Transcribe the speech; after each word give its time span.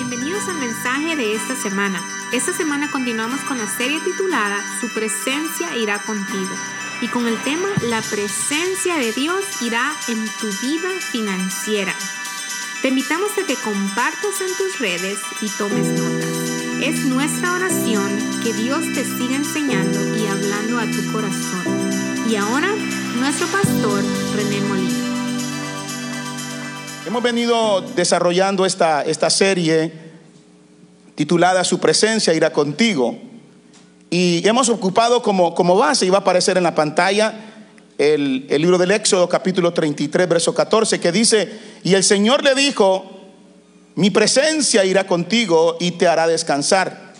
Bienvenidos 0.00 0.48
al 0.48 0.56
mensaje 0.56 1.14
de 1.14 1.34
esta 1.34 1.54
semana. 1.54 2.02
Esta 2.32 2.54
semana 2.54 2.90
continuamos 2.90 3.38
con 3.40 3.58
la 3.58 3.68
serie 3.68 4.00
titulada 4.00 4.58
Su 4.80 4.88
presencia 4.94 5.76
irá 5.76 5.98
contigo 5.98 6.48
y 7.02 7.08
con 7.08 7.26
el 7.26 7.36
tema 7.42 7.68
La 7.82 8.00
presencia 8.00 8.96
de 8.96 9.12
Dios 9.12 9.44
irá 9.60 9.92
en 10.08 10.26
tu 10.40 10.46
vida 10.62 10.88
financiera. 11.12 11.94
Te 12.80 12.88
invitamos 12.88 13.30
a 13.32 13.46
que 13.46 13.56
compartas 13.56 14.40
en 14.40 14.56
tus 14.56 14.78
redes 14.78 15.18
y 15.42 15.50
tomes 15.58 15.88
notas. 15.88 16.30
Es 16.80 17.04
nuestra 17.04 17.52
oración 17.52 18.08
que 18.42 18.54
Dios 18.54 18.82
te 18.94 19.04
siga 19.04 19.36
enseñando 19.36 20.16
y 20.16 20.26
hablando 20.26 20.78
a 20.78 20.86
tu 20.86 21.12
corazón. 21.12 22.26
Y 22.26 22.36
ahora, 22.36 22.74
nuestro 23.18 23.46
pastor 23.48 24.02
René 24.34 24.62
Molina. 24.62 25.09
Hemos 27.06 27.22
venido 27.22 27.80
desarrollando 27.80 28.66
esta, 28.66 29.02
esta 29.02 29.30
serie 29.30 29.90
titulada 31.14 31.64
Su 31.64 31.78
presencia 31.78 32.34
irá 32.34 32.52
contigo. 32.52 33.18
Y 34.10 34.46
hemos 34.46 34.68
ocupado 34.68 35.22
como, 35.22 35.54
como 35.54 35.78
base, 35.78 36.04
y 36.04 36.10
va 36.10 36.18
a 36.18 36.20
aparecer 36.20 36.58
en 36.58 36.62
la 36.62 36.74
pantalla, 36.74 37.32
el, 37.96 38.46
el 38.50 38.60
libro 38.60 38.76
del 38.76 38.90
Éxodo 38.90 39.30
capítulo 39.30 39.72
33, 39.72 40.28
verso 40.28 40.54
14, 40.54 41.00
que 41.00 41.10
dice, 41.10 41.48
y 41.84 41.94
el 41.94 42.04
Señor 42.04 42.44
le 42.44 42.54
dijo, 42.54 43.06
mi 43.94 44.10
presencia 44.10 44.84
irá 44.84 45.06
contigo 45.06 45.78
y 45.80 45.92
te 45.92 46.06
hará 46.06 46.26
descansar. 46.26 47.14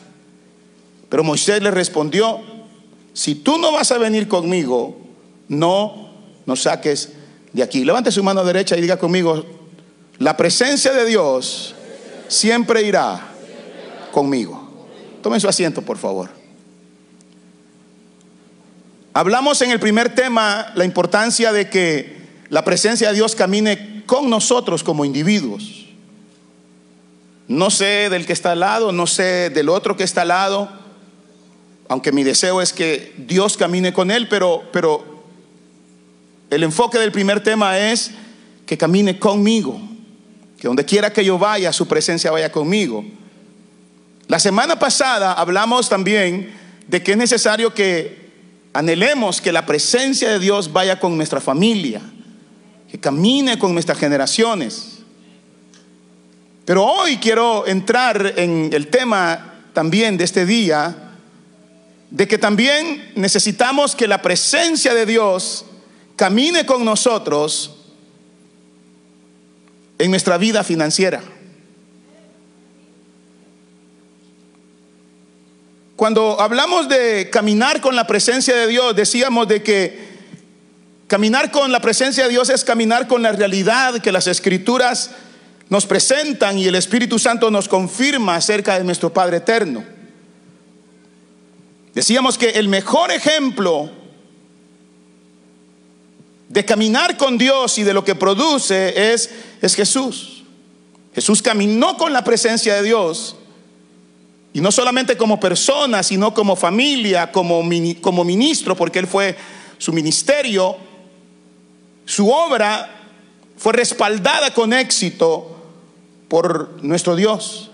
Pero 1.09 1.24
Moisés 1.24 1.62
le 1.62 1.71
respondió, 1.71 2.41
si 3.15 3.35
tú 3.35 3.57
no 3.57 3.73
vas 3.73 3.93
a 3.93 3.99
venir 3.99 4.29
conmigo, 4.29 4.99
no 5.49 6.10
nos 6.45 6.62
saques 6.62 7.12
de 7.55 7.62
aquí. 7.62 7.85
Levante 7.85 8.12
su 8.12 8.23
mano 8.23 8.45
derecha 8.45 8.77
y 8.77 8.83
diga 8.83 8.99
conmigo, 8.99 9.60
la 10.20 10.37
presencia 10.37 10.92
de 10.92 11.06
Dios 11.06 11.74
siempre 12.29 12.83
irá 12.83 13.27
conmigo. 14.12 14.69
Tomen 15.23 15.41
su 15.41 15.48
asiento, 15.48 15.80
por 15.80 15.96
favor. 15.96 16.29
Hablamos 19.15 19.62
en 19.62 19.71
el 19.71 19.80
primer 19.80 20.15
tema 20.15 20.73
la 20.74 20.85
importancia 20.85 21.52
de 21.52 21.71
que 21.71 22.21
la 22.51 22.62
presencia 22.66 23.09
de 23.09 23.15
Dios 23.15 23.35
camine 23.35 24.02
con 24.04 24.29
nosotros 24.29 24.85
como 24.85 25.07
individuos. 25.07 25.87
No 27.49 27.71
sé 27.71 28.10
del 28.10 28.27
que 28.27 28.34
está 28.34 28.52
al 28.52 28.60
lado, 28.60 28.93
no 28.93 29.07
sé 29.07 29.49
del 29.49 29.71
otro 29.71 29.96
que 29.96 30.05
está 30.05 30.23
al 30.23 30.29
lado, 30.29 30.68
aunque 31.88 32.12
mi 32.12 32.24
deseo 32.24 32.60
es 32.60 32.74
que 32.74 33.15
Dios 33.16 33.57
camine 33.57 33.95
con 33.95 34.10
él, 34.10 34.29
pero, 34.29 34.65
pero 34.71 35.24
el 36.51 36.62
enfoque 36.62 36.99
del 36.99 37.10
primer 37.10 37.43
tema 37.43 37.79
es 37.79 38.10
que 38.66 38.77
camine 38.77 39.18
conmigo 39.18 39.90
que 40.61 40.69
donde 40.69 40.85
quiera 40.85 41.11
que 41.11 41.25
yo 41.25 41.39
vaya, 41.39 41.73
su 41.73 41.89
presencia 41.89 42.30
vaya 42.30 42.53
conmigo. 42.53 43.03
La 44.29 44.39
semana 44.39 44.79
pasada 44.79 45.33
hablamos 45.33 45.89
también 45.89 46.52
de 46.87 47.02
que 47.02 47.13
es 47.13 47.17
necesario 47.17 47.73
que 47.73 48.30
anhelemos 48.75 49.41
que 49.41 49.52
la 49.52 49.65
presencia 49.65 50.29
de 50.29 50.39
Dios 50.39 50.71
vaya 50.71 51.01
con 51.01 51.17
nuestra 51.17 51.41
familia, 51.41 52.02
que 52.91 53.01
camine 53.01 53.59
con 53.59 53.73
nuestras 53.73 53.99
generaciones. 53.99 54.99
Pero 56.67 56.85
hoy 56.85 57.17
quiero 57.17 57.67
entrar 57.67 58.35
en 58.37 58.69
el 58.74 58.89
tema 58.89 59.63
también 59.73 60.19
de 60.19 60.24
este 60.24 60.45
día, 60.45 60.95
de 62.11 62.29
que 62.29 62.37
también 62.37 63.13
necesitamos 63.15 63.97
que 63.97 64.06
la 64.06 64.21
presencia 64.21 64.93
de 64.93 65.06
Dios 65.06 65.65
camine 66.17 66.67
con 66.67 66.84
nosotros 66.84 67.80
en 70.00 70.10
nuestra 70.10 70.38
vida 70.38 70.65
financiera. 70.65 71.20
Cuando 75.94 76.41
hablamos 76.41 76.88
de 76.88 77.28
caminar 77.31 77.82
con 77.82 77.94
la 77.94 78.06
presencia 78.06 78.56
de 78.56 78.66
Dios, 78.66 78.97
decíamos 78.97 79.47
de 79.48 79.62
que 79.62 80.10
caminar 81.06 81.50
con 81.50 81.71
la 81.71 81.81
presencia 81.81 82.25
de 82.25 82.31
Dios 82.31 82.49
es 82.49 82.65
caminar 82.65 83.06
con 83.06 83.22
la 83.22 83.33
realidad 83.33 84.00
que 84.00 84.10
las 84.10 84.27
escrituras 84.27 85.10
nos 85.69 85.84
presentan 85.84 86.56
y 86.56 86.66
el 86.66 86.75
Espíritu 86.75 87.19
Santo 87.19 87.50
nos 87.50 87.69
confirma 87.69 88.37
acerca 88.37 88.78
de 88.78 88.84
nuestro 88.84 89.12
Padre 89.12 89.37
eterno. 89.37 89.84
Decíamos 91.94 92.39
que 92.39 92.50
el 92.50 92.69
mejor 92.69 93.12
ejemplo 93.12 93.91
de 96.50 96.65
caminar 96.65 97.16
con 97.16 97.38
Dios 97.38 97.78
y 97.78 97.84
de 97.84 97.94
lo 97.94 98.05
que 98.05 98.16
produce 98.16 99.12
es, 99.12 99.31
es 99.62 99.77
Jesús. 99.77 100.43
Jesús 101.15 101.43
caminó 101.43 101.97
con 101.97 102.12
la 102.12 102.25
presencia 102.25 102.75
de 102.75 102.83
Dios. 102.83 103.37
Y 104.53 104.60
no 104.60 104.72
solamente 104.72 105.16
como 105.16 105.39
persona, 105.39 106.03
sino 106.03 106.34
como 106.34 106.56
familia, 106.56 107.31
como, 107.31 107.62
como 108.00 108.25
ministro, 108.25 108.77
porque 108.77 108.99
él 108.99 109.06
fue 109.06 109.37
su 109.78 109.93
ministerio, 109.93 110.77
su 112.05 112.28
obra 112.28 112.99
fue 113.56 113.72
respaldada 113.72 114.53
con 114.53 114.72
éxito 114.72 115.56
por 116.27 116.83
nuestro 116.83 117.15
Dios. 117.15 117.71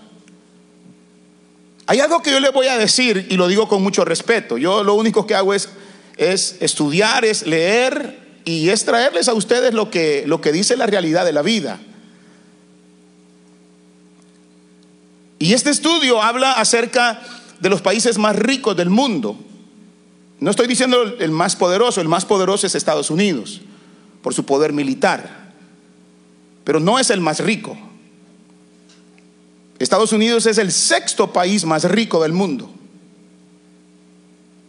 Hay 1.87 1.99
algo 1.99 2.21
que 2.21 2.29
yo 2.29 2.39
le 2.39 2.51
voy 2.51 2.67
a 2.67 2.77
decir 2.77 3.25
y 3.27 3.37
lo 3.37 3.47
digo 3.47 3.67
con 3.67 3.81
mucho 3.81 4.05
respeto. 4.05 4.59
Yo 4.59 4.83
lo 4.83 4.93
único 4.93 5.25
que 5.25 5.33
hago 5.33 5.55
es, 5.55 5.67
es 6.15 6.57
estudiar, 6.59 7.25
es 7.25 7.47
leer 7.47 8.26
y 8.47 8.69
es 8.69 8.85
traerles 8.85 9.27
a 9.27 9.33
ustedes 9.33 9.73
lo 9.73 9.91
que, 9.91 10.23
lo 10.25 10.39
que 10.39 10.53
dice 10.53 10.77
la 10.77 10.85
realidad 10.85 11.25
de 11.25 11.33
la 11.33 11.41
vida. 11.41 11.81
Y 15.37 15.51
este 15.51 15.69
estudio 15.69 16.23
habla 16.23 16.53
acerca 16.53 17.19
de 17.59 17.69
los 17.69 17.81
países 17.81 18.17
más 18.17 18.37
ricos 18.37 18.77
del 18.77 18.89
mundo. 18.89 19.37
No 20.39 20.49
estoy 20.49 20.65
diciendo 20.65 21.03
el 21.19 21.31
más 21.31 21.57
poderoso, 21.57 21.99
el 21.99 22.07
más 22.07 22.23
poderoso 22.23 22.65
es 22.65 22.73
Estados 22.73 23.11
Unidos, 23.11 23.59
por 24.21 24.33
su 24.33 24.45
poder 24.45 24.71
militar, 24.71 25.51
pero 26.63 26.79
no 26.79 26.99
es 26.99 27.09
el 27.09 27.19
más 27.19 27.41
rico. 27.41 27.77
Estados 29.77 30.13
Unidos 30.13 30.45
es 30.45 30.57
el 30.57 30.71
sexto 30.71 31.33
país 31.33 31.65
más 31.65 31.83
rico 31.83 32.23
del 32.23 32.31
mundo. 32.31 32.71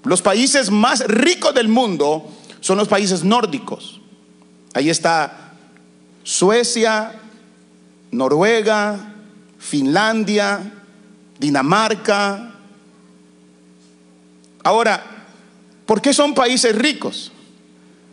Los 0.03 0.21
países 0.21 0.69
más 0.73 1.07
ricos 1.07 1.55
del 1.55 1.69
mundo 1.69 2.29
son 2.69 2.77
los 2.77 2.89
países 2.89 3.25
nórdicos. 3.25 3.99
Ahí 4.75 4.91
está 4.91 5.55
Suecia, 6.23 7.19
Noruega, 8.11 9.15
Finlandia, 9.59 10.71
Dinamarca. 11.39 12.53
Ahora, 14.63 15.03
¿por 15.87 16.03
qué 16.03 16.13
son 16.13 16.35
países 16.35 16.77
ricos? 16.77 17.33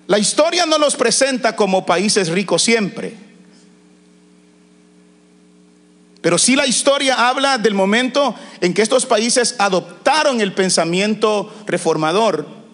La 0.08 0.20
historia 0.20 0.66
no 0.66 0.78
los 0.78 0.96
presenta 0.96 1.58
como 1.58 1.86
países 1.86 2.30
ricos 2.30 2.64
siempre. 2.64 3.14
Pero 6.22 6.38
sí 6.38 6.56
la 6.56 6.66
historia 6.66 7.28
habla 7.28 7.58
del 7.58 7.74
momento 7.74 8.34
en 8.62 8.74
que 8.74 8.84
estos 8.84 9.06
países 9.06 9.56
adoptaron 9.60 10.40
el 10.40 10.54
pensamiento 10.54 11.54
reformador 11.68 12.65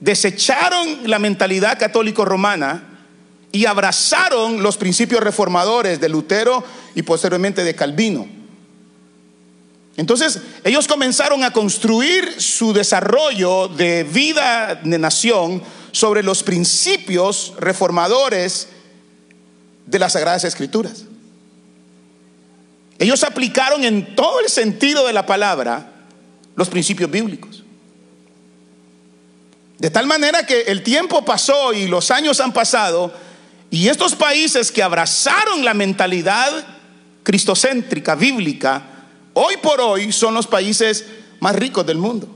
desecharon 0.00 1.10
la 1.10 1.18
mentalidad 1.18 1.78
católico-romana 1.78 2.84
y 3.50 3.66
abrazaron 3.66 4.62
los 4.62 4.76
principios 4.76 5.22
reformadores 5.22 6.00
de 6.00 6.08
Lutero 6.08 6.64
y 6.94 7.02
posteriormente 7.02 7.64
de 7.64 7.74
Calvino. 7.74 8.28
Entonces, 9.96 10.40
ellos 10.62 10.86
comenzaron 10.86 11.42
a 11.42 11.52
construir 11.52 12.40
su 12.40 12.72
desarrollo 12.72 13.66
de 13.66 14.04
vida 14.04 14.76
de 14.76 14.98
nación 14.98 15.60
sobre 15.90 16.22
los 16.22 16.44
principios 16.44 17.54
reformadores 17.58 18.68
de 19.86 19.98
las 19.98 20.12
Sagradas 20.12 20.44
Escrituras. 20.44 21.04
Ellos 22.98 23.24
aplicaron 23.24 23.84
en 23.84 24.14
todo 24.14 24.40
el 24.40 24.48
sentido 24.48 25.06
de 25.06 25.12
la 25.12 25.26
palabra 25.26 25.92
los 26.54 26.68
principios 26.68 27.10
bíblicos. 27.10 27.64
De 29.78 29.90
tal 29.90 30.06
manera 30.06 30.44
que 30.44 30.62
el 30.62 30.82
tiempo 30.82 31.24
pasó 31.24 31.72
y 31.72 31.86
los 31.86 32.10
años 32.10 32.40
han 32.40 32.52
pasado 32.52 33.12
y 33.70 33.88
estos 33.88 34.14
países 34.14 34.72
que 34.72 34.82
abrazaron 34.82 35.64
la 35.64 35.74
mentalidad 35.74 36.66
cristocéntrica, 37.22 38.14
bíblica, 38.14 38.82
hoy 39.34 39.56
por 39.58 39.80
hoy 39.80 40.10
son 40.10 40.34
los 40.34 40.46
países 40.46 41.04
más 41.40 41.54
ricos 41.54 41.86
del 41.86 41.98
mundo. 41.98 42.28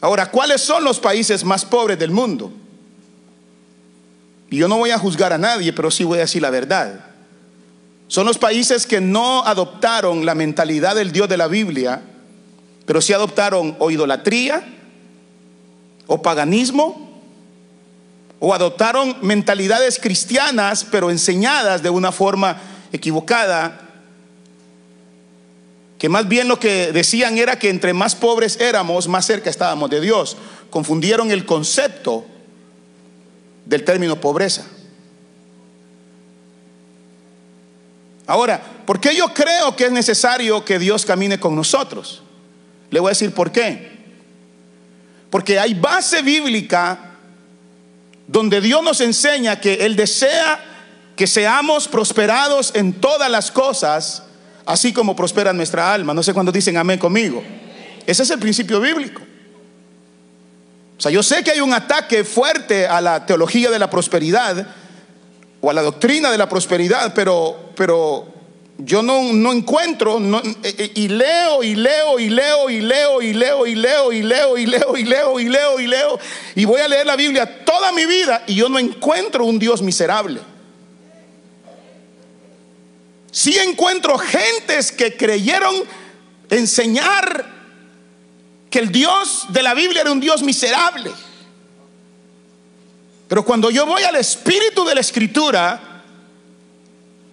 Ahora, 0.00 0.30
¿cuáles 0.30 0.60
son 0.60 0.82
los 0.82 0.98
países 0.98 1.44
más 1.44 1.64
pobres 1.64 1.98
del 1.98 2.10
mundo? 2.10 2.52
Y 4.50 4.56
yo 4.56 4.66
no 4.66 4.78
voy 4.78 4.90
a 4.90 4.98
juzgar 4.98 5.32
a 5.32 5.38
nadie, 5.38 5.72
pero 5.72 5.90
sí 5.90 6.02
voy 6.02 6.18
a 6.18 6.22
decir 6.22 6.42
la 6.42 6.50
verdad. 6.50 7.06
Son 8.08 8.26
los 8.26 8.36
países 8.36 8.84
que 8.84 9.00
no 9.00 9.44
adoptaron 9.46 10.26
la 10.26 10.34
mentalidad 10.34 10.96
del 10.96 11.12
Dios 11.12 11.28
de 11.28 11.36
la 11.36 11.46
Biblia, 11.46 12.02
pero 12.84 13.00
sí 13.00 13.12
adoptaron 13.12 13.76
o 13.78 13.90
idolatría, 13.92 14.71
o 16.12 16.20
paganismo, 16.20 17.08
o 18.38 18.52
adoptaron 18.52 19.16
mentalidades 19.22 19.98
cristianas, 19.98 20.84
pero 20.84 21.10
enseñadas 21.10 21.82
de 21.82 21.88
una 21.88 22.12
forma 22.12 22.60
equivocada, 22.92 23.80
que 25.98 26.10
más 26.10 26.28
bien 26.28 26.48
lo 26.48 26.58
que 26.58 26.92
decían 26.92 27.38
era 27.38 27.58
que 27.58 27.70
entre 27.70 27.94
más 27.94 28.14
pobres 28.14 28.60
éramos, 28.60 29.08
más 29.08 29.24
cerca 29.24 29.48
estábamos 29.48 29.88
de 29.88 30.02
Dios. 30.02 30.36
Confundieron 30.68 31.30
el 31.30 31.46
concepto 31.46 32.26
del 33.64 33.84
término 33.84 34.20
pobreza. 34.20 34.66
Ahora, 38.26 38.60
¿por 38.84 39.00
qué 39.00 39.16
yo 39.16 39.32
creo 39.32 39.76
que 39.76 39.86
es 39.86 39.92
necesario 39.92 40.62
que 40.62 40.78
Dios 40.78 41.06
camine 41.06 41.40
con 41.40 41.56
nosotros? 41.56 42.22
Le 42.90 43.00
voy 43.00 43.08
a 43.08 43.16
decir 43.16 43.32
por 43.32 43.50
qué. 43.50 43.91
Porque 45.32 45.58
hay 45.58 45.72
base 45.72 46.20
bíblica 46.20 46.98
donde 48.26 48.60
Dios 48.60 48.82
nos 48.82 49.00
enseña 49.00 49.58
que 49.58 49.86
Él 49.86 49.96
desea 49.96 50.62
que 51.16 51.26
seamos 51.26 51.88
prosperados 51.88 52.70
en 52.74 52.92
todas 52.92 53.30
las 53.30 53.50
cosas, 53.50 54.24
así 54.66 54.92
como 54.92 55.16
prospera 55.16 55.54
nuestra 55.54 55.90
alma. 55.90 56.12
No 56.12 56.22
sé 56.22 56.34
cuándo 56.34 56.52
dicen 56.52 56.76
amén 56.76 56.98
conmigo. 56.98 57.42
Ese 58.06 58.24
es 58.24 58.30
el 58.30 58.40
principio 58.40 58.78
bíblico. 58.78 59.22
O 60.98 61.00
sea, 61.00 61.10
yo 61.10 61.22
sé 61.22 61.42
que 61.42 61.52
hay 61.52 61.62
un 61.62 61.72
ataque 61.72 62.24
fuerte 62.24 62.86
a 62.86 63.00
la 63.00 63.24
teología 63.24 63.70
de 63.70 63.78
la 63.78 63.88
prosperidad 63.88 64.66
o 65.62 65.70
a 65.70 65.72
la 65.72 65.80
doctrina 65.80 66.30
de 66.30 66.36
la 66.36 66.50
prosperidad, 66.50 67.14
pero, 67.14 67.72
pero 67.74 68.31
yo 68.84 69.02
no, 69.02 69.32
no 69.32 69.52
encuentro, 69.52 70.20
y 70.94 71.08
leo, 71.08 71.62
y 71.62 71.74
leo, 71.74 72.18
y 72.18 72.30
leo, 72.30 72.70
y 72.70 72.80
leo, 72.80 73.20
y 73.20 73.32
leo, 73.32 73.66
y 73.66 73.74
leo, 73.74 74.12
y 74.12 74.22
leo, 74.22 74.56
y 74.56 74.66
leo, 74.66 74.96
y 74.96 75.04
leo, 75.04 75.40
y 75.40 75.48
leo, 75.48 75.80
y 75.80 75.86
leo, 75.86 76.18
y 76.54 76.64
voy 76.64 76.80
a 76.80 76.88
leer 76.88 77.06
la 77.06 77.16
Biblia 77.16 77.64
toda 77.64 77.92
mi 77.92 78.06
vida, 78.06 78.44
y 78.46 78.54
yo 78.54 78.68
no 78.68 78.78
encuentro 78.78 79.44
un 79.44 79.58
Dios 79.58 79.82
miserable. 79.82 80.40
Sí 83.30 83.56
encuentro 83.58 84.18
gentes 84.18 84.92
que 84.92 85.16
creyeron 85.16 85.74
enseñar 86.50 87.46
que 88.70 88.78
el 88.78 88.90
Dios 88.90 89.46
de 89.50 89.62
la 89.62 89.74
Biblia 89.74 90.02
era 90.02 90.12
un 90.12 90.20
Dios 90.20 90.42
miserable. 90.42 91.10
Pero 93.28 93.44
cuando 93.44 93.70
yo 93.70 93.86
voy 93.86 94.02
al 94.02 94.16
espíritu 94.16 94.84
de 94.84 94.94
la 94.94 95.00
escritura 95.00 95.91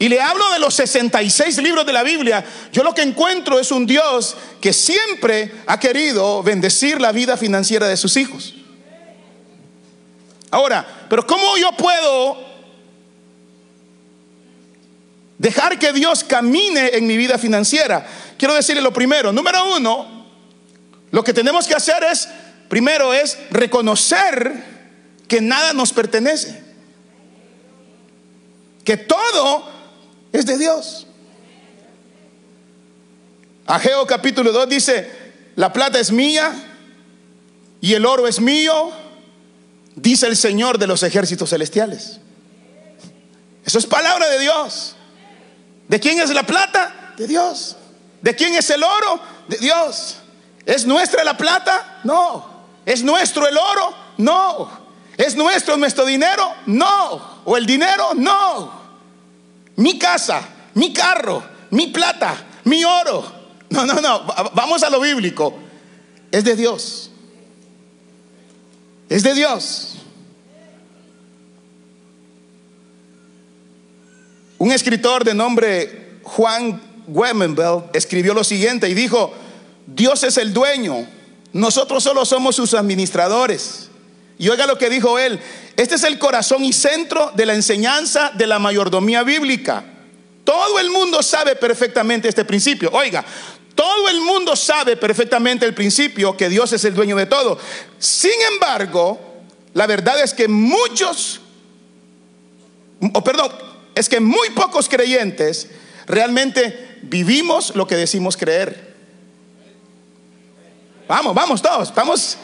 y 0.01 0.07
le 0.07 0.21
hablo 0.21 0.49
de 0.51 0.59
los 0.59 0.73
66 0.75 1.57
libros 1.57 1.85
de 1.85 1.91
la 1.91 2.03
Biblia, 2.03 2.43
yo 2.71 2.83
lo 2.83 2.95
que 2.95 3.01
encuentro 3.01 3.59
es 3.59 3.69
un 3.69 3.85
Dios 3.85 4.37
que 4.61 4.71
siempre 4.71 5.51
ha 5.67 5.77
querido 5.77 6.41
bendecir 6.41 7.01
la 7.01 7.11
vida 7.11 7.35
financiera 7.35 7.85
de 7.85 7.97
sus 7.97 8.15
hijos. 8.15 8.55
Ahora, 10.51 11.05
pero 11.09 11.27
¿cómo 11.27 11.57
yo 11.57 11.73
puedo 11.73 12.37
dejar 15.37 15.77
que 15.77 15.91
Dios 15.91 16.23
camine 16.23 16.91
en 16.93 17.05
mi 17.05 17.17
vida 17.17 17.37
financiera? 17.37 18.07
Quiero 18.37 18.53
decirle 18.53 18.81
lo 18.81 18.93
primero. 18.93 19.33
Número 19.33 19.75
uno, 19.75 20.25
lo 21.11 21.23
que 21.25 21.33
tenemos 21.33 21.67
que 21.67 21.75
hacer 21.75 22.05
es, 22.09 22.29
primero 22.69 23.13
es 23.13 23.37
reconocer 23.51 24.63
que 25.27 25.41
nada 25.41 25.73
nos 25.73 25.91
pertenece, 25.91 26.63
que 28.85 28.95
todo 28.95 29.78
es 30.31 30.45
de 30.45 30.57
Dios. 30.57 31.07
Ageo 33.65 34.05
capítulo 34.07 34.51
2 34.51 34.69
dice, 34.69 35.11
la 35.55 35.71
plata 35.71 35.99
es 35.99 36.11
mía 36.11 36.51
y 37.81 37.93
el 37.93 38.05
oro 38.05 38.27
es 38.27 38.39
mío, 38.39 38.91
dice 39.95 40.27
el 40.27 40.35
Señor 40.35 40.79
de 40.79 40.87
los 40.87 41.03
ejércitos 41.03 41.51
celestiales. 41.51 42.19
Eso 43.63 43.77
es 43.77 43.85
palabra 43.85 44.27
de 44.29 44.39
Dios. 44.39 44.95
¿De 45.87 45.99
quién 45.99 46.19
es 46.19 46.31
la 46.31 46.43
plata? 46.43 47.13
De 47.17 47.27
Dios. 47.27 47.75
¿De 48.21 48.35
quién 48.35 48.55
es 48.55 48.69
el 48.69 48.83
oro? 48.83 49.21
De 49.47 49.57
Dios. 49.57 50.17
¿Es 50.65 50.85
nuestra 50.85 51.23
la 51.23 51.37
plata? 51.37 51.99
No. 52.03 52.65
¿Es 52.85 53.03
nuestro 53.03 53.47
el 53.47 53.57
oro? 53.57 53.93
No. 54.17 54.69
¿Es 55.17 55.35
nuestro 55.35 55.77
nuestro 55.77 56.05
dinero? 56.05 56.53
No. 56.65 57.41
¿O 57.45 57.57
el 57.57 57.65
dinero? 57.65 58.13
No. 58.15 58.88
Mi 59.79 59.97
casa, 59.97 60.41
mi 60.73 60.91
carro, 60.91 61.41
mi 61.71 61.87
plata, 61.87 62.35
mi 62.65 62.83
oro. 62.83 63.23
No, 63.69 63.85
no, 63.85 64.01
no. 64.01 64.25
Vamos 64.53 64.83
a 64.83 64.89
lo 64.89 64.99
bíblico. 64.99 65.57
Es 66.31 66.43
de 66.43 66.57
Dios. 66.57 67.11
Es 69.07 69.23
de 69.23 69.33
Dios. 69.33 69.95
Un 74.57 74.71
escritor 74.71 75.23
de 75.23 75.33
nombre 75.33 76.19
Juan 76.23 76.81
Wemenbel 77.07 77.83
escribió 77.93 78.33
lo 78.33 78.43
siguiente 78.43 78.89
y 78.89 78.93
dijo, 78.93 79.33
Dios 79.87 80.25
es 80.25 80.37
el 80.37 80.53
dueño, 80.53 81.07
nosotros 81.53 82.03
solo 82.03 82.25
somos 82.25 82.57
sus 82.57 82.73
administradores. 82.73 83.88
Y 84.39 84.47
oiga 84.47 84.65
lo 84.65 84.77
que 84.77 84.89
dijo 84.89 85.19
él. 85.19 85.37
Este 85.75 85.95
es 85.95 86.03
el 86.03 86.17
corazón 86.17 86.63
y 86.63 86.71
centro 86.71 87.31
de 87.35 87.45
la 87.45 87.53
enseñanza 87.53 88.31
de 88.33 88.47
la 88.47 88.57
mayordomía 88.57 89.21
bíblica. 89.23 89.83
Todo 90.45 90.79
el 90.79 90.89
mundo 90.89 91.21
sabe 91.21 91.57
perfectamente 91.57 92.29
este 92.29 92.45
principio. 92.45 92.89
Oiga, 92.93 93.23
todo 93.75 94.07
el 94.07 94.21
mundo 94.21 94.55
sabe 94.55 94.95
perfectamente 94.95 95.65
el 95.65 95.73
principio 95.73 96.37
que 96.37 96.47
Dios 96.47 96.71
es 96.71 96.85
el 96.85 96.95
dueño 96.95 97.17
de 97.17 97.25
todo. 97.25 97.59
Sin 97.99 98.31
embargo, 98.53 99.19
la 99.73 99.85
verdad 99.87 100.23
es 100.23 100.33
que 100.33 100.47
muchos, 100.47 101.41
o 103.13 103.23
perdón, 103.23 103.51
es 103.93 104.07
que 104.07 104.21
muy 104.21 104.51
pocos 104.51 104.87
creyentes 104.87 105.67
realmente 106.07 106.97
vivimos 107.01 107.75
lo 107.75 107.85
que 107.85 107.97
decimos 107.97 108.37
creer. 108.37 108.95
Vamos, 111.09 111.35
vamos 111.35 111.61
todos, 111.61 111.93
vamos 111.93 112.37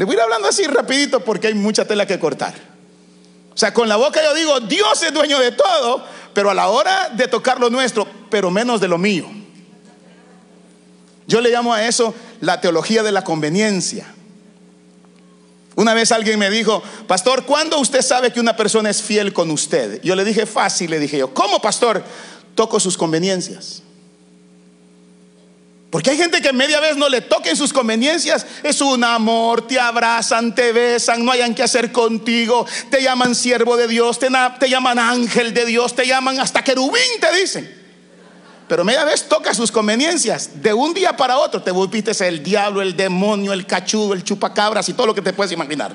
le 0.00 0.06
voy 0.06 0.14
a 0.14 0.16
ir 0.16 0.22
hablando 0.22 0.48
así 0.48 0.64
rapidito 0.64 1.20
porque 1.22 1.48
hay 1.48 1.52
mucha 1.52 1.84
tela 1.84 2.06
que 2.06 2.18
cortar. 2.18 2.54
O 3.52 3.56
sea, 3.58 3.74
con 3.74 3.86
la 3.86 3.96
boca 3.96 4.22
yo 4.24 4.32
digo, 4.32 4.58
Dios 4.60 5.02
es 5.02 5.12
dueño 5.12 5.38
de 5.38 5.52
todo, 5.52 6.02
pero 6.32 6.48
a 6.48 6.54
la 6.54 6.68
hora 6.68 7.10
de 7.10 7.28
tocar 7.28 7.60
lo 7.60 7.68
nuestro, 7.68 8.08
pero 8.30 8.50
menos 8.50 8.80
de 8.80 8.88
lo 8.88 8.96
mío. 8.96 9.26
Yo 11.26 11.42
le 11.42 11.50
llamo 11.50 11.74
a 11.74 11.86
eso 11.86 12.14
la 12.40 12.62
teología 12.62 13.02
de 13.02 13.12
la 13.12 13.24
conveniencia. 13.24 14.06
Una 15.76 15.92
vez 15.92 16.12
alguien 16.12 16.38
me 16.38 16.48
dijo, 16.48 16.82
pastor, 17.06 17.44
¿cuándo 17.44 17.78
usted 17.78 18.00
sabe 18.00 18.32
que 18.32 18.40
una 18.40 18.56
persona 18.56 18.88
es 18.88 19.02
fiel 19.02 19.34
con 19.34 19.50
usted? 19.50 20.00
Yo 20.02 20.14
le 20.14 20.24
dije, 20.24 20.46
fácil, 20.46 20.92
le 20.92 20.98
dije 20.98 21.18
yo, 21.18 21.34
¿cómo, 21.34 21.60
pastor? 21.60 22.02
Toco 22.54 22.80
sus 22.80 22.96
conveniencias. 22.96 23.82
Porque 25.90 26.10
hay 26.10 26.16
gente 26.16 26.40
que 26.40 26.52
media 26.52 26.78
vez 26.78 26.96
no 26.96 27.08
le 27.08 27.20
toquen 27.20 27.56
sus 27.56 27.72
conveniencias. 27.72 28.46
Es 28.62 28.80
un 28.80 29.02
amor, 29.02 29.66
te 29.66 29.78
abrazan, 29.80 30.54
te 30.54 30.72
besan, 30.72 31.24
no 31.24 31.32
hayan 31.32 31.52
que 31.52 31.64
hacer 31.64 31.90
contigo. 31.90 32.64
Te 32.90 33.02
llaman 33.02 33.34
siervo 33.34 33.76
de 33.76 33.88
Dios, 33.88 34.20
te, 34.20 34.28
llaman 34.68 35.00
ángel 35.00 35.52
de 35.52 35.66
Dios, 35.66 35.96
te 35.96 36.06
llaman 36.06 36.38
hasta 36.38 36.62
querubín, 36.62 37.02
te 37.20 37.36
dicen. 37.36 37.80
Pero 38.68 38.84
media 38.84 39.04
vez 39.04 39.28
toca 39.28 39.52
sus 39.52 39.72
conveniencias. 39.72 40.62
De 40.62 40.72
un 40.72 40.94
día 40.94 41.16
para 41.16 41.38
otro 41.38 41.60
te 41.60 41.72
volviste 41.72 42.12
el 42.28 42.40
diablo, 42.40 42.82
el 42.82 42.96
demonio, 42.96 43.52
el 43.52 43.66
cachudo, 43.66 44.14
el 44.14 44.22
chupacabras 44.22 44.88
y 44.88 44.92
todo 44.92 45.08
lo 45.08 45.14
que 45.14 45.22
te 45.22 45.32
puedes 45.32 45.50
imaginar. 45.50 45.92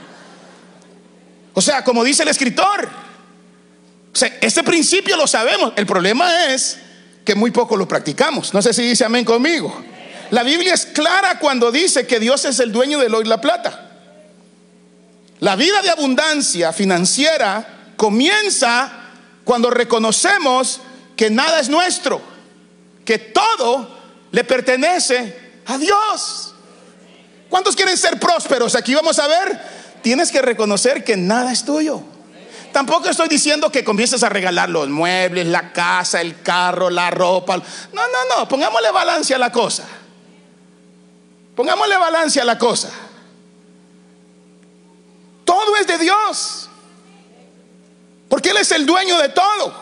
O 1.53 1.61
sea, 1.61 1.85
como 1.85 2.03
dice 2.03 2.23
el 2.23 2.29
escritor, 2.29 2.89
o 4.13 4.17
sea, 4.17 4.37
este 4.41 4.61
principio 4.61 5.15
lo 5.15 5.25
sabemos. 5.25 5.71
El 5.77 5.85
problema 5.85 6.47
es 6.47 6.79
que 7.25 7.35
muy 7.35 7.51
poco 7.51 7.75
lo 7.75 7.87
practicamos. 7.87 8.53
No 8.53 8.61
sé 8.61 8.73
si 8.73 8.83
dice 8.83 9.03
amén 9.03 9.25
conmigo. 9.25 9.83
La 10.29 10.43
Biblia 10.43 10.73
es 10.73 10.85
clara 10.85 11.39
cuando 11.39 11.71
dice 11.71 12.07
que 12.07 12.19
Dios 12.19 12.45
es 12.45 12.59
el 12.59 12.71
dueño 12.71 12.99
del 12.99 13.13
oro 13.13 13.25
y 13.25 13.29
la 13.29 13.41
plata. 13.41 13.89
La 15.39 15.55
vida 15.55 15.81
de 15.81 15.89
abundancia 15.89 16.71
financiera 16.71 17.93
comienza 17.97 18.91
cuando 19.43 19.69
reconocemos 19.69 20.81
que 21.15 21.29
nada 21.29 21.59
es 21.59 21.69
nuestro, 21.69 22.21
que 23.03 23.17
todo 23.17 23.99
le 24.31 24.43
pertenece 24.43 25.61
a 25.65 25.77
Dios. 25.77 26.53
¿Cuántos 27.49 27.75
quieren 27.75 27.97
ser 27.97 28.19
prósperos? 28.19 28.75
Aquí 28.75 28.93
vamos 28.95 29.19
a 29.19 29.27
ver, 29.27 29.61
tienes 30.01 30.31
que 30.31 30.41
reconocer 30.41 31.03
que 31.03 31.17
nada 31.17 31.51
es 31.51 31.63
tuyo. 31.63 32.01
Tampoco 32.75 33.09
estoy 33.09 33.29
diciendo 33.29 33.71
que 33.71 33.85
comiences 33.85 34.21
a 34.21 34.27
regalar 34.27 34.67
los 34.67 34.89
muebles, 34.89 35.47
la 35.47 35.71
casa, 35.71 36.19
el 36.19 36.41
carro, 36.41 36.89
la 36.89 37.09
ropa. 37.09 37.55
No, 37.55 38.01
no, 38.01 38.35
no. 38.35 38.49
Pongámosle 38.49 38.91
balance 38.91 39.33
a 39.33 39.37
la 39.37 39.49
cosa. 39.49 39.85
Pongámosle 41.55 41.95
balance 41.95 42.41
a 42.41 42.43
la 42.43 42.57
cosa. 42.57 42.89
Todo 45.45 45.77
es 45.77 45.87
de 45.87 45.97
Dios. 45.99 46.69
Porque 48.27 48.49
Él 48.49 48.57
es 48.57 48.69
el 48.73 48.85
dueño 48.85 49.19
de 49.19 49.29
todo. 49.29 49.73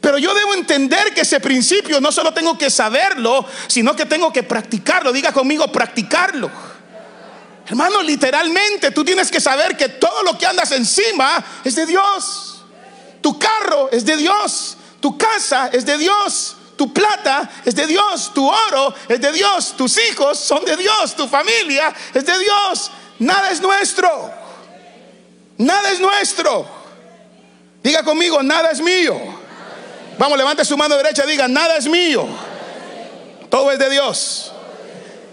Pero 0.00 0.18
yo 0.18 0.34
debo 0.34 0.54
entender 0.54 1.14
que 1.14 1.20
ese 1.20 1.38
principio 1.38 2.00
no 2.00 2.10
solo 2.10 2.34
tengo 2.34 2.58
que 2.58 2.68
saberlo, 2.68 3.46
sino 3.68 3.94
que 3.94 4.06
tengo 4.06 4.32
que 4.32 4.42
practicarlo. 4.42 5.12
Diga 5.12 5.32
conmigo, 5.32 5.70
practicarlo. 5.70 6.50
Hermano, 7.70 8.02
literalmente 8.02 8.90
tú 8.90 9.04
tienes 9.04 9.30
que 9.30 9.40
saber 9.40 9.76
que 9.76 9.88
todo 9.88 10.24
lo 10.24 10.36
que 10.36 10.44
andas 10.44 10.72
encima 10.72 11.42
es 11.62 11.76
de 11.76 11.86
Dios. 11.86 12.64
Tu 13.20 13.38
carro 13.38 13.88
es 13.92 14.04
de 14.04 14.16
Dios. 14.16 14.76
Tu 14.98 15.16
casa 15.16 15.70
es 15.72 15.86
de 15.86 15.96
Dios. 15.96 16.56
Tu 16.76 16.92
plata 16.92 17.48
es 17.64 17.76
de 17.76 17.86
Dios, 17.86 18.32
tu 18.34 18.48
oro 18.48 18.94
es 19.06 19.20
de 19.20 19.32
Dios, 19.32 19.74
tus 19.76 19.98
hijos 19.98 20.38
son 20.38 20.64
de 20.64 20.78
Dios, 20.78 21.14
tu 21.14 21.28
familia 21.28 21.94
es 22.14 22.24
de 22.24 22.38
Dios. 22.38 22.90
Nada 23.18 23.50
es 23.50 23.60
nuestro. 23.60 24.08
Nada 25.58 25.92
es 25.92 26.00
nuestro. 26.00 26.66
Diga 27.82 28.02
conmigo, 28.02 28.42
nada 28.42 28.70
es 28.70 28.80
mío. 28.80 29.14
Vamos, 30.18 30.38
levante 30.38 30.64
su 30.64 30.76
mano 30.76 30.96
derecha, 30.96 31.24
diga, 31.24 31.46
nada 31.46 31.76
es 31.76 31.86
mío. 31.86 32.26
Todo 33.48 33.70
es 33.70 33.78
de 33.78 33.90
Dios. 33.90 34.52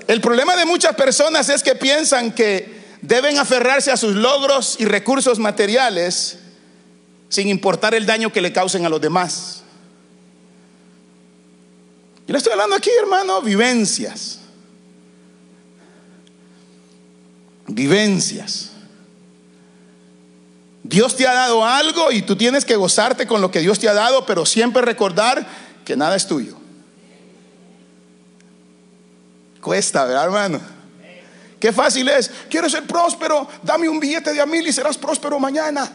El 0.08 0.22
problema 0.22 0.56
de 0.56 0.66
muchas 0.66 0.96
personas 0.96 1.50
es 1.50 1.62
que 1.62 1.76
piensan 1.76 2.32
que 2.32 2.78
deben 3.02 3.38
aferrarse 3.38 3.92
a 3.92 3.98
sus 3.98 4.16
logros 4.16 4.78
y 4.80 4.86
recursos 4.86 5.38
materiales 5.38 6.40
sin 7.30 7.50
importar 7.50 7.94
el 7.94 8.06
daño 8.06 8.32
que 8.32 8.42
le 8.42 8.54
causen 8.54 8.86
a 8.86 8.90
los 8.90 9.02
demás. 9.02 9.64
Yo 12.26 12.32
le 12.32 12.38
estoy 12.38 12.54
hablando 12.54 12.76
aquí, 12.76 12.90
hermano, 13.02 13.42
vivencias. 13.42 14.40
Vivencias. 17.68 18.72
Dios 20.84 21.18
te 21.18 21.28
ha 21.28 21.34
dado 21.34 21.66
algo 21.66 22.14
y 22.14 22.22
tú 22.22 22.38
tienes 22.38 22.64
que 22.64 22.78
gozarte 22.78 23.28
con 23.28 23.42
lo 23.42 23.52
que 23.52 23.60
Dios 23.60 23.78
te 23.78 23.90
ha 23.90 23.94
dado, 23.94 24.26
pero 24.26 24.46
siempre 24.46 24.82
recordar 24.82 25.46
que 25.84 25.98
nada 25.98 26.16
es 26.16 26.28
tuyo. 26.28 26.58
Cuesta, 29.68 30.06
¿verdad, 30.06 30.24
hermano? 30.24 30.62
Qué 31.60 31.74
fácil 31.74 32.08
es. 32.08 32.32
Quiero 32.50 32.70
ser 32.70 32.84
próspero, 32.84 33.46
dame 33.62 33.90
un 33.90 34.00
billete 34.00 34.32
de 34.32 34.40
a 34.40 34.46
mil 34.46 34.66
y 34.66 34.72
serás 34.72 34.98
próspero 34.98 35.38
mañana. 35.40 35.92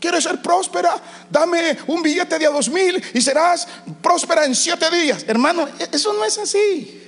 ¿Quieres 0.00 0.24
ser 0.24 0.42
próspera? 0.42 1.00
Dame 1.30 1.78
un 1.86 2.02
billete 2.02 2.36
de 2.36 2.46
a 2.48 2.50
dos 2.50 2.68
mil 2.68 3.00
y 3.14 3.20
serás 3.20 3.68
próspera 4.02 4.44
en 4.44 4.56
siete 4.56 4.90
días. 4.90 5.24
Hermano, 5.28 5.68
e-, 5.78 5.88
eso 5.92 6.12
no 6.14 6.24
es 6.24 6.36
así. 6.36 7.00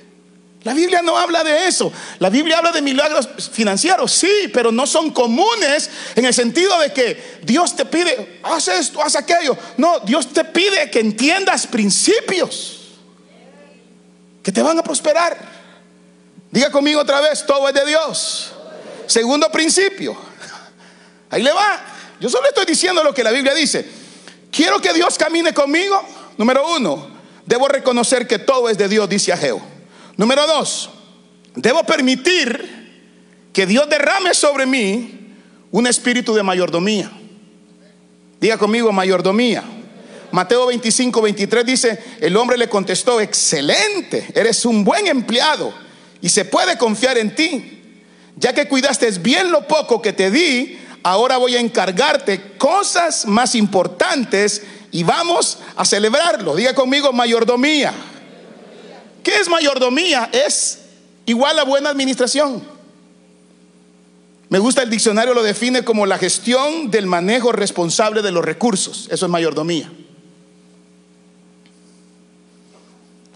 La 0.63 0.73
Biblia 0.73 1.01
no 1.01 1.17
habla 1.17 1.43
de 1.43 1.67
eso. 1.67 1.91
La 2.19 2.29
Biblia 2.29 2.59
habla 2.59 2.71
de 2.71 2.81
milagros 2.81 3.27
financieros, 3.51 4.13
sí, 4.13 4.49
pero 4.53 4.71
no 4.71 4.87
son 4.87 5.11
comunes 5.11 5.89
en 6.15 6.23
el 6.23 6.33
sentido 6.33 6.79
de 6.79 6.93
que 6.93 7.39
Dios 7.43 7.75
te 7.75 7.83
pide, 7.83 8.39
haz 8.41 8.69
esto, 8.69 9.03
haz 9.03 9.17
aquello. 9.17 9.57
No, 9.75 9.99
Dios 9.99 10.31
te 10.31 10.45
pide 10.45 10.89
que 10.89 11.01
entiendas 11.01 11.67
principios 11.67 12.83
que 14.41 14.53
te 14.53 14.61
van 14.61 14.79
a 14.79 14.83
prosperar. 14.83 15.54
Diga 16.55 16.71
conmigo 16.71 17.01
otra 17.01 17.19
vez, 17.19 17.45
todo 17.45 17.67
es 17.67 17.73
de 17.73 17.85
Dios. 17.85 18.53
Segundo 19.07 19.51
principio. 19.51 20.15
Ahí 21.29 21.43
le 21.43 21.51
va. 21.51 21.85
Yo 22.21 22.29
solo 22.29 22.47
estoy 22.47 22.63
diciendo 22.63 23.03
lo 23.03 23.13
que 23.13 23.25
la 23.25 23.31
Biblia 23.31 23.53
dice. 23.53 23.85
Quiero 24.51 24.79
que 24.79 24.93
Dios 24.93 25.17
camine 25.17 25.53
conmigo. 25.53 26.01
Número 26.37 26.65
uno, 26.77 27.09
debo 27.45 27.67
reconocer 27.67 28.25
que 28.25 28.39
todo 28.39 28.69
es 28.69 28.77
de 28.77 28.87
Dios, 28.87 29.09
dice 29.09 29.33
Ageo. 29.33 29.61
Número 30.15 30.47
dos, 30.47 30.91
debo 31.55 31.83
permitir 31.83 33.49
que 33.51 33.65
Dios 33.65 33.89
derrame 33.89 34.33
sobre 34.33 34.65
mí 34.65 35.35
un 35.71 35.87
espíritu 35.87 36.33
de 36.33 36.43
mayordomía. 36.43 37.11
Diga 38.39 38.57
conmigo, 38.57 38.93
mayordomía. 38.93 39.61
Mateo 40.31 40.67
25, 40.67 41.21
23 41.21 41.65
dice, 41.65 42.03
el 42.21 42.37
hombre 42.37 42.57
le 42.57 42.69
contestó, 42.69 43.19
excelente, 43.19 44.31
eres 44.33 44.63
un 44.63 44.85
buen 44.85 45.07
empleado 45.07 45.83
y 46.25 46.29
se 46.29 46.43
puede 46.43 46.75
confiar 46.75 47.19
en 47.19 47.35
ti. 47.35 47.83
Ya 48.35 48.51
que 48.51 48.67
cuidaste 48.67 49.11
bien 49.19 49.51
lo 49.51 49.67
poco 49.67 50.01
que 50.01 50.11
te 50.11 50.31
di, 50.31 50.75
ahora 51.03 51.37
voy 51.37 51.55
a 51.55 51.59
encargarte 51.59 52.57
cosas 52.57 53.27
más 53.27 53.53
importantes 53.53 54.63
y 54.91 55.03
vamos 55.03 55.59
a 55.75 55.85
celebrarlo. 55.85 56.55
Diga 56.55 56.73
conmigo, 56.73 57.13
mayordomía. 57.13 57.93
¿Qué 59.21 59.35
es 59.35 59.47
mayordomía? 59.47 60.31
Es 60.33 60.79
igual 61.27 61.59
a 61.59 61.63
buena 61.63 61.91
administración. 61.91 62.63
Me 64.49 64.57
gusta 64.57 64.81
el 64.81 64.89
diccionario 64.89 65.35
lo 65.35 65.43
define 65.43 65.85
como 65.85 66.07
la 66.07 66.17
gestión 66.17 66.89
del 66.89 67.05
manejo 67.05 67.51
responsable 67.51 68.23
de 68.23 68.31
los 68.31 68.43
recursos. 68.43 69.09
Eso 69.11 69.27
es 69.27 69.31
mayordomía. 69.31 69.91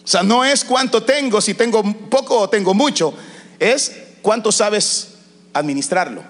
O 0.10 0.12
sea, 0.12 0.24
no 0.24 0.44
es 0.44 0.66
cuánto 0.66 1.04
tengo, 1.04 1.40
si 1.40 1.54
tengo 1.54 1.84
poco 2.10 2.40
o 2.40 2.50
tengo 2.50 2.74
mucho, 2.74 3.14
es 3.60 3.96
cuánto 4.24 4.52
sabes 4.52 5.10
administrarlo. 5.54 6.24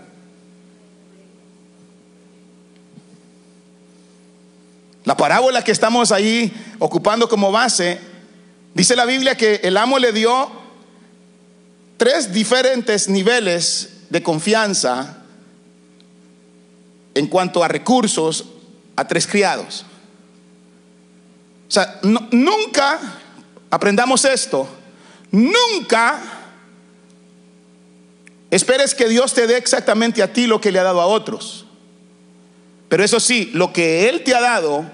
La 5.05 5.15
parábola 5.15 5.63
que 5.63 5.71
estamos 5.71 6.12
ahí 6.12 6.53
ocupando 6.79 7.29
como 7.29 7.51
base 7.51 8.09
Dice 8.74 8.95
la 8.95 9.05
Biblia 9.05 9.36
que 9.36 9.55
el 9.63 9.77
amo 9.77 10.00
le 10.00 10.13
dio 10.13 10.50
tres 11.98 12.33
diferentes 12.33 13.09
niveles 13.09 13.89
de 14.09 14.24
confianza 14.24 15.17
en 17.13 17.27
cuanto 17.27 17.63
a 17.63 17.67
recursos 17.67 18.45
a 18.95 19.07
tres 19.07 19.27
criados. 19.27 19.86
O 21.67 21.71
sea, 21.71 22.00
nunca, 22.03 23.00
aprendamos 23.69 24.25
esto, 24.25 24.67
nunca 25.31 26.19
esperes 28.51 28.95
que 28.95 29.07
Dios 29.07 29.33
te 29.33 29.47
dé 29.47 29.57
exactamente 29.57 30.23
a 30.23 30.33
ti 30.33 30.47
lo 30.47 30.59
que 30.59 30.71
le 30.71 30.79
ha 30.79 30.83
dado 30.83 31.01
a 31.01 31.05
otros. 31.05 31.65
Pero 32.88 33.03
eso 33.03 33.19
sí, 33.19 33.51
lo 33.53 33.71
que 33.71 34.09
Él 34.09 34.23
te 34.23 34.33
ha 34.33 34.41
dado, 34.41 34.89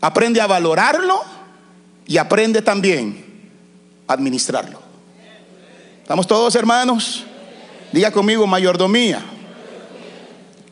aprende 0.00 0.40
a 0.40 0.46
valorarlo 0.46 1.22
y 2.06 2.18
aprende 2.18 2.62
también 2.62 3.24
a 4.06 4.12
administrarlo. 4.12 4.80
¿Estamos 6.02 6.26
todos 6.26 6.54
hermanos? 6.54 7.24
Diga 7.92 8.10
conmigo 8.10 8.46
mayordomía. 8.46 9.24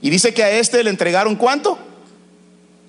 Y 0.01 0.11
dice 0.11 0.33
que 0.33 0.45
a 0.45 0.51
este 0.51 0.83
le 0.85 0.91
entregaron 0.91 1.35
cuánto? 1.37 1.79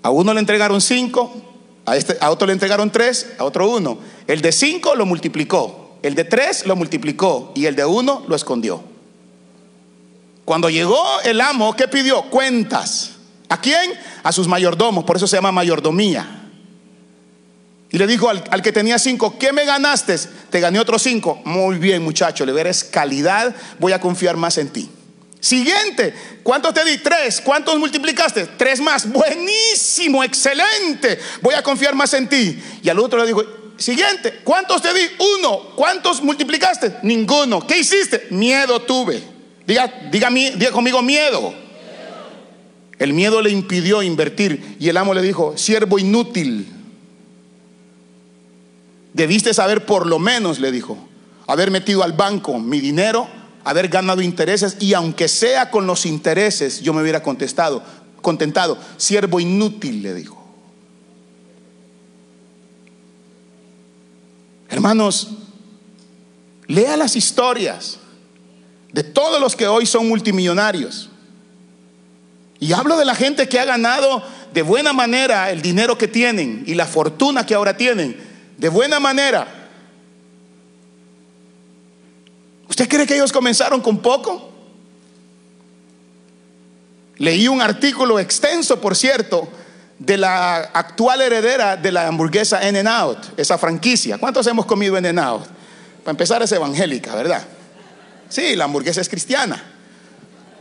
A 0.03 0.11
uno 0.11 0.33
le 0.33 0.39
entregaron 0.39 0.81
cinco, 0.81 1.58
a, 1.85 1.95
este, 1.95 2.17
a 2.21 2.29
otro 2.29 2.47
le 2.47 2.53
entregaron 2.53 2.91
tres, 2.91 3.33
a 3.37 3.43
otro 3.43 3.69
uno. 3.69 3.97
El 4.27 4.41
de 4.41 4.51
cinco 4.51 4.95
lo 4.95 5.05
multiplicó, 5.05 5.97
el 6.03 6.15
de 6.15 6.23
tres 6.23 6.65
lo 6.65 6.75
multiplicó 6.75 7.51
y 7.55 7.65
el 7.65 7.75
de 7.75 7.85
uno 7.85 8.23
lo 8.27 8.35
escondió. 8.35 8.83
Cuando 10.45 10.69
llegó 10.69 11.03
el 11.25 11.41
amo, 11.41 11.75
¿qué 11.75 11.87
pidió? 11.87 12.23
Cuentas. 12.23 13.11
¿A 13.49 13.59
quién? 13.59 13.91
A 14.23 14.31
sus 14.31 14.47
mayordomos, 14.47 15.03
por 15.03 15.17
eso 15.17 15.27
se 15.27 15.37
llama 15.37 15.51
mayordomía. 15.51 16.39
Y 17.91 17.97
le 17.97 18.05
dijo 18.05 18.29
al, 18.29 18.61
que 18.61 18.71
tenía 18.71 18.99
cinco, 18.99 19.37
¿qué 19.39 19.51
me 19.51 19.65
ganaste? 19.65 20.15
Te 20.49 20.59
gané 20.59 20.79
otros 20.79 21.01
cinco. 21.01 21.41
Muy 21.45 21.77
bien, 21.77 22.03
muchacho, 22.03 22.45
le 22.45 22.51
verás 22.51 22.83
calidad, 22.83 23.55
voy 23.79 23.93
a 23.93 23.99
confiar 23.99 24.37
más 24.37 24.57
en 24.59 24.69
ti. 24.69 24.89
Siguiente, 25.39 26.13
¿cuántos 26.43 26.73
te 26.73 26.83
di? 26.83 26.97
Tres. 26.97 27.41
¿Cuántos 27.41 27.77
multiplicaste? 27.77 28.45
Tres 28.57 28.81
más. 28.81 29.09
Buenísimo, 29.09 30.23
excelente. 30.23 31.19
Voy 31.41 31.53
a 31.53 31.63
confiar 31.63 31.95
más 31.95 32.13
en 32.13 32.27
ti. 32.27 32.61
Y 32.83 32.89
al 32.89 32.99
otro 32.99 33.19
le 33.19 33.27
dijo, 33.27 33.43
siguiente, 33.77 34.41
¿cuántos 34.43 34.81
te 34.81 34.93
di? 34.93 35.01
Uno. 35.37 35.75
¿Cuántos 35.75 36.21
multiplicaste? 36.21 36.97
Ninguno. 37.03 37.65
¿Qué 37.65 37.77
hiciste? 37.77 38.27
Miedo 38.31 38.81
tuve. 38.81 39.23
Diga, 39.65 39.87
diga, 40.11 40.29
diga 40.29 40.71
conmigo 40.71 41.01
miedo. 41.01 41.53
El 42.97 43.13
miedo 43.13 43.41
le 43.41 43.49
impidió 43.49 44.01
invertir. 44.03 44.75
Y 44.79 44.89
el 44.89 44.97
amo 44.97 45.13
le 45.13 45.21
dijo, 45.21 45.57
siervo 45.57 45.99
inútil 45.99 46.79
Debiste 49.13 49.53
saber 49.53 49.85
por 49.85 50.05
lo 50.05 50.19
menos, 50.19 50.59
le 50.59 50.71
dijo, 50.71 50.97
haber 51.47 51.71
metido 51.71 52.03
al 52.03 52.13
banco 52.13 52.59
mi 52.59 52.79
dinero, 52.79 53.27
haber 53.69 53.87
ganado 53.87 54.21
intereses 54.21 54.77
y 54.79 54.93
aunque 54.93 55.27
sea 55.27 55.69
con 55.69 55.87
los 55.87 56.05
intereses, 56.05 56.81
yo 56.81 56.93
me 56.93 57.01
hubiera 57.01 57.21
contestado, 57.21 57.83
contentado. 58.21 58.77
Siervo 58.97 59.39
inútil, 59.39 60.01
le 60.01 60.13
dijo. 60.13 60.37
Hermanos, 64.69 65.29
lea 66.67 66.95
las 66.95 67.15
historias 67.15 67.99
de 68.91 69.03
todos 69.03 69.41
los 69.41 69.55
que 69.55 69.67
hoy 69.67 69.85
son 69.85 70.07
multimillonarios. 70.07 71.09
Y 72.59 72.73
hablo 72.73 72.97
de 72.97 73.05
la 73.05 73.15
gente 73.15 73.47
que 73.47 73.59
ha 73.59 73.65
ganado 73.65 74.21
de 74.53 74.61
buena 74.61 74.93
manera 74.93 75.51
el 75.51 75.61
dinero 75.61 75.97
que 75.97 76.07
tienen 76.07 76.63
y 76.65 76.73
la 76.73 76.85
fortuna 76.85 77.45
que 77.45 77.55
ahora 77.55 77.77
tienen 77.77 78.17
de 78.57 78.69
buena 78.69 78.99
manera. 78.99 79.58
¿Usted 82.79 82.95
cree 82.95 83.05
que 83.05 83.15
ellos 83.15 83.33
comenzaron 83.33 83.81
con 83.81 83.97
poco? 83.97 84.51
Leí 87.17 87.45
un 87.49 87.61
artículo 87.61 88.17
extenso, 88.19 88.79
por 88.79 88.95
cierto, 88.95 89.49
de 89.97 90.15
la 90.15 90.59
actual 90.59 91.19
heredera 91.19 91.75
de 91.75 91.91
la 91.91 92.07
hamburguesa 92.07 92.65
In 92.65 92.87
Out, 92.87 93.37
esa 93.37 93.57
franquicia. 93.57 94.17
¿Cuántos 94.17 94.47
hemos 94.47 94.65
comido 94.65 94.97
In 94.97 95.19
Out? 95.19 95.45
Para 96.05 96.11
empezar 96.11 96.41
es 96.41 96.53
evangélica, 96.53 97.13
¿verdad? 97.15 97.45
Sí, 98.29 98.55
la 98.55 98.63
hamburguesa 98.63 99.01
es 99.01 99.09
cristiana. 99.09 99.61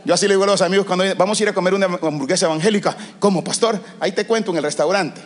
Yo 0.03 0.13
así 0.13 0.27
le 0.27 0.33
digo 0.33 0.43
a 0.43 0.47
los 0.47 0.61
amigos 0.61 0.85
cuando 0.85 1.05
vamos 1.15 1.39
a 1.39 1.43
ir 1.43 1.47
a 1.47 1.53
comer 1.53 1.73
una 1.73 1.85
hamburguesa 1.85 2.47
evangélica, 2.47 2.97
como 3.19 3.45
pastor, 3.45 3.81
ahí 4.01 4.11
te 4.11 4.27
cuento 4.27 4.51
en 4.51 4.57
el 4.57 4.63
restaurante. 4.63 5.21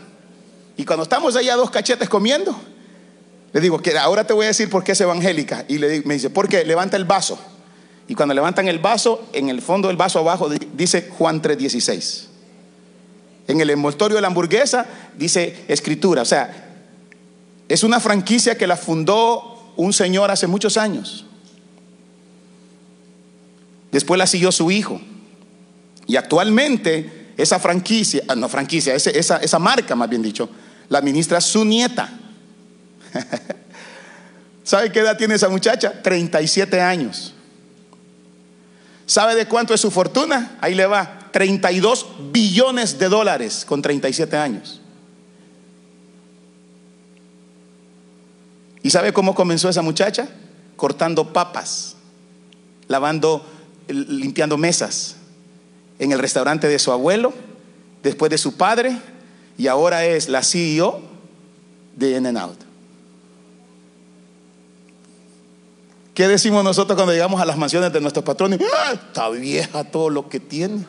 Y 0.77 0.85
cuando 0.85 1.01
estamos 1.01 1.35
ahí 1.35 1.49
a 1.49 1.55
dos 1.55 1.71
cachetes 1.71 2.07
comiendo, 2.07 2.55
le 3.53 3.61
digo 3.61 3.79
que 3.81 3.97
ahora 3.97 4.25
te 4.25 4.33
voy 4.33 4.45
a 4.45 4.47
decir 4.47 4.69
por 4.69 4.83
qué 4.83 4.93
es 4.93 5.01
evangélica. 5.01 5.63
Y 5.67 5.77
le, 5.77 6.01
me 6.05 6.15
dice, 6.15 6.31
porque 6.31 6.65
levanta 6.65 6.97
el 6.97 7.05
vaso. 7.05 7.39
Y 8.07 8.15
cuando 8.15 8.33
levantan 8.33 8.67
el 8.67 8.79
vaso, 8.79 9.27
en 9.31 9.49
el 9.49 9.61
fondo 9.61 9.87
del 9.87 9.97
vaso 9.97 10.19
abajo 10.19 10.49
dice 10.49 11.09
Juan 11.17 11.41
3:16. 11.41 12.25
En 13.47 13.61
el 13.61 13.69
envoltorio 13.69 14.15
de 14.15 14.21
la 14.21 14.27
hamburguesa 14.27 14.87
dice 15.17 15.63
escritura. 15.67 16.23
O 16.23 16.25
sea, 16.25 16.81
es 17.69 17.83
una 17.83 17.99
franquicia 17.99 18.57
que 18.57 18.67
la 18.67 18.75
fundó 18.75 19.73
un 19.77 19.93
señor 19.93 20.31
hace 20.31 20.47
muchos 20.47 20.75
años. 20.75 21.25
Después 23.91 24.17
la 24.17 24.25
siguió 24.25 24.51
su 24.51 24.71
hijo. 24.71 24.99
Y 26.07 26.15
actualmente 26.15 27.33
esa 27.37 27.59
franquicia, 27.59 28.23
ah, 28.27 28.35
no 28.35 28.49
franquicia, 28.49 28.95
esa, 28.95 29.37
esa 29.37 29.59
marca 29.59 29.95
más 29.95 30.09
bien 30.09 30.21
dicho, 30.21 30.49
la 30.89 30.97
administra 30.97 31.39
su 31.39 31.63
nieta. 31.63 32.19
¿Sabe 34.63 34.91
qué 34.91 34.99
edad 34.99 35.17
tiene 35.17 35.35
esa 35.35 35.49
muchacha? 35.49 36.01
37 36.01 36.79
años. 36.79 37.33
¿Sabe 39.05 39.35
de 39.35 39.47
cuánto 39.47 39.73
es 39.73 39.81
su 39.81 39.91
fortuna? 39.91 40.57
Ahí 40.61 40.75
le 40.75 40.85
va. 40.85 41.19
32 41.31 42.31
billones 42.31 42.99
de 42.99 43.09
dólares 43.09 43.65
con 43.65 43.81
37 43.81 44.37
años. 44.37 44.79
¿Y 48.81 48.89
sabe 48.89 49.13
cómo 49.13 49.33
comenzó 49.33 49.69
esa 49.69 49.81
muchacha? 49.81 50.27
Cortando 50.75 51.31
papas, 51.31 51.95
lavando, 52.87 53.45
limpiando 53.87 54.57
mesas 54.57 55.15
en 55.99 56.11
el 56.11 56.19
restaurante 56.19 56.67
de 56.67 56.79
su 56.79 56.91
abuelo, 56.91 57.33
después 58.03 58.29
de 58.29 58.37
su 58.37 58.57
padre, 58.57 58.97
y 59.57 59.67
ahora 59.67 60.05
es 60.05 60.27
la 60.27 60.43
CEO 60.43 61.01
de 61.95 62.17
In 62.17 62.37
Out. 62.37 62.72
¿Qué 66.13 66.27
decimos 66.27 66.63
nosotros 66.63 66.95
cuando 66.95 67.11
llegamos 67.11 67.41
a 67.41 67.45
las 67.45 67.57
mansiones 67.57 67.91
de 67.91 67.99
nuestros 67.99 68.23
patrones? 68.23 68.59
¡Ah, 68.61 68.93
está 68.93 69.29
vieja 69.29 69.83
todo 69.83 70.11
lo 70.11 70.29
que 70.29 70.39
tiene. 70.39 70.85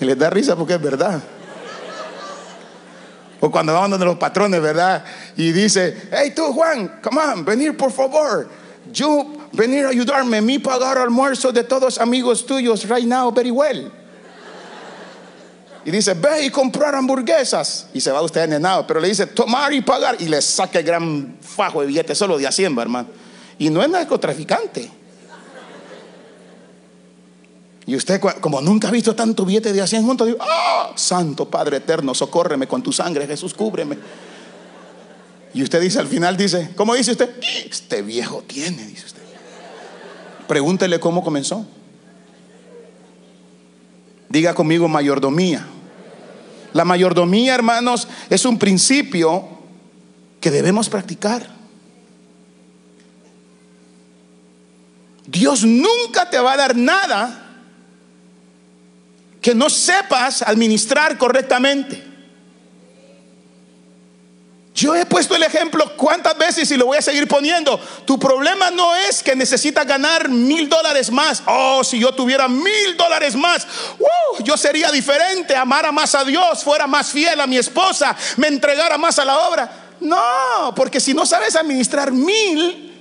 Y 0.00 0.04
les 0.04 0.18
da 0.18 0.30
risa 0.30 0.56
porque 0.56 0.74
es 0.74 0.82
verdad. 0.82 1.22
O 3.40 3.50
cuando 3.50 3.74
vamos 3.74 3.90
donde 3.90 4.06
los 4.06 4.16
patrones, 4.16 4.62
¿verdad? 4.62 5.04
Y 5.36 5.52
dice, 5.52 6.08
hey 6.10 6.32
tú 6.34 6.52
Juan, 6.52 7.00
come 7.02 7.20
on, 7.20 7.44
venir 7.44 7.76
por 7.76 7.92
favor. 7.92 8.48
Yo 8.90 9.26
venir 9.52 9.84
a 9.84 9.90
ayudarme, 9.90 10.38
a 10.38 10.42
mí 10.42 10.58
pagar 10.58 10.96
almuerzo 10.96 11.52
de 11.52 11.62
todos 11.62 11.98
amigos 11.98 12.46
tuyos 12.46 12.88
right 12.88 13.06
now 13.06 13.30
very 13.30 13.50
well. 13.50 13.92
Y 15.84 15.90
dice, 15.90 16.14
ve 16.14 16.46
y 16.46 16.50
comprar 16.50 16.94
hamburguesas. 16.94 17.88
Y 17.92 18.00
se 18.00 18.12
va 18.12 18.22
usted 18.22 18.42
enenado, 18.42 18.86
pero 18.86 19.00
le 19.00 19.08
dice, 19.08 19.26
tomar 19.26 19.72
y 19.72 19.80
pagar. 19.80 20.16
Y 20.20 20.26
le 20.26 20.40
saca 20.40 20.78
el 20.78 20.84
gran 20.84 21.36
fajo 21.40 21.80
de 21.80 21.88
billetes 21.88 22.16
solo 22.16 22.38
de 22.38 22.46
Hacienda, 22.46 22.82
hermano. 22.82 23.08
Y 23.58 23.68
no 23.70 23.82
es 23.82 23.88
narcotraficante. 23.88 24.90
Y 27.84 27.96
usted, 27.96 28.20
como 28.40 28.60
nunca 28.60 28.88
ha 28.88 28.90
visto 28.92 29.14
tanto 29.14 29.44
billete 29.44 29.72
de 29.72 29.84
100 29.84 30.06
juntos, 30.06 30.26
digo, 30.28 30.38
¡ah! 30.40 30.92
Santo 30.94 31.50
Padre 31.50 31.78
eterno, 31.78 32.14
socórreme 32.14 32.68
con 32.68 32.82
tu 32.82 32.92
sangre, 32.92 33.26
Jesús, 33.26 33.54
cúbreme. 33.54 33.98
Y 35.52 35.62
usted 35.62 35.80
dice 35.80 35.98
al 35.98 36.06
final, 36.06 36.36
dice, 36.36 36.70
¿cómo 36.76 36.94
dice 36.94 37.10
usted? 37.10 37.30
Este 37.68 38.02
viejo 38.02 38.42
tiene, 38.46 38.86
dice 38.86 39.06
usted. 39.06 39.22
Pregúntele 40.46 41.00
cómo 41.00 41.24
comenzó. 41.24 41.66
Diga 44.28 44.54
conmigo 44.54 44.88
mayordomía. 44.88 45.66
La 46.72 46.84
mayordomía, 46.84 47.54
hermanos, 47.54 48.08
es 48.30 48.44
un 48.44 48.58
principio 48.58 49.48
que 50.40 50.50
debemos 50.50 50.88
practicar. 50.88 51.48
Dios 55.26 55.64
nunca 55.64 56.28
te 56.28 56.38
va 56.38 56.52
a 56.52 56.56
dar 56.56 56.76
nada 56.76 57.38
que 59.40 59.54
no 59.54 59.70
sepas 59.70 60.42
administrar 60.42 61.18
correctamente. 61.18 62.11
Yo 64.82 64.96
he 64.96 65.06
puesto 65.06 65.36
el 65.36 65.44
ejemplo 65.44 65.96
cuántas 65.96 66.36
veces 66.36 66.68
y 66.72 66.76
lo 66.76 66.86
voy 66.86 66.98
a 66.98 67.02
seguir 67.02 67.28
poniendo. 67.28 67.78
Tu 68.04 68.18
problema 68.18 68.68
no 68.72 68.96
es 68.96 69.22
que 69.22 69.36
necesitas 69.36 69.86
ganar 69.86 70.28
mil 70.28 70.68
dólares 70.68 71.08
más. 71.08 71.40
Oh, 71.46 71.84
si 71.84 72.00
yo 72.00 72.10
tuviera 72.10 72.48
mil 72.48 72.96
dólares 72.96 73.36
más, 73.36 73.64
uh, 74.00 74.42
yo 74.42 74.56
sería 74.56 74.90
diferente, 74.90 75.54
amara 75.54 75.92
más 75.92 76.16
a 76.16 76.24
Dios, 76.24 76.64
fuera 76.64 76.88
más 76.88 77.12
fiel 77.12 77.40
a 77.40 77.46
mi 77.46 77.58
esposa, 77.58 78.16
me 78.38 78.48
entregara 78.48 78.98
más 78.98 79.20
a 79.20 79.24
la 79.24 79.38
obra. 79.46 79.70
No, 80.00 80.74
porque 80.74 80.98
si 80.98 81.14
no 81.14 81.24
sabes 81.26 81.54
administrar 81.54 82.10
mil, 82.10 82.92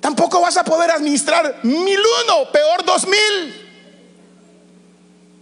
tampoco 0.00 0.40
vas 0.40 0.56
a 0.56 0.64
poder 0.64 0.90
administrar 0.90 1.60
mil 1.64 2.00
uno, 2.24 2.50
peor 2.50 2.82
dos 2.82 3.06
mil. 3.06 3.68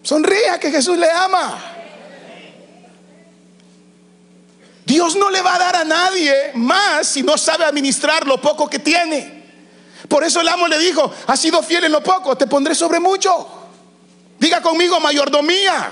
Sonría 0.02 0.58
que 0.58 0.72
Jesús 0.72 0.98
le 0.98 1.08
ama. 1.08 1.76
Dios 4.90 5.14
no 5.14 5.30
le 5.30 5.40
va 5.40 5.54
a 5.54 5.58
dar 5.60 5.76
a 5.76 5.84
nadie 5.84 6.50
más 6.54 7.06
si 7.06 7.22
no 7.22 7.38
sabe 7.38 7.64
administrar 7.64 8.26
lo 8.26 8.40
poco 8.40 8.68
que 8.68 8.80
tiene. 8.80 9.44
Por 10.08 10.24
eso 10.24 10.40
el 10.40 10.48
amo 10.48 10.66
le 10.66 10.80
dijo, 10.80 11.14
has 11.28 11.38
sido 11.38 11.62
fiel 11.62 11.84
en 11.84 11.92
lo 11.92 12.02
poco, 12.02 12.36
te 12.36 12.48
pondré 12.48 12.74
sobre 12.74 12.98
mucho. 12.98 13.46
Diga 14.40 14.60
conmigo 14.60 14.98
mayordomía. 14.98 15.90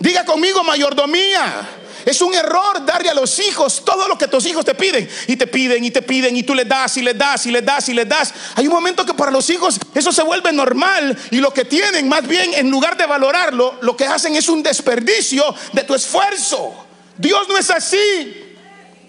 Diga 0.00 0.24
conmigo 0.24 0.64
mayordomía. 0.64 1.68
Es 2.04 2.20
un 2.20 2.34
error 2.34 2.84
darle 2.84 3.10
a 3.10 3.14
los 3.14 3.38
hijos 3.38 3.84
todo 3.84 4.08
lo 4.08 4.18
que 4.18 4.26
tus 4.26 4.44
hijos 4.46 4.64
te 4.64 4.74
piden. 4.74 5.08
Y 5.28 5.36
te 5.36 5.46
piden 5.46 5.84
y 5.84 5.92
te 5.92 6.02
piden 6.02 6.36
y 6.36 6.42
tú 6.42 6.52
les 6.52 6.68
das 6.68 6.96
y 6.96 7.02
les 7.02 7.16
das 7.16 7.46
y 7.46 7.52
les 7.52 7.64
das 7.64 7.88
y 7.88 7.94
les 7.94 8.08
das. 8.08 8.34
Hay 8.56 8.66
un 8.66 8.72
momento 8.72 9.06
que 9.06 9.14
para 9.14 9.30
los 9.30 9.48
hijos 9.50 9.78
eso 9.94 10.10
se 10.10 10.24
vuelve 10.24 10.52
normal 10.52 11.16
y 11.30 11.36
lo 11.36 11.54
que 11.54 11.64
tienen, 11.64 12.08
más 12.08 12.26
bien 12.26 12.54
en 12.54 12.72
lugar 12.72 12.96
de 12.96 13.06
valorarlo, 13.06 13.78
lo 13.82 13.96
que 13.96 14.04
hacen 14.04 14.34
es 14.34 14.48
un 14.48 14.64
desperdicio 14.64 15.54
de 15.72 15.84
tu 15.84 15.94
esfuerzo. 15.94 16.83
Dios 17.16 17.48
no 17.48 17.56
es 17.56 17.70
así. 17.70 18.40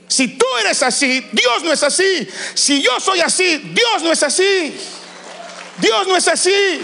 Si 0.07 0.37
tú 0.37 0.45
eres 0.61 0.83
así, 0.83 1.25
Dios 1.31 1.63
no 1.63 1.73
es 1.73 1.83
así. 1.83 2.27
Si 2.53 2.81
yo 2.81 2.99
soy 2.99 3.21
así, 3.21 3.57
Dios 3.73 4.03
no 4.03 4.11
es 4.11 4.23
así. 4.23 4.75
Dios 5.77 6.07
no 6.07 6.15
es 6.15 6.27
así. 6.27 6.79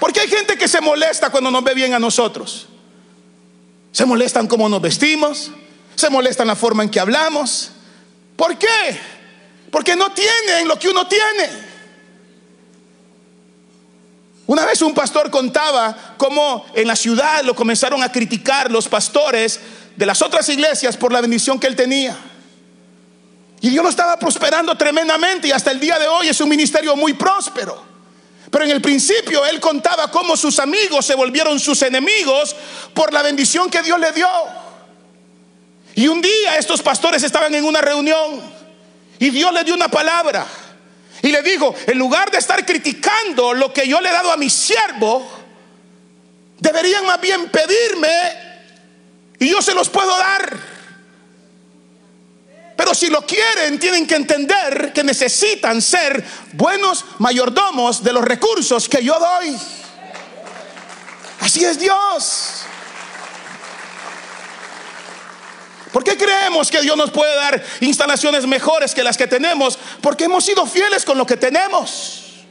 Porque 0.00 0.20
hay 0.20 0.28
gente 0.28 0.58
que 0.58 0.68
se 0.68 0.80
molesta 0.80 1.30
cuando 1.30 1.50
nos 1.50 1.64
ve 1.64 1.74
bien 1.74 1.94
a 1.94 1.98
nosotros. 1.98 2.66
Se 3.92 4.04
molestan 4.04 4.48
cómo 4.48 4.68
nos 4.68 4.82
vestimos, 4.82 5.50
se 5.94 6.10
molestan 6.10 6.48
la 6.48 6.56
forma 6.56 6.82
en 6.82 6.90
que 6.90 7.00
hablamos. 7.00 7.70
¿Por 8.36 8.58
qué? 8.58 9.00
Porque 9.70 9.96
no 9.96 10.12
tienen 10.12 10.68
lo 10.68 10.78
que 10.78 10.88
uno 10.88 11.06
tiene. 11.06 11.73
Una 14.46 14.66
vez 14.66 14.82
un 14.82 14.92
pastor 14.92 15.30
contaba 15.30 16.14
cómo 16.18 16.66
en 16.74 16.86
la 16.86 16.96
ciudad 16.96 17.42
lo 17.44 17.54
comenzaron 17.54 18.02
a 18.02 18.12
criticar 18.12 18.70
los 18.70 18.88
pastores 18.88 19.58
de 19.96 20.06
las 20.06 20.20
otras 20.20 20.48
iglesias 20.48 20.96
por 20.96 21.12
la 21.12 21.20
bendición 21.20 21.58
que 21.58 21.66
él 21.66 21.76
tenía. 21.76 22.16
Y 23.62 23.70
Dios 23.70 23.82
lo 23.82 23.88
estaba 23.88 24.18
prosperando 24.18 24.76
tremendamente 24.76 25.48
y 25.48 25.52
hasta 25.52 25.70
el 25.70 25.80
día 25.80 25.98
de 25.98 26.06
hoy 26.06 26.28
es 26.28 26.38
un 26.40 26.50
ministerio 26.50 26.94
muy 26.94 27.14
próspero. 27.14 27.82
Pero 28.50 28.64
en 28.66 28.70
el 28.70 28.82
principio 28.82 29.46
él 29.46 29.58
contaba 29.58 30.10
cómo 30.10 30.36
sus 30.36 30.58
amigos 30.58 31.06
se 31.06 31.14
volvieron 31.14 31.58
sus 31.58 31.80
enemigos 31.80 32.54
por 32.92 33.12
la 33.12 33.22
bendición 33.22 33.70
que 33.70 33.82
Dios 33.82 33.98
le 33.98 34.12
dio. 34.12 34.28
Y 35.94 36.08
un 36.08 36.20
día 36.20 36.58
estos 36.58 36.82
pastores 36.82 37.22
estaban 37.22 37.54
en 37.54 37.64
una 37.64 37.80
reunión 37.80 38.42
y 39.18 39.30
Dios 39.30 39.52
le 39.54 39.64
dio 39.64 39.74
una 39.74 39.88
palabra. 39.88 40.46
Y 41.24 41.32
le 41.32 41.40
dijo, 41.40 41.74
en 41.86 41.98
lugar 41.98 42.30
de 42.30 42.36
estar 42.36 42.66
criticando 42.66 43.54
lo 43.54 43.72
que 43.72 43.88
yo 43.88 43.98
le 43.98 44.10
he 44.10 44.12
dado 44.12 44.30
a 44.30 44.36
mi 44.36 44.50
siervo, 44.50 45.26
deberían 46.58 47.06
más 47.06 47.18
bien 47.18 47.48
pedirme 47.48 48.10
y 49.38 49.48
yo 49.48 49.62
se 49.62 49.72
los 49.72 49.88
puedo 49.88 50.14
dar. 50.18 50.54
Pero 52.76 52.94
si 52.94 53.06
lo 53.06 53.24
quieren, 53.24 53.78
tienen 53.78 54.06
que 54.06 54.16
entender 54.16 54.92
que 54.92 55.02
necesitan 55.02 55.80
ser 55.80 56.22
buenos 56.52 57.06
mayordomos 57.20 58.04
de 58.04 58.12
los 58.12 58.22
recursos 58.22 58.86
que 58.86 59.02
yo 59.02 59.18
doy. 59.18 59.56
Así 61.40 61.64
es 61.64 61.78
Dios. 61.78 62.63
¿Por 65.94 66.02
qué 66.02 66.18
creemos 66.18 66.72
que 66.72 66.80
Dios 66.80 66.96
nos 66.96 67.12
puede 67.12 67.32
dar 67.36 67.64
instalaciones 67.78 68.48
mejores 68.48 68.92
que 68.92 69.04
las 69.04 69.16
que 69.16 69.28
tenemos? 69.28 69.78
Porque 70.00 70.24
hemos 70.24 70.44
sido 70.44 70.66
fieles 70.66 71.04
con 71.04 71.16
lo 71.16 71.24
que 71.24 71.36
tenemos. 71.36 72.42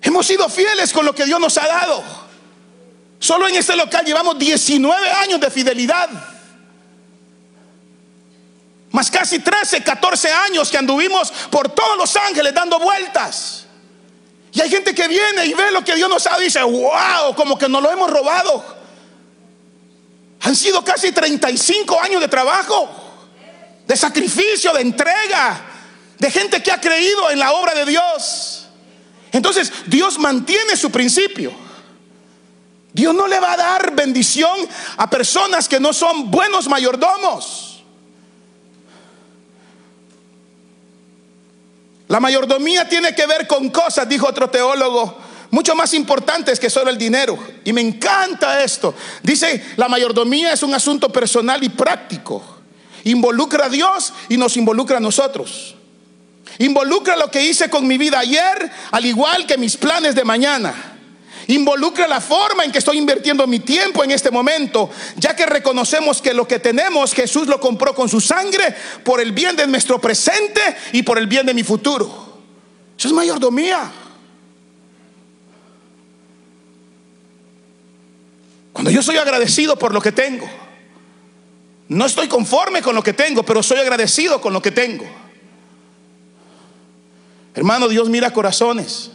Hemos 0.00 0.26
sido 0.26 0.48
fieles 0.48 0.92
con 0.92 1.06
lo 1.06 1.14
que 1.14 1.24
Dios 1.24 1.38
nos 1.38 1.56
ha 1.56 1.68
dado. 1.68 2.02
Solo 3.20 3.46
en 3.46 3.54
este 3.54 3.76
local 3.76 4.04
llevamos 4.04 4.36
19 4.40 5.10
años 5.12 5.38
de 5.38 5.50
fidelidad. 5.52 6.10
Más 8.90 9.08
casi 9.08 9.38
13, 9.38 9.84
14 9.84 10.32
años 10.32 10.68
que 10.68 10.78
anduvimos 10.78 11.32
por 11.48 11.68
todos 11.68 11.96
los 11.96 12.16
ángeles 12.16 12.52
dando 12.52 12.80
vueltas. 12.80 13.66
Y 14.52 14.60
hay 14.62 14.68
gente 14.68 14.92
que 14.92 15.06
viene 15.06 15.46
y 15.46 15.54
ve 15.54 15.70
lo 15.70 15.84
que 15.84 15.94
Dios 15.94 16.08
nos 16.08 16.26
ha 16.26 16.30
dado 16.30 16.42
y 16.42 16.46
dice, 16.46 16.60
wow, 16.64 17.36
como 17.36 17.56
que 17.56 17.68
nos 17.68 17.80
lo 17.80 17.88
hemos 17.88 18.10
robado. 18.10 18.81
Han 20.42 20.56
sido 20.56 20.82
casi 20.84 21.12
35 21.12 22.00
años 22.00 22.20
de 22.20 22.28
trabajo, 22.28 22.88
de 23.86 23.96
sacrificio, 23.96 24.72
de 24.72 24.82
entrega, 24.82 25.60
de 26.18 26.30
gente 26.30 26.62
que 26.62 26.72
ha 26.72 26.80
creído 26.80 27.30
en 27.30 27.38
la 27.38 27.52
obra 27.52 27.74
de 27.74 27.84
Dios. 27.84 28.66
Entonces, 29.30 29.72
Dios 29.86 30.18
mantiene 30.18 30.76
su 30.76 30.90
principio. 30.90 31.52
Dios 32.92 33.14
no 33.14 33.26
le 33.26 33.40
va 33.40 33.52
a 33.52 33.56
dar 33.56 33.94
bendición 33.94 34.56
a 34.98 35.08
personas 35.08 35.68
que 35.68 35.80
no 35.80 35.92
son 35.92 36.30
buenos 36.30 36.68
mayordomos. 36.68 37.82
La 42.08 42.20
mayordomía 42.20 42.86
tiene 42.86 43.14
que 43.14 43.26
ver 43.26 43.46
con 43.46 43.70
cosas, 43.70 44.06
dijo 44.06 44.26
otro 44.26 44.50
teólogo, 44.50 45.16
mucho 45.52 45.74
más 45.76 45.92
importantes 45.92 46.58
que 46.58 46.70
solo 46.70 46.90
el 46.90 46.96
dinero. 46.96 47.38
Y 47.62 47.72
me 47.74 47.82
encanta 47.82 48.64
esto. 48.64 48.94
Dice, 49.22 49.62
la 49.76 49.86
mayordomía 49.86 50.52
es 50.52 50.62
un 50.62 50.74
asunto 50.74 51.12
personal 51.12 51.62
y 51.62 51.68
práctico. 51.68 52.42
Involucra 53.04 53.66
a 53.66 53.68
Dios 53.68 54.14
y 54.30 54.38
nos 54.38 54.56
involucra 54.56 54.96
a 54.96 55.00
nosotros. 55.00 55.76
Involucra 56.58 57.18
lo 57.18 57.30
que 57.30 57.44
hice 57.44 57.68
con 57.68 57.86
mi 57.86 57.98
vida 57.98 58.18
ayer, 58.18 58.70
al 58.90 59.04
igual 59.04 59.46
que 59.46 59.58
mis 59.58 59.76
planes 59.76 60.14
de 60.14 60.24
mañana. 60.24 60.74
Involucra 61.48 62.08
la 62.08 62.22
forma 62.22 62.64
en 62.64 62.72
que 62.72 62.78
estoy 62.78 62.96
invirtiendo 62.96 63.46
mi 63.46 63.60
tiempo 63.60 64.02
en 64.02 64.10
este 64.10 64.30
momento, 64.30 64.88
ya 65.16 65.36
que 65.36 65.44
reconocemos 65.44 66.22
que 66.22 66.32
lo 66.32 66.48
que 66.48 66.60
tenemos 66.60 67.12
Jesús 67.12 67.46
lo 67.46 67.60
compró 67.60 67.94
con 67.94 68.08
su 68.08 68.22
sangre 68.22 68.74
por 69.04 69.20
el 69.20 69.32
bien 69.32 69.54
de 69.54 69.66
nuestro 69.66 70.00
presente 70.00 70.62
y 70.92 71.02
por 71.02 71.18
el 71.18 71.26
bien 71.26 71.44
de 71.44 71.52
mi 71.52 71.62
futuro. 71.62 72.40
Eso 72.96 73.08
es 73.08 73.12
mayordomía. 73.12 73.92
Cuando 78.72 78.90
yo 78.90 79.02
soy 79.02 79.16
agradecido 79.16 79.78
por 79.78 79.92
lo 79.92 80.00
que 80.00 80.12
tengo, 80.12 80.48
no 81.88 82.06
estoy 82.06 82.28
conforme 82.28 82.80
con 82.80 82.94
lo 82.94 83.02
que 83.02 83.12
tengo, 83.12 83.42
pero 83.42 83.62
soy 83.62 83.78
agradecido 83.78 84.40
con 84.40 84.52
lo 84.52 84.62
que 84.62 84.70
tengo. 84.70 85.04
Hermano, 87.54 87.88
Dios 87.88 88.08
mira 88.08 88.32
corazones. 88.32 89.10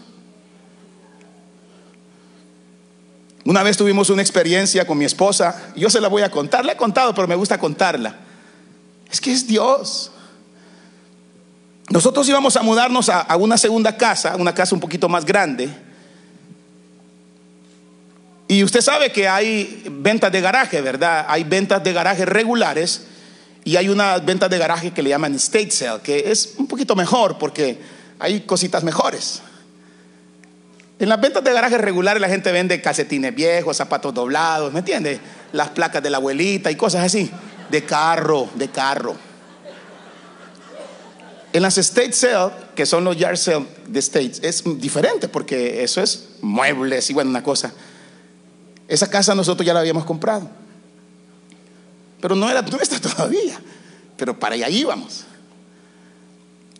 Una 3.45 3.63
vez 3.63 3.77
tuvimos 3.77 4.09
una 4.09 4.21
experiencia 4.21 4.85
con 4.85 4.97
mi 4.97 5.05
esposa, 5.05 5.71
yo 5.75 5.89
se 5.89 6.01
la 6.01 6.09
voy 6.09 6.21
a 6.21 6.29
contar, 6.29 6.65
la 6.65 6.73
he 6.73 6.77
contado, 6.77 7.15
pero 7.15 7.27
me 7.27 7.35
gusta 7.35 7.57
contarla. 7.57 8.15
Es 9.09 9.21
que 9.21 9.31
es 9.31 9.47
Dios. 9.47 10.11
Nosotros 11.89 12.27
íbamos 12.27 12.57
a 12.57 12.61
mudarnos 12.61 13.07
a, 13.07 13.21
a 13.21 13.37
una 13.37 13.57
segunda 13.57 13.95
casa, 13.95 14.35
una 14.35 14.53
casa 14.53 14.75
un 14.75 14.81
poquito 14.81 15.07
más 15.07 15.25
grande. 15.25 15.86
Y 18.57 18.63
usted 18.63 18.81
sabe 18.81 19.11
que 19.11 19.27
hay 19.27 19.83
ventas 19.87 20.31
de 20.31 20.41
garaje, 20.41 20.81
¿verdad? 20.81 21.27
Hay 21.29 21.43
ventas 21.43 21.83
de 21.83 21.93
garaje 21.93 22.25
regulares 22.25 23.03
y 23.63 23.75
hay 23.75 23.87
una 23.87 24.17
ventas 24.17 24.49
de 24.49 24.57
garaje 24.57 24.89
que 24.89 25.03
le 25.03 25.11
llaman 25.11 25.35
state 25.35 25.69
sale, 25.69 26.01
que 26.01 26.31
es 26.31 26.55
un 26.57 26.65
poquito 26.65 26.95
mejor 26.95 27.37
porque 27.37 27.77
hay 28.17 28.41
cositas 28.41 28.83
mejores. 28.83 29.43
En 30.97 31.07
las 31.07 31.21
ventas 31.21 31.43
de 31.43 31.53
garajes 31.53 31.79
regulares 31.79 32.19
la 32.19 32.29
gente 32.29 32.51
vende 32.51 32.81
calcetines 32.81 33.35
viejos, 33.35 33.77
zapatos 33.77 34.11
doblados, 34.11 34.73
¿me 34.73 34.79
entiende? 34.79 35.19
Las 35.53 35.69
placas 35.69 36.01
de 36.01 36.09
la 36.09 36.17
abuelita 36.17 36.71
y 36.71 36.75
cosas 36.75 37.05
así. 37.05 37.29
De 37.69 37.83
carro, 37.83 38.49
de 38.55 38.69
carro. 38.69 39.15
En 41.53 41.61
las 41.61 41.77
estate 41.77 42.11
sale, 42.11 42.53
que 42.73 42.87
son 42.87 43.03
los 43.03 43.15
yard 43.15 43.37
sale 43.37 43.67
de 43.85 43.99
states, 43.99 44.39
es 44.41 44.63
diferente 44.81 45.27
porque 45.27 45.83
eso 45.83 46.01
es 46.01 46.29
muebles 46.41 47.07
y 47.11 47.13
bueno, 47.13 47.29
una 47.29 47.43
cosa. 47.43 47.71
Esa 48.87 49.09
casa 49.09 49.35
nosotros 49.35 49.65
ya 49.65 49.73
la 49.73 49.81
habíamos 49.81 50.05
comprado. 50.05 50.49
Pero 52.21 52.35
no 52.35 52.49
era 52.49 52.61
nuestra 52.61 52.99
todavía. 53.01 53.59
Pero 54.15 54.37
para 54.37 54.55
allá 54.55 54.69
íbamos. 54.69 55.25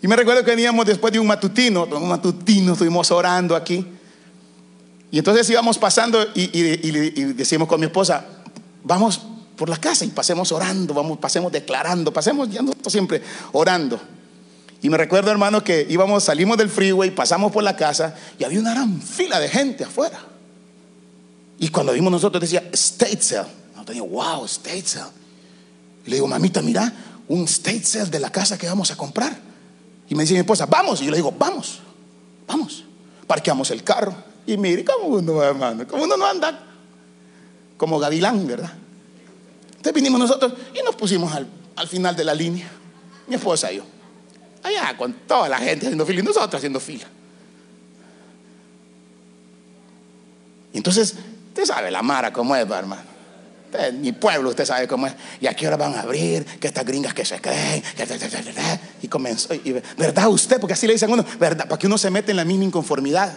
Y 0.02 0.08
me 0.08 0.16
recuerdo 0.16 0.44
que 0.44 0.52
veníamos 0.52 0.86
después 0.86 1.12
de 1.12 1.20
un 1.20 1.28
matutino, 1.28 1.86
un 1.86 2.10
matutino, 2.10 2.74
estuvimos 2.74 3.10
orando 3.12 3.56
aquí. 3.56 3.86
Y 5.10 5.20
entonces 5.20 5.50
íbamos 5.50 5.78
pasando 5.78 6.26
y, 6.36 6.62
decimos 7.34 7.68
con 7.68 7.80
mi 7.80 7.86
esposa, 7.88 8.26
vamos 8.84 9.22
por 9.56 9.70
la 9.70 9.78
casa 9.78 10.06
y 10.06 10.10
pasemos 10.10 10.52
orando, 10.52 10.94
vamos, 10.94 11.18
pasemos 11.18 11.52
declarando, 11.52 12.12
pasemos 12.14 12.50
ya 12.50 12.62
siempre 12.88 13.22
orando. 13.54 14.00
Y 14.82 14.90
me 14.90 14.98
recuerdo, 14.98 15.32
hermano, 15.32 15.64
que 15.64 15.88
íbamos, 15.90 16.26
salimos 16.26 16.58
del 16.58 16.70
freeway, 16.70 17.10
pasamos 17.10 17.52
por 17.52 17.64
la 17.64 17.76
casa 17.76 18.16
y 18.38 18.44
había 18.44 18.60
una 18.60 18.72
gran 18.72 19.02
fila 19.02 19.40
de 19.40 19.50
gente 19.50 19.84
afuera. 19.84 20.20
Y 21.60 21.70
cuando 21.70 21.94
vimos 21.94 22.12
nosotros 22.12 22.42
decía, 22.42 22.70
state 22.72 23.22
sale. 23.22 23.50
Nosotros 23.72 23.94
digo, 23.94 24.08
wow, 24.08 24.46
state. 24.46 24.84
Y 26.06 26.10
le 26.10 26.16
digo, 26.18 26.28
mamita, 26.28 26.62
mira, 26.62 26.94
un 27.28 27.44
state 27.46 27.84
sale 27.84 28.10
de 28.10 28.20
la 28.20 28.32
casa 28.32 28.58
que 28.58 28.68
vamos 28.68 28.92
a 28.92 28.96
comprar. 28.96 29.38
Y 30.10 30.16
me 30.16 30.24
dice 30.24 30.34
mi 30.34 30.40
esposa, 30.40 30.66
vamos. 30.66 31.02
Y 31.02 31.06
yo 31.06 31.12
le 31.12 31.18
digo, 31.18 31.34
vamos, 31.38 31.80
vamos. 32.48 32.84
Parqueamos 33.26 33.72
el 33.72 33.84
carro 33.84 34.16
y 34.46 34.56
mire 34.56 34.86
cómo 34.86 35.08
uno 35.08 35.36
va, 35.36 35.48
hermano, 35.48 35.86
como 35.88 36.04
uno 36.04 36.16
no 36.16 36.26
anda 36.26 36.68
como 37.78 38.00
gavilán, 38.00 38.46
¿verdad? 38.48 38.74
Entonces 39.68 39.94
vinimos 39.94 40.20
nosotros 40.20 40.54
y 40.74 40.84
nos 40.84 40.96
pusimos 40.96 41.32
al, 41.34 41.48
final 41.88 42.16
de 42.16 42.24
la 42.24 42.34
línea, 42.34 42.68
mi 43.28 43.36
esposa 43.36 43.72
y 43.72 43.78
yo, 43.78 43.84
allá 44.64 44.98
con 44.98 45.14
toda 45.28 45.48
la 45.48 45.60
gente 45.60 45.86
haciendo 45.86 46.06
fila 46.06 46.22
y 46.22 46.24
nosotros 46.24 46.56
haciendo 46.56 46.80
fila. 46.80 47.06
Y 50.74 50.78
entonces, 50.78 51.16
usted 51.58 51.74
sabe 51.74 51.90
la 51.90 52.04
mara 52.04 52.32
cómo 52.32 52.56
es, 52.56 52.70
hermano. 52.70 53.02
mi 53.94 54.12
pueblo, 54.12 54.50
usted 54.50 54.64
sabe 54.64 54.88
cómo 54.88 55.08
es. 55.08 55.14
¿Y 55.42 55.48
a 55.48 55.56
qué 55.56 55.68
hora 55.68 55.76
van 55.76 55.96
a 55.96 56.02
abrir? 56.02 56.46
Que 56.46 56.68
estas 56.68 56.86
gringas 56.86 57.16
que 57.16 57.26
se 57.26 57.42
creen. 57.42 57.84
Y 59.02 59.08
comenzó. 59.08 59.50
¿Verdad 59.98 60.28
usted? 60.28 60.60
Porque 60.60 60.74
así 60.74 60.86
le 60.86 60.94
dicen 60.94 61.10
a 61.10 61.14
uno, 61.14 61.26
¿verdad? 61.40 61.68
Para 61.68 61.80
que 61.80 61.88
uno 61.88 61.98
se 61.98 62.12
mete 62.12 62.30
en 62.30 62.38
la 62.38 62.46
misma 62.46 62.66
inconformidad. 62.66 63.34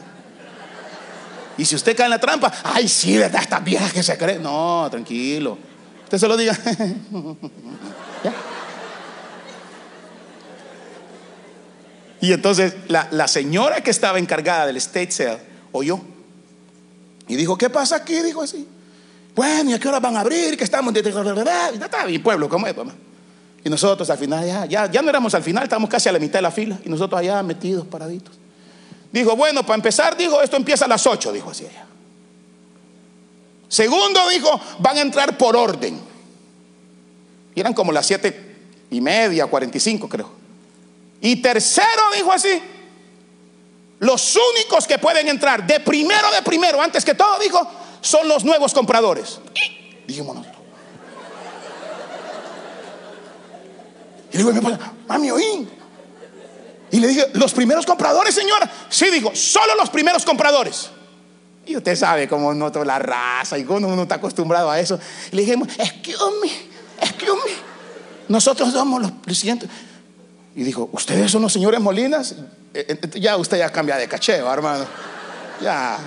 Y 1.56 1.64
si 1.64 1.74
usted 1.74 1.96
cae 1.96 2.06
en 2.06 2.10
la 2.10 2.20
trampa, 2.20 2.52
ay, 2.62 2.88
sí, 2.88 3.16
¿verdad? 3.16 3.42
Estas 3.42 3.64
viejas 3.64 3.92
que 3.92 4.02
se 4.02 4.16
creen. 4.18 4.42
No, 4.42 4.86
tranquilo. 4.90 5.56
Usted 6.04 6.18
se 6.18 6.28
lo 6.28 6.36
diga. 6.36 6.58
Y 12.22 12.34
entonces 12.34 12.74
la, 12.88 13.28
señora 13.28 13.82
que 13.82 13.90
estaba 13.90 14.18
encargada 14.18 14.66
del 14.66 14.76
state 14.76 15.10
sale 15.10 15.38
oyó. 15.72 16.00
Y 17.30 17.36
dijo, 17.36 17.56
¿qué 17.56 17.70
pasa 17.70 17.94
aquí? 17.94 18.20
Dijo 18.22 18.42
así. 18.42 18.66
Bueno, 19.36 19.70
¿y 19.70 19.74
a 19.74 19.78
qué 19.78 19.86
hora 19.86 20.00
van 20.00 20.16
a 20.16 20.20
abrir? 20.20 20.56
Que 20.56 20.64
estamos 20.64 20.92
de... 20.92 21.00
Y 22.08 22.18
pueblo, 22.18 22.48
¿cómo 22.48 22.66
es, 22.66 22.76
mamá? 22.76 22.92
Y 23.62 23.70
nosotros 23.70 24.10
al 24.10 24.18
final, 24.18 24.44
ya, 24.44 24.66
ya, 24.66 24.90
ya 24.90 25.00
no 25.00 25.10
éramos 25.10 25.32
al 25.34 25.44
final, 25.44 25.62
estábamos 25.62 25.88
casi 25.88 26.08
a 26.08 26.12
la 26.12 26.18
mitad 26.18 26.38
de 26.40 26.42
la 26.42 26.50
fila. 26.50 26.80
Y 26.84 26.88
nosotros 26.88 27.20
allá 27.20 27.40
metidos, 27.44 27.86
paraditos. 27.86 28.34
Dijo, 29.12 29.36
bueno, 29.36 29.62
para 29.62 29.76
empezar, 29.76 30.16
dijo, 30.16 30.42
esto 30.42 30.56
empieza 30.56 30.86
a 30.86 30.88
las 30.88 31.06
8, 31.06 31.32
dijo 31.32 31.50
así 31.50 31.66
ella. 31.66 31.86
Segundo, 33.68 34.28
dijo, 34.28 34.60
van 34.80 34.96
a 34.96 35.00
entrar 35.00 35.38
por 35.38 35.54
orden. 35.56 36.00
Y 37.54 37.60
eran 37.60 37.74
como 37.74 37.92
las 37.92 38.06
7 38.06 38.56
y 38.90 39.00
media, 39.00 39.46
45 39.46 40.08
creo. 40.08 40.32
Y 41.20 41.36
tercero, 41.36 42.02
dijo 42.16 42.32
así, 42.32 42.60
los 44.00 44.36
únicos 44.54 44.86
que 44.86 44.98
pueden 44.98 45.28
entrar 45.28 45.66
de 45.66 45.78
primero 45.80 46.30
de 46.32 46.42
primero, 46.42 46.80
antes 46.80 47.04
que 47.04 47.14
todo, 47.14 47.38
dijo, 47.38 47.70
son 48.00 48.26
los 48.28 48.44
nuevos 48.44 48.72
compradores. 48.72 49.40
dijimos 50.06 50.36
nosotros. 50.36 50.60
Y 54.32 54.38
le 54.38 54.52
digo, 54.52 54.78
mami, 55.06 55.30
oí. 55.30 55.68
Y 56.92 56.98
le 56.98 57.08
dije, 57.08 57.26
¿los 57.34 57.52
primeros 57.52 57.84
compradores, 57.84 58.34
señora? 58.34 58.70
Sí, 58.88 59.10
dijo, 59.10 59.32
solo 59.34 59.74
los 59.76 59.90
primeros 59.90 60.24
compradores. 60.24 60.90
Y 61.66 61.76
usted 61.76 61.94
sabe 61.94 62.26
cómo 62.26 62.54
noto 62.54 62.82
la 62.84 62.98
raza 62.98 63.58
y 63.58 63.64
cómo 63.64 63.86
uno 63.86 64.02
está 64.02 64.14
acostumbrado 64.14 64.70
a 64.70 64.80
eso. 64.80 64.98
Y 65.30 65.36
le 65.36 65.42
dijimos, 65.42 65.68
excuse 65.78 66.24
me, 66.42 66.50
excuse 67.04 67.32
me. 67.32 67.52
Nosotros 68.28 68.72
somos 68.72 69.02
los 69.02 69.12
presidentes. 69.12 69.68
Y 70.54 70.64
dijo, 70.64 70.88
¿ustedes 70.92 71.30
son 71.30 71.42
los 71.42 71.52
señores 71.52 71.80
Molinas? 71.80 72.34
Eh, 72.74 72.86
eh, 72.88 73.20
ya 73.20 73.36
usted 73.36 73.58
ya 73.58 73.70
cambia 73.70 73.96
de 73.96 74.08
cacheo, 74.08 74.52
hermano. 74.52 74.84
Ya, 75.62 75.98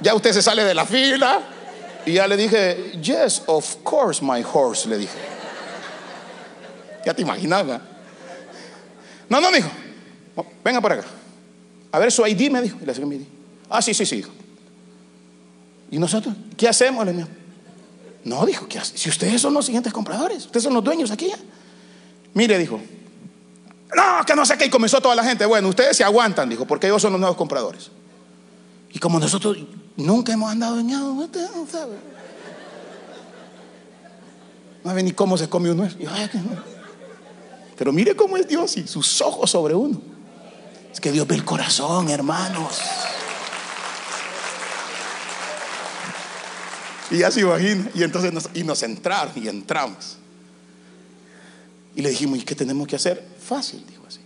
ya 0.00 0.14
usted 0.14 0.32
se 0.32 0.42
sale 0.42 0.64
de 0.64 0.74
la 0.74 0.84
fila. 0.84 1.40
Y 2.04 2.14
ya 2.14 2.26
le 2.26 2.36
dije, 2.36 2.92
yes, 3.00 3.42
of 3.46 3.76
course, 3.82 4.24
my 4.24 4.42
horse, 4.42 4.88
le 4.88 4.98
dije. 4.98 5.18
Ya 7.04 7.14
te 7.14 7.22
imaginaba. 7.22 7.80
No, 9.28 9.40
no, 9.40 9.52
dijo. 9.52 9.70
Venga 10.64 10.80
por 10.80 10.92
acá. 10.92 11.04
A 11.92 11.98
ver 11.98 12.10
su 12.12 12.26
ID, 12.26 12.50
me 12.50 12.62
dijo. 12.62 12.78
Y 12.80 12.86
le 12.86 13.06
mi 13.06 13.16
ID. 13.16 13.22
Ah, 13.68 13.82
sí, 13.82 13.94
sí, 13.94 14.06
sí. 14.06 14.24
¿Y 15.90 15.98
nosotros? 15.98 16.34
¿Qué 16.56 16.68
hacemos? 16.68 17.06
No, 18.24 18.46
dijo, 18.46 18.66
¿qué 18.68 18.78
hace? 18.78 18.98
si 18.98 19.08
ustedes 19.08 19.40
son 19.40 19.54
los 19.54 19.64
siguientes 19.64 19.92
compradores, 19.92 20.46
ustedes 20.46 20.64
son 20.64 20.74
los 20.74 20.84
dueños 20.84 21.10
aquí. 21.10 21.30
Mire, 22.34 22.58
dijo, 22.58 22.80
no, 23.94 24.24
que 24.26 24.34
no 24.34 24.44
sé 24.44 24.58
qué, 24.58 24.66
y 24.66 24.70
comenzó 24.70 25.00
toda 25.00 25.14
la 25.14 25.24
gente. 25.24 25.46
Bueno, 25.46 25.68
ustedes 25.68 25.96
se 25.96 26.04
aguantan, 26.04 26.48
dijo, 26.48 26.66
porque 26.66 26.86
ellos 26.86 27.00
son 27.00 27.12
los 27.12 27.20
nuevos 27.20 27.36
compradores. 27.36 27.90
Y 28.92 28.98
como 28.98 29.18
nosotros 29.18 29.56
nunca 29.96 30.32
hemos 30.32 30.50
andado 30.50 30.78
en 30.78 30.94
agua, 30.94 31.24
usted 31.24 31.48
no 31.54 31.66
sabe. 31.66 31.96
No 34.84 34.90
sabe 34.90 35.02
ni 35.02 35.12
cómo 35.12 35.36
se 35.38 35.48
come 35.48 35.70
uno. 35.70 35.88
Pero 37.76 37.92
mire 37.92 38.14
cómo 38.16 38.36
es 38.36 38.46
Dios 38.46 38.76
y 38.76 38.86
sus 38.86 39.20
ojos 39.20 39.50
sobre 39.50 39.74
uno. 39.74 40.00
Es 40.92 41.00
que 41.00 41.12
Dios 41.12 41.26
ve 41.26 41.36
el 41.36 41.44
corazón, 41.44 42.08
hermanos. 42.08 42.80
Y 47.10 47.18
ya 47.18 47.30
se 47.30 47.40
imagina. 47.40 47.90
Y 47.94 48.02
entonces 48.02 48.32
nos, 48.32 48.50
y 48.54 48.64
nos 48.64 48.82
entraron 48.82 49.32
y 49.36 49.48
entramos. 49.48 50.18
Y 51.94 52.02
le 52.02 52.10
dijimos, 52.10 52.38
¿y 52.38 52.42
qué 52.42 52.54
tenemos 52.54 52.86
que 52.86 52.96
hacer? 52.96 53.37
Fácil, 53.48 53.82
dijo 53.88 54.02
así. 54.06 54.20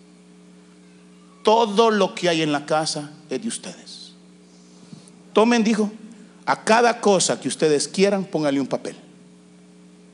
Todo 1.45 1.93
lo 1.93 2.13
que 2.13 2.29
hay 2.29 2.43
en 2.43 2.51
la 2.51 2.67
casa 2.67 3.13
es 3.31 3.41
de 3.41 3.47
ustedes. 3.47 4.15
Tomen, 5.33 5.63
dijo, 5.63 5.93
a 6.45 6.65
cada 6.65 7.01
cosa 7.01 7.41
que 7.41 7.47
ustedes 7.47 7.87
quieran, 7.87 8.25
pónganle 8.25 8.61
un 8.61 8.67
papel. 8.67 8.97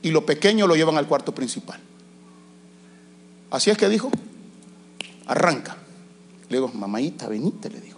Y 0.03 0.11
lo 0.11 0.27
pequeño 0.27 0.67
lo 0.67 0.75
llevan 0.75 0.95
al 0.97 1.07
cuarto 1.07 1.33
principal. 1.33 1.79
Así 3.49 3.71
es 3.71 3.79
que 3.79 3.89
dijo, 3.89 4.11
arranca. 5.25 5.75
Le 6.47 6.57
digo, 6.57 6.67
mamáita, 6.67 7.27
venite, 7.27 7.71
le 7.71 7.81
digo. 7.81 7.97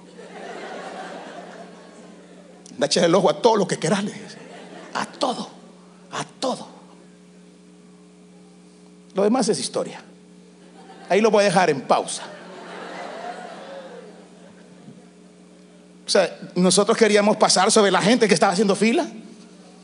Da 2.77 2.87
el 2.87 3.13
ojo 3.13 3.29
a 3.29 3.41
todo 3.41 3.57
lo 3.57 3.67
que 3.67 3.77
querás, 3.77 4.01
le. 4.05 4.13
A 4.93 5.05
todo, 5.05 5.49
a 6.11 6.23
todo. 6.39 6.67
Lo 9.13 9.23
demás 9.23 9.49
es 9.49 9.59
historia. 9.59 10.05
Ahí 11.11 11.19
lo 11.19 11.29
voy 11.29 11.41
a 11.41 11.47
dejar 11.47 11.69
en 11.69 11.81
pausa. 11.81 12.23
O 16.07 16.09
sea, 16.09 16.39
nosotros 16.55 16.97
queríamos 16.97 17.35
pasar 17.35 17.69
sobre 17.69 17.91
la 17.91 18.01
gente 18.01 18.29
que 18.29 18.33
estaba 18.33 18.53
haciendo 18.53 18.77
fila. 18.77 19.05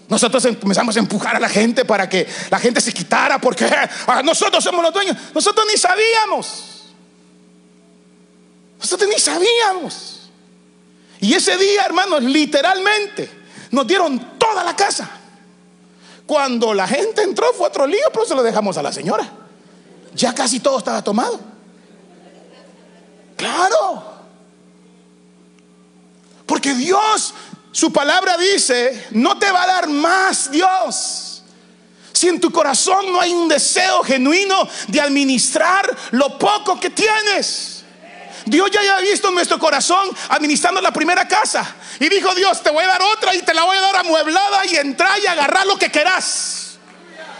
Nosotros 0.07 0.45
empezamos 0.45 0.95
a 0.95 0.99
empujar 0.99 1.35
a 1.35 1.39
la 1.41 1.49
gente 1.49 1.83
para 1.83 2.07
que 2.07 2.25
la 2.49 2.57
gente 2.59 2.79
se 2.79 2.93
quitara 2.93 3.41
porque 3.41 3.65
ah, 4.07 4.21
nosotros 4.23 4.63
somos 4.63 4.81
los 4.81 4.93
dueños. 4.93 5.17
Nosotros 5.35 5.67
ni 5.69 5.77
sabíamos. 5.77 6.93
Nosotros 8.79 9.09
ni 9.13 9.19
sabíamos. 9.19 10.29
Y 11.19 11.33
ese 11.33 11.57
día, 11.57 11.83
hermanos, 11.83 12.23
literalmente 12.23 13.29
nos 13.71 13.85
dieron 13.85 14.39
toda 14.39 14.63
la 14.63 14.77
casa. 14.77 15.09
Cuando 16.25 16.73
la 16.73 16.87
gente 16.87 17.21
entró 17.21 17.51
fue 17.51 17.67
otro 17.67 17.85
lío, 17.85 18.05
pero 18.13 18.25
se 18.25 18.33
lo 18.33 18.43
dejamos 18.43 18.77
a 18.77 18.81
la 18.81 18.93
señora. 18.93 19.29
Ya 20.17 20.33
casi 20.33 20.59
todo 20.59 20.79
estaba 20.79 21.03
tomado. 21.03 21.39
Claro. 23.37 24.03
Porque 26.47 26.73
Dios, 26.73 27.35
su 27.71 27.93
palabra 27.93 28.35
dice, 28.35 29.09
no 29.11 29.37
te 29.37 29.51
va 29.51 29.63
a 29.63 29.67
dar 29.67 29.87
más 29.87 30.49
Dios. 30.49 31.43
Si 32.11 32.27
en 32.27 32.41
tu 32.41 32.51
corazón 32.51 33.11
no 33.11 33.21
hay 33.21 33.31
un 33.31 33.47
deseo 33.47 34.01
genuino 34.01 34.67
de 34.87 34.99
administrar 34.99 35.95
lo 36.11 36.39
poco 36.39 36.79
que 36.79 36.89
tienes. 36.89 37.83
Dios 38.45 38.71
ya 38.71 38.79
había 38.79 39.11
visto 39.11 39.27
en 39.27 39.35
nuestro 39.35 39.59
corazón 39.59 40.09
administrando 40.29 40.81
la 40.81 40.91
primera 40.91 41.27
casa. 41.27 41.75
Y 41.99 42.09
dijo 42.09 42.33
Dios, 42.33 42.63
te 42.63 42.71
voy 42.71 42.83
a 42.83 42.87
dar 42.87 43.01
otra 43.03 43.35
y 43.35 43.43
te 43.43 43.53
la 43.53 43.65
voy 43.65 43.77
a 43.77 43.81
dar 43.81 43.97
amueblada 43.97 44.65
y 44.65 44.77
entrar 44.77 45.19
y 45.19 45.27
agarrar 45.27 45.67
lo 45.67 45.77
que 45.77 45.91
querás. 45.91 46.66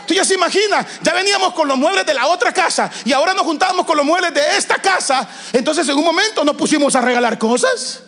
Tú 0.08 0.14
ya 0.14 0.24
se 0.24 0.36
imaginas, 0.36 0.86
ya 1.02 1.14
veníamos 1.14 1.54
con 1.54 1.68
los 1.68 1.78
muebles 1.78 2.06
de 2.06 2.14
la 2.14 2.28
otra 2.28 2.54
casa 2.54 2.90
y 3.04 3.12
ahora 3.12 3.34
nos 3.34 3.44
juntábamos 3.44 3.86
con 3.86 3.98
los 3.98 4.06
muebles 4.06 4.34
de 4.34 4.58
esta 4.58 4.76
casa. 4.76 5.28
Entonces 5.52 5.88
en 5.90 5.98
un 5.98 6.06
momento 6.06 6.46
nos 6.46 6.56
pusimos 6.56 6.96
a 6.96 7.02
regalar 7.02 7.38
cosas. 7.38 8.04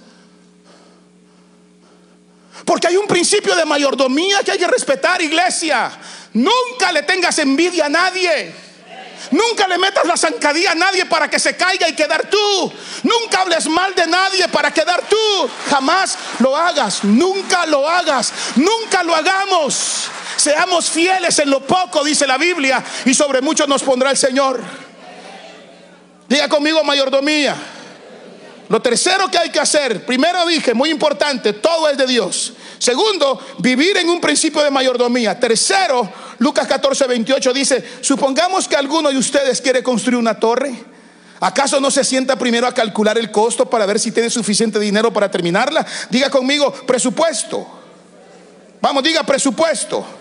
Porque 2.64 2.88
hay 2.88 2.98
un 2.98 3.08
principio 3.08 3.56
de 3.56 3.66
mayordomía 3.66 4.40
que 4.44 4.52
hay 4.52 4.58
que 4.58 4.68
respetar, 4.68 5.22
iglesia. 5.22 5.92
Nunca 6.34 6.92
le 6.94 7.04
tengas 7.04 7.38
envidia 7.40 7.88
a 7.88 7.90
nadie. 7.90 8.54
Nunca 9.32 9.68
le 9.68 9.78
metas 9.78 10.06
la 10.06 10.16
zancadilla 10.16 10.72
a 10.72 10.76
nadie 10.76 11.06
para 11.06 11.30
que 11.30 11.40
se 11.40 11.56
caiga 11.56 11.90
y 11.90 11.94
quedar 11.94 12.30
tú. 12.30 12.74
Nunca 13.04 13.42
hables 13.42 13.68
mal 13.68 13.94
de 13.94 14.08
nadie 14.08 14.48
para 14.48 14.72
quedar 14.72 15.04
tú. 15.08 15.50
Jamás 15.70 16.18
lo 16.40 16.56
hagas. 16.56 17.04
Nunca 17.04 17.66
lo 17.66 17.88
hagas. 17.88 18.32
Nunca 18.56 19.04
lo 19.04 19.16
hagamos. 19.16 20.10
Seamos 20.39 20.89
fieles 20.89 21.38
en 21.39 21.49
lo 21.49 21.60
poco, 21.60 22.02
dice 22.02 22.25
la 22.25 22.38
Biblia, 22.38 22.82
y 23.04 23.13
sobre 23.13 23.41
mucho 23.41 23.67
nos 23.67 23.84
pondrá 23.84 24.10
el 24.10 24.15
Señor. 24.15 24.62
Diga 26.30 26.47
conmigo 26.47 26.82
mayordomía. 26.82 27.56
Lo 28.69 28.82
tercero 28.82 29.30
que 29.30 29.38
hay 29.38 29.49
que 29.49 29.60
hacer, 29.60 30.06
primero 30.06 30.45
dije, 30.45 30.73
muy 30.73 30.91
importante, 30.91 31.52
todo 31.54 31.89
es 31.89 31.97
de 31.97 32.08
Dios. 32.08 32.54
Segundo, 32.78 33.45
vivir 33.58 33.97
en 33.97 34.10
un 34.10 34.21
principio 34.21 34.63
de 34.63 34.69
mayordomía. 34.69 35.38
Tercero, 35.38 36.10
Lucas 36.38 36.67
14, 36.67 37.08
28 37.08 37.52
dice, 37.52 37.84
supongamos 37.99 38.67
que 38.69 38.78
alguno 38.78 39.10
de 39.10 39.17
ustedes 39.17 39.60
quiere 39.60 39.84
construir 39.84 40.17
una 40.17 40.39
torre. 40.39 40.73
¿Acaso 41.41 41.82
no 41.82 41.91
se 41.91 42.06
sienta 42.06 42.38
primero 42.38 42.65
a 42.65 42.73
calcular 42.73 43.17
el 43.17 43.30
costo 43.30 43.69
para 43.69 43.86
ver 43.86 43.99
si 43.99 44.13
tiene 44.13 44.30
suficiente 44.30 44.80
dinero 44.80 45.12
para 45.12 45.30
terminarla? 45.30 45.86
Diga 46.10 46.30
conmigo, 46.30 46.71
presupuesto. 46.71 47.67
Vamos, 48.80 49.04
diga 49.04 49.23
presupuesto. 49.23 50.19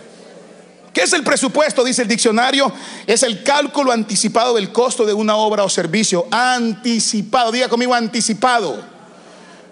¿Qué 0.99 1.05
es 1.05 1.13
el 1.13 1.23
presupuesto? 1.23 1.85
Dice 1.85 2.03
el 2.03 2.09
diccionario. 2.09 2.73
Es 3.07 3.23
el 3.23 3.45
cálculo 3.45 3.93
anticipado 3.93 4.57
del 4.57 4.73
costo 4.73 5.07
de 5.07 5.13
una 5.13 5.37
obra 5.37 5.63
o 5.63 5.69
servicio. 5.69 6.27
Anticipado. 6.29 7.53
Diga 7.53 7.69
conmigo, 7.69 7.95
anticipado. 7.95 8.85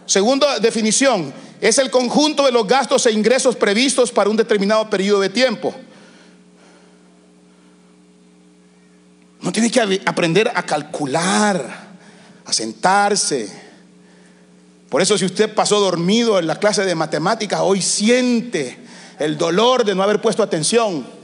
Segunda 0.07 0.61
definición. 0.61 1.35
Es 1.61 1.79
el 1.79 1.91
conjunto 1.91 2.45
de 2.45 2.53
los 2.53 2.65
gastos 2.69 3.07
e 3.07 3.11
ingresos 3.11 3.57
previstos 3.57 4.13
para 4.13 4.31
un 4.31 4.37
determinado 4.37 4.89
periodo 4.89 5.19
de 5.19 5.29
tiempo. 5.29 5.75
No 9.41 9.51
tiene 9.51 9.69
que 9.69 10.01
aprender 10.07 10.53
a 10.55 10.63
calcular, 10.63 11.89
a 12.45 12.53
sentarse. 12.53 13.51
Por 14.89 15.03
eso 15.03 15.19
si 15.19 15.25
usted 15.25 15.53
pasó 15.53 15.81
dormido 15.81 16.39
en 16.39 16.47
la 16.47 16.55
clase 16.55 16.85
de 16.85 16.95
matemáticas, 16.95 17.63
hoy 17.65 17.83
siente 17.83 18.79
el 19.19 19.37
dolor 19.37 19.85
de 19.85 19.97
no 19.97 20.05
haber 20.05 20.21
puesto 20.21 20.45
atención. 20.45 21.16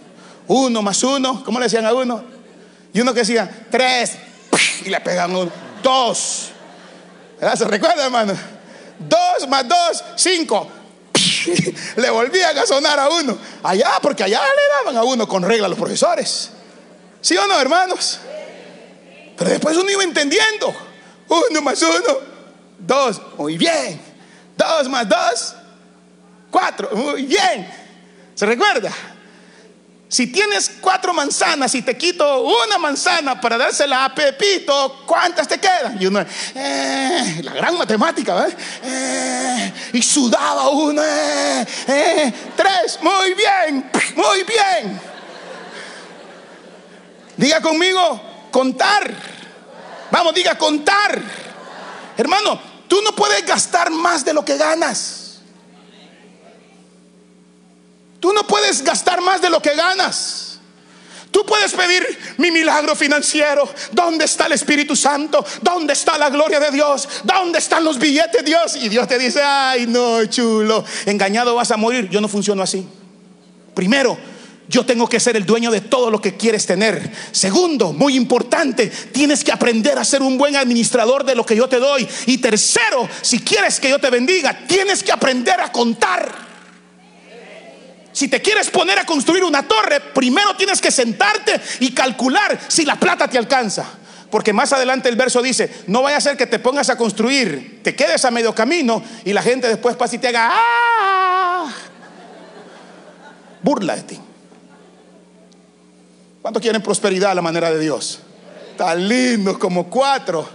Uno 0.49 0.83
más 0.83 1.03
uno, 1.03 1.43
¿cómo 1.45 1.59
le 1.59 1.67
decían 1.67 1.87
a 1.87 1.95
uno? 1.95 2.25
Y 2.93 3.01
uno 3.01 3.15
que 3.15 3.21
decía, 3.21 3.67
tres, 3.71 4.13
y 4.85 4.91
le 4.91 5.01
pegan 5.01 5.35
uno, 5.35 5.51
dos. 5.83 6.51
¿Se 7.57 7.65
recuerda, 7.65 8.05
hermano? 8.05 8.35
Dos 8.99 9.49
más 9.49 9.67
dos, 9.67 10.05
cinco. 10.17 10.69
le 11.97 12.11
volvían 12.11 12.57
a 12.57 12.67
sonar 12.67 12.99
a 12.99 13.09
uno. 13.09 13.37
Allá, 13.63 13.93
porque 14.01 14.25
allá 14.25 14.41
le 14.41 14.77
daban 14.77 14.97
a 14.97 15.05
uno 15.05 15.27
con 15.27 15.43
regla 15.43 15.67
a 15.67 15.69
los 15.69 15.79
profesores. 15.79 16.51
¿Sí 17.21 17.37
o 17.37 17.47
no, 17.47 17.59
hermanos? 17.61 18.19
Pero 19.37 19.51
después 19.51 19.77
uno 19.77 19.91
iba 19.91 20.03
entendiendo. 20.05 20.75
Uno 21.29 21.63
más 21.63 21.83
uno, 21.83 22.19
dos, 22.79 23.21
muy 23.39 23.57
bien. 23.57 24.01
Dos 24.57 24.89
más 24.89 25.09
dos, 25.09 25.55
cuatro, 26.51 26.91
muy 26.95 27.23
bien. 27.23 27.69
¿Se 28.35 28.47
recuerda? 28.47 28.93
Si 30.13 30.27
tienes 30.27 30.71
cuatro 30.79 31.15
manzanas 31.15 31.75
y 31.75 31.81
te 31.81 31.97
quito 31.97 32.43
una 32.43 32.77
manzana 32.77 33.41
para 33.41 33.57
dársela 33.57 34.05
a 34.05 34.15
Pepito, 34.15 35.05
¿cuántas 35.07 35.49
te 35.49 35.59
quedan? 35.59 35.97
Y 35.99 36.05
uno, 36.05 36.23
eh, 36.55 37.41
la 37.43 37.55
gran 37.55 37.79
matemática, 37.79 38.35
¿verdad? 38.35 38.59
Eh, 38.85 39.73
y 39.95 40.03
sudaba 40.03 40.69
uno, 40.69 41.03
eh, 41.03 41.67
eh, 41.87 42.33
tres, 42.55 42.99
muy 43.01 43.33
bien, 43.33 43.91
muy 44.15 44.43
bien. 44.43 45.01
Diga 47.39 47.63
conmigo, 47.63 48.21
contar. 48.51 49.11
Vamos, 50.11 50.35
diga 50.35 50.59
contar. 50.59 51.23
Hermano, 52.19 52.61
tú 52.87 53.01
no 53.01 53.17
puedes 53.17 53.47
gastar 53.47 53.91
más 53.91 54.27
de 54.27 54.35
lo 54.35 54.45
que 54.45 54.59
ganas. 54.59 55.22
Tú 58.23 58.33
no 58.33 58.47
puedes 58.47 58.85
gastar 58.85 59.21
más 59.21 59.43
de 59.43 59.51
lo 59.51 59.61
que 59.61 59.75
ganas. 59.75 60.61
Tú 61.33 61.45
puedes 61.45 61.73
pedir 61.73 62.07
mi 62.39 62.53
milagro 62.53 62.95
financiero. 62.95 63.69
¿Dónde 63.91 64.27
está 64.27 64.47
el 64.47 64.53
Espíritu 64.53 64.95
Santo? 64.95 65.45
¿Dónde 65.61 65.95
está 65.95 66.17
la 66.19 66.31
gloria 66.31 66.61
de 66.61 66.71
Dios? 66.71 67.09
¿Dónde 67.25 67.59
están 67.59 67.83
los 67.83 67.99
billetes, 67.99 68.45
Dios? 68.45 68.77
Y 68.77 68.89
Dios 68.89 69.09
te 69.09 69.19
dice, 69.19 69.43
ay, 69.43 69.89
no, 69.89 70.25
chulo, 70.27 70.85
engañado 71.05 71.57
vas 71.57 71.73
a 71.73 71.77
morir. 71.77 72.09
Yo 72.11 72.21
no 72.21 72.29
funciono 72.29 72.63
así. 72.63 72.87
Primero, 73.75 74.17
yo 74.69 74.87
tengo 74.87 75.09
que 75.09 75.19
ser 75.19 75.35
el 75.35 75.45
dueño 75.45 75.73
de 75.73 75.81
todo 75.81 76.09
lo 76.09 76.21
que 76.21 76.37
quieres 76.37 76.65
tener. 76.65 77.11
Segundo, 77.33 77.93
muy 77.93 78.15
importante, 78.15 78.87
tienes 78.87 79.43
que 79.43 79.51
aprender 79.51 79.99
a 79.99 80.05
ser 80.05 80.23
un 80.23 80.39
buen 80.39 80.55
administrador 80.55 81.25
de 81.25 81.35
lo 81.35 81.45
que 81.45 81.57
yo 81.57 81.69
te 81.69 81.81
doy. 81.81 82.09
Y 82.27 82.39
tercero, 82.39 83.09
si 83.21 83.41
quieres 83.41 83.81
que 83.81 83.91
yo 83.91 83.99
te 83.99 84.11
bendiga, 84.11 84.57
tienes 84.69 85.03
que 85.03 85.11
aprender 85.11 85.61
a 85.61 85.73
contar. 85.73 86.52
Si 88.13 88.29
te 88.29 88.43
quieres 88.43 88.71
poner 88.71 88.99
a 88.99 89.05
construir 89.05 89.43
una 89.43 89.67
torre, 89.67 90.01
primero 90.01 90.55
tienes 90.57 90.81
que 90.81 90.91
sentarte 90.91 91.61
y 91.81 91.93
calcular 91.93 92.59
si 92.69 92.85
la 92.85 92.97
plata 92.97 93.29
te 93.29 93.39
alcanza. 93.39 93.87
Porque 94.31 94.53
más 94.53 94.73
adelante 94.73 95.09
el 95.09 95.17
verso 95.17 95.43
dice, 95.43 95.71
no 95.87 96.03
vaya 96.03 96.17
a 96.17 96.21
ser 96.21 96.37
que 96.37 96.47
te 96.47 96.59
pongas 96.59 96.89
a 96.89 96.97
construir, 96.97 97.81
te 97.83 97.95
quedes 97.95 98.25
a 98.25 98.31
medio 98.31 98.55
camino 98.55 99.03
y 99.25 99.33
la 99.33 99.43
gente 99.43 99.69
después 99.69 99.97
pasa 99.97 100.17
y 100.17 100.19
te 100.19 100.29
haga, 100.29 100.51
¡ah! 100.53 101.71
Burla 103.63 103.97
de 103.97 104.03
ti. 104.03 104.21
¿Cuántos 106.41 106.63
quieren 106.63 106.83
prosperidad 106.83 107.31
a 107.31 107.35
la 107.35 107.43
manera 107.43 107.71
de 107.71 107.79
Dios? 107.79 108.21
Tan 108.77 109.07
lindo 109.07 109.59
como 109.59 109.89
cuatro. 109.89 110.49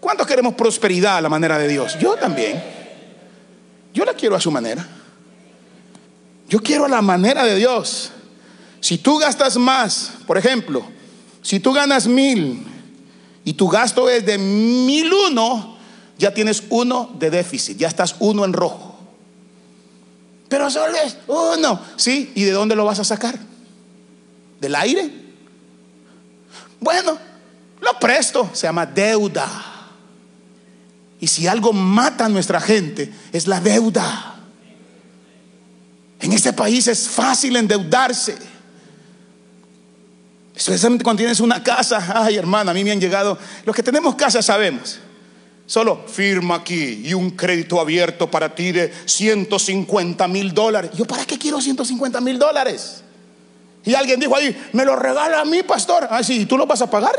¿Cuántos 0.00 0.26
queremos 0.26 0.54
prosperidad 0.54 1.18
a 1.18 1.20
la 1.20 1.28
manera 1.28 1.58
de 1.58 1.68
Dios? 1.68 1.98
Yo 1.98 2.16
también. 2.16 2.62
Yo 3.92 4.04
la 4.04 4.14
quiero 4.14 4.34
a 4.34 4.40
su 4.40 4.50
manera. 4.50 4.95
Yo 6.48 6.60
quiero 6.60 6.88
la 6.88 7.02
manera 7.02 7.44
de 7.44 7.56
Dios. 7.56 8.12
Si 8.80 8.98
tú 8.98 9.18
gastas 9.18 9.56
más, 9.56 10.12
por 10.26 10.38
ejemplo, 10.38 10.84
si 11.42 11.60
tú 11.60 11.72
ganas 11.72 12.06
mil 12.06 12.64
y 13.44 13.52
tu 13.54 13.68
gasto 13.68 14.08
es 14.08 14.24
de 14.24 14.38
mil 14.38 15.12
uno, 15.12 15.76
ya 16.18 16.32
tienes 16.32 16.64
uno 16.70 17.10
de 17.18 17.30
déficit, 17.30 17.78
ya 17.78 17.88
estás 17.88 18.16
uno 18.20 18.44
en 18.44 18.52
rojo. 18.52 18.98
Pero 20.48 20.70
solo 20.70 20.94
es 21.04 21.16
uno, 21.26 21.80
¿sí? 21.96 22.32
¿Y 22.34 22.44
de 22.44 22.52
dónde 22.52 22.76
lo 22.76 22.84
vas 22.84 23.00
a 23.00 23.04
sacar? 23.04 23.36
¿Del 24.60 24.74
aire? 24.74 25.10
Bueno, 26.80 27.18
lo 27.80 27.98
presto, 27.98 28.50
se 28.52 28.66
llama 28.66 28.86
deuda. 28.86 29.48
Y 31.20 31.26
si 31.26 31.46
algo 31.46 31.72
mata 31.72 32.26
a 32.26 32.28
nuestra 32.28 32.60
gente, 32.60 33.12
es 33.32 33.46
la 33.46 33.60
deuda. 33.60 34.35
En 36.26 36.32
este 36.32 36.52
país 36.52 36.88
es 36.88 37.08
fácil 37.08 37.54
endeudarse. 37.54 38.36
Especialmente 40.56 41.04
cuando 41.04 41.18
tienes 41.18 41.38
una 41.38 41.62
casa. 41.62 42.04
Ay, 42.16 42.34
hermana, 42.34 42.72
a 42.72 42.74
mí 42.74 42.82
me 42.82 42.90
han 42.90 43.00
llegado. 43.00 43.38
Los 43.64 43.76
que 43.76 43.82
tenemos 43.84 44.16
casa 44.16 44.42
sabemos. 44.42 44.98
Solo 45.66 46.04
firma 46.08 46.56
aquí 46.56 47.02
y 47.04 47.14
un 47.14 47.30
crédito 47.30 47.80
abierto 47.80 48.28
para 48.28 48.52
ti 48.56 48.72
de 48.72 48.92
150 49.04 50.26
mil 50.26 50.52
dólares. 50.52 50.90
¿Yo 50.96 51.04
para 51.04 51.24
qué 51.24 51.38
quiero 51.38 51.60
150 51.60 52.20
mil 52.20 52.40
dólares? 52.40 53.04
Y 53.84 53.94
alguien 53.94 54.18
dijo 54.18 54.34
ahí, 54.34 54.68
me 54.72 54.84
lo 54.84 54.96
regala 54.96 55.42
a 55.42 55.44
mí, 55.44 55.62
pastor. 55.62 56.08
Ah, 56.10 56.24
sí, 56.24 56.40
¿y 56.40 56.46
tú 56.46 56.58
lo 56.58 56.66
vas 56.66 56.82
a 56.82 56.90
pagar? 56.90 57.16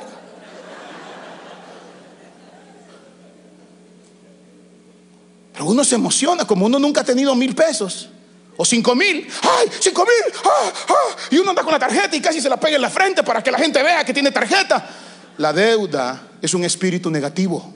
Pero 5.54 5.66
uno 5.66 5.86
se 5.86 5.96
emociona 5.96 6.46
como 6.46 6.66
uno 6.66 6.78
nunca 6.78 7.00
ha 7.00 7.06
tenido 7.06 7.34
mil 7.36 7.56
pesos. 7.56 8.10
O 8.58 8.66
cinco 8.66 8.96
mil. 8.96 9.28
¡Ay, 9.44 9.70
cinco 9.80 10.04
mil! 10.04 10.34
¡Ah, 10.44 10.74
ah! 10.90 11.16
Y 11.30 11.38
uno 11.38 11.52
anda 11.52 11.64
con 11.64 11.72
la 11.72 11.80
tarjeta 11.80 12.16
y 12.16 12.22
casi 12.22 12.42
se 12.42 12.50
la 12.50 12.58
pega 12.58 12.76
en 12.76 12.82
la 12.82 12.90
frente 12.90 13.24
para 13.24 13.42
que 13.44 13.52
la 13.52 13.60
gente 13.60 13.82
vea 13.82 14.04
que 14.04 14.14
tiene 14.14 14.32
tarjeta. 14.32 14.90
La 15.38 15.54
deuda 15.54 16.30
es 16.42 16.54
un 16.54 16.64
espíritu 16.64 17.12
negativo. 17.12 17.74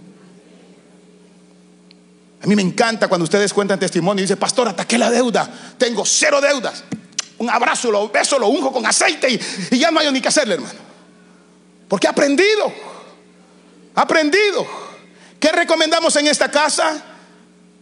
A 2.43 2.47
mí 2.47 2.55
me 2.55 2.63
encanta 2.63 3.07
cuando 3.07 3.25
ustedes 3.25 3.53
cuentan 3.53 3.79
testimonio 3.79 4.21
y 4.21 4.23
dicen, 4.23 4.37
pastor, 4.37 4.67
ataqué 4.67 4.97
la 4.97 5.11
deuda. 5.11 5.47
Tengo 5.77 6.03
cero 6.03 6.41
deudas. 6.41 6.83
Un 7.37 7.49
abrazo, 7.49 7.91
lo 7.91 8.09
beso, 8.09 8.39
lo 8.39 8.47
unjo 8.47 8.71
con 8.71 8.85
aceite 8.85 9.39
y, 9.71 9.77
ya 9.77 9.91
no 9.91 9.99
hay 9.99 10.11
ni 10.11 10.21
que 10.21 10.27
hacerle, 10.27 10.55
hermano. 10.55 10.79
Porque 11.87 12.07
he 12.07 12.09
aprendido. 12.09 12.73
Aprendido. 13.93 14.65
¿Qué 15.39 15.51
recomendamos 15.51 16.15
en 16.15 16.27
esta 16.27 16.49
casa? 16.49 17.03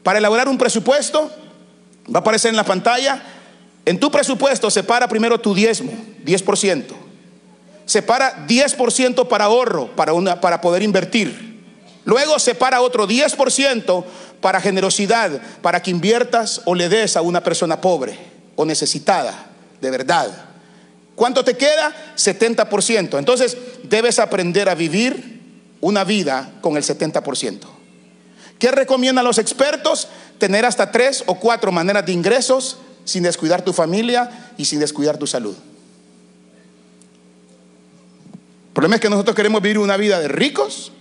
Para 0.04 0.20
elaborar 0.20 0.50
un 0.50 0.58
presupuesto, 0.58 1.32
Va 2.13 2.19
a 2.19 2.22
aparecer 2.22 2.50
en 2.50 2.58
la 2.58 2.63
pantalla. 2.63 3.22
En 3.86 4.00
tu 4.00 4.12
presupuesto 4.12 4.69
separa 4.69 5.08
primero 5.08 5.39
tu 5.39 5.54
diezmo, 5.54 5.91
10%. 6.26 6.86
Separa 7.86 8.45
10% 8.48 9.28
para 9.28 9.45
ahorro, 9.45 9.95
para, 9.95 10.13
una, 10.13 10.39
para 10.39 10.62
poder 10.62 10.84
invertir. 10.84 11.50
Luego 12.06 12.39
separa 12.39 12.82
otro 12.82 13.08
10% 13.08 14.04
para 14.41 14.62
generosidad, 14.62 15.41
para 15.62 15.82
que 15.82 15.91
inviertas 15.91 16.62
o 16.65 16.76
le 16.76 16.89
des 16.89 17.17
a 17.17 17.22
una 17.22 17.43
persona 17.43 17.82
pobre 17.82 18.17
o 18.56 18.65
necesitada, 18.65 19.48
de 19.82 19.91
verdad. 19.91 20.30
¿Cuánto 21.15 21.43
te 21.43 21.58
queda? 21.58 21.93
70%. 22.15 23.17
Entonces 23.17 23.58
debes 23.84 24.19
aprender 24.19 24.69
a 24.69 24.76
vivir 24.76 25.41
una 25.82 26.04
vida 26.04 26.52
con 26.62 26.78
el 26.78 26.84
70%. 26.84 27.60
¿Qué 28.58 28.72
recomiendan 28.72 29.26
los 29.26 29.38
expertos? 29.38 30.08
Tener 30.39 30.65
hasta 30.65 30.91
tres 30.91 31.23
o 31.28 31.36
cuatro 31.36 31.71
maneras 31.71 32.06
de 32.06 32.13
ingresos 32.13 32.78
sin 33.04 33.23
descuidar 33.23 33.62
tu 33.63 33.73
familia 33.73 34.52
y 34.58 34.65
sin 34.65 34.80
descuidar 34.80 35.17
tu 35.17 35.28
salud. 35.28 35.56
El 38.67 38.73
problema 38.73 38.95
es 38.95 39.02
que 39.02 39.10
nosotros 39.10 39.36
queremos 39.36 39.62
vivir 39.62 39.78
una 39.78 39.97
vida 39.97 40.19
de 40.19 40.30
ricos 40.30 40.93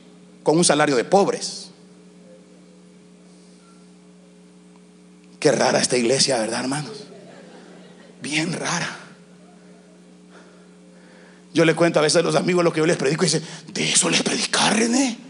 con 0.42 0.58
un 0.58 0.64
salario 0.64 0.96
de 0.96 1.04
pobres. 1.04 1.70
Qué 5.38 5.52
rara 5.52 5.78
esta 5.78 5.96
iglesia, 5.96 6.38
¿verdad, 6.38 6.60
hermanos? 6.60 7.04
Bien 8.20 8.52
rara. 8.52 8.96
Yo 11.54 11.64
le 11.64 11.76
cuento 11.76 12.00
a 12.00 12.02
veces 12.02 12.16
a 12.16 12.22
los 12.22 12.34
amigos 12.34 12.64
lo 12.64 12.72
que 12.72 12.80
yo 12.80 12.86
les 12.86 12.96
predico 12.96 13.24
y 13.24 13.28
dicen, 13.28 13.44
¿de 13.72 13.88
eso 13.88 14.10
les 14.10 14.22
predicar, 14.22 14.76
René? 14.76 15.27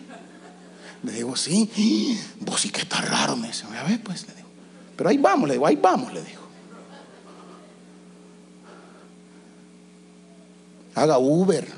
Le 1.03 1.13
digo, 1.13 1.37
sí, 1.37 2.19
vos 2.41 2.61
sí 2.61 2.71
que 2.71 2.81
está 2.81 3.01
raro, 3.01 3.37
me 3.37 3.49
dice, 3.49 3.65
a 3.67 3.85
ver, 3.85 4.03
pues, 4.03 4.27
le 4.27 4.35
digo. 4.35 4.49
Pero 4.97 5.11
ahí 5.11 5.19
vamos, 5.19 5.49
le 5.49 5.55
digo, 5.55 5.67
ahí 5.67 5.77
vamos, 5.77 6.13
le 6.13 6.23
digo. 6.23 6.43
Haga 10.95 11.19
Uber. 11.19 11.69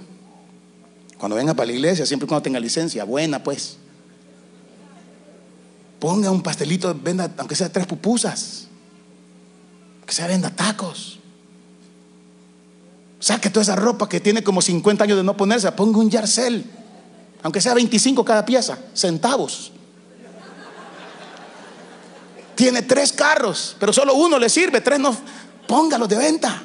Cuando 1.18 1.36
venga 1.36 1.52
para 1.52 1.66
la 1.66 1.72
iglesia, 1.72 2.06
siempre 2.06 2.26
cuando 2.26 2.42
tenga 2.42 2.58
licencia, 2.58 3.04
buena 3.04 3.42
pues. 3.42 3.76
Ponga 5.98 6.30
un 6.30 6.42
pastelito, 6.42 6.94
venda, 6.94 7.30
aunque 7.36 7.54
sea 7.54 7.70
tres 7.70 7.86
pupusas. 7.86 8.68
Que 10.06 10.14
sea 10.14 10.26
venda 10.26 10.48
tacos. 10.48 11.18
Saque 13.18 13.50
toda 13.50 13.64
esa 13.64 13.76
ropa 13.76 14.08
que 14.08 14.18
tiene 14.18 14.42
como 14.42 14.62
50 14.62 15.04
años 15.04 15.18
de 15.18 15.24
no 15.24 15.36
ponerse, 15.36 15.70
ponga 15.72 15.98
un 15.98 16.08
yarcel 16.08 16.64
aunque 17.42 17.60
sea 17.60 17.74
25 17.74 18.24
cada 18.24 18.44
pieza, 18.44 18.78
centavos. 18.94 19.72
Tiene 22.54 22.82
tres 22.82 23.12
carros, 23.12 23.76
pero 23.78 23.92
solo 23.92 24.14
uno 24.14 24.38
le 24.38 24.48
sirve, 24.50 24.80
tres 24.80 25.00
no. 25.00 25.16
Póngalos 25.66 26.08
de 26.08 26.16
venta. 26.16 26.62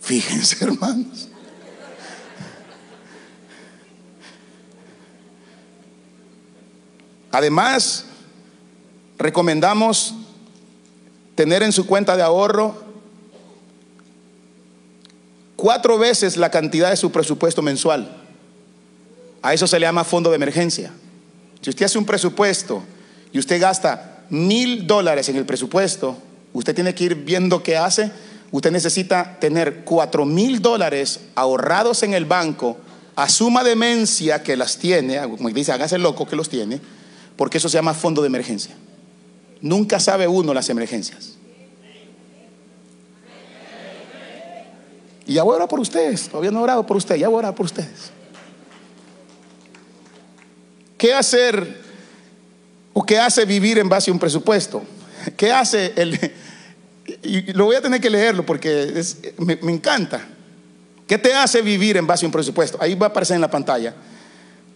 Fíjense, 0.00 0.64
hermanos. 0.64 1.28
Además, 7.30 8.04
recomendamos 9.18 10.14
tener 11.34 11.62
en 11.62 11.72
su 11.72 11.86
cuenta 11.86 12.16
de 12.16 12.22
ahorro 12.22 12.91
cuatro 15.62 15.96
veces 15.96 16.36
la 16.36 16.50
cantidad 16.50 16.90
de 16.90 16.96
su 16.96 17.12
presupuesto 17.12 17.62
mensual. 17.62 18.16
A 19.42 19.54
eso 19.54 19.68
se 19.68 19.78
le 19.78 19.86
llama 19.86 20.02
fondo 20.02 20.28
de 20.28 20.34
emergencia. 20.34 20.90
Si 21.60 21.70
usted 21.70 21.86
hace 21.86 21.98
un 21.98 22.04
presupuesto 22.04 22.82
y 23.32 23.38
usted 23.38 23.60
gasta 23.60 24.24
mil 24.28 24.88
dólares 24.88 25.28
en 25.28 25.36
el 25.36 25.46
presupuesto, 25.46 26.18
usted 26.52 26.74
tiene 26.74 26.96
que 26.96 27.04
ir 27.04 27.14
viendo 27.14 27.62
qué 27.62 27.76
hace. 27.76 28.10
Usted 28.50 28.72
necesita 28.72 29.38
tener 29.38 29.84
cuatro 29.84 30.24
mil 30.24 30.60
dólares 30.60 31.20
ahorrados 31.36 32.02
en 32.02 32.14
el 32.14 32.24
banco 32.24 32.78
a 33.14 33.28
suma 33.28 33.62
demencia 33.62 34.42
que 34.42 34.56
las 34.56 34.78
tiene, 34.78 35.20
como 35.20 35.48
dice, 35.50 35.70
hágase 35.70 35.96
loco 35.96 36.26
que 36.26 36.34
los 36.34 36.48
tiene, 36.48 36.80
porque 37.36 37.58
eso 37.58 37.68
se 37.68 37.78
llama 37.78 37.94
fondo 37.94 38.20
de 38.22 38.26
emergencia. 38.26 38.74
Nunca 39.60 40.00
sabe 40.00 40.26
uno 40.26 40.54
las 40.54 40.70
emergencias. 40.70 41.36
Ya 45.32 45.42
voy 45.42 45.52
a 45.52 45.56
orar 45.56 45.68
por 45.68 45.80
ustedes. 45.80 46.28
Todavía 46.28 46.50
no 46.50 46.60
he 46.60 46.62
orado 46.62 46.86
por 46.86 46.96
ustedes. 46.96 47.20
Ya 47.20 47.28
voy 47.28 47.36
a 47.36 47.38
orar 47.38 47.54
por 47.54 47.66
ustedes. 47.66 48.10
¿Qué 50.98 51.12
hacer 51.12 51.80
o 52.92 53.04
qué 53.04 53.18
hace 53.18 53.44
vivir 53.44 53.78
en 53.78 53.88
base 53.88 54.10
a 54.10 54.14
un 54.14 54.20
presupuesto? 54.20 54.82
¿Qué 55.36 55.52
hace 55.52 55.92
el... 55.96 56.18
Y 57.24 57.52
lo 57.52 57.64
voy 57.64 57.74
a 57.74 57.82
tener 57.82 58.00
que 58.00 58.08
leerlo 58.08 58.46
porque 58.46 59.02
me, 59.38 59.56
me 59.56 59.72
encanta. 59.72 60.24
¿Qué 61.06 61.18
te 61.18 61.34
hace 61.34 61.60
vivir 61.60 61.96
en 61.96 62.06
base 62.06 62.24
a 62.24 62.28
un 62.28 62.32
presupuesto? 62.32 62.78
Ahí 62.80 62.94
va 62.94 63.06
a 63.06 63.10
aparecer 63.10 63.34
en 63.34 63.40
la 63.40 63.50
pantalla. 63.50 63.92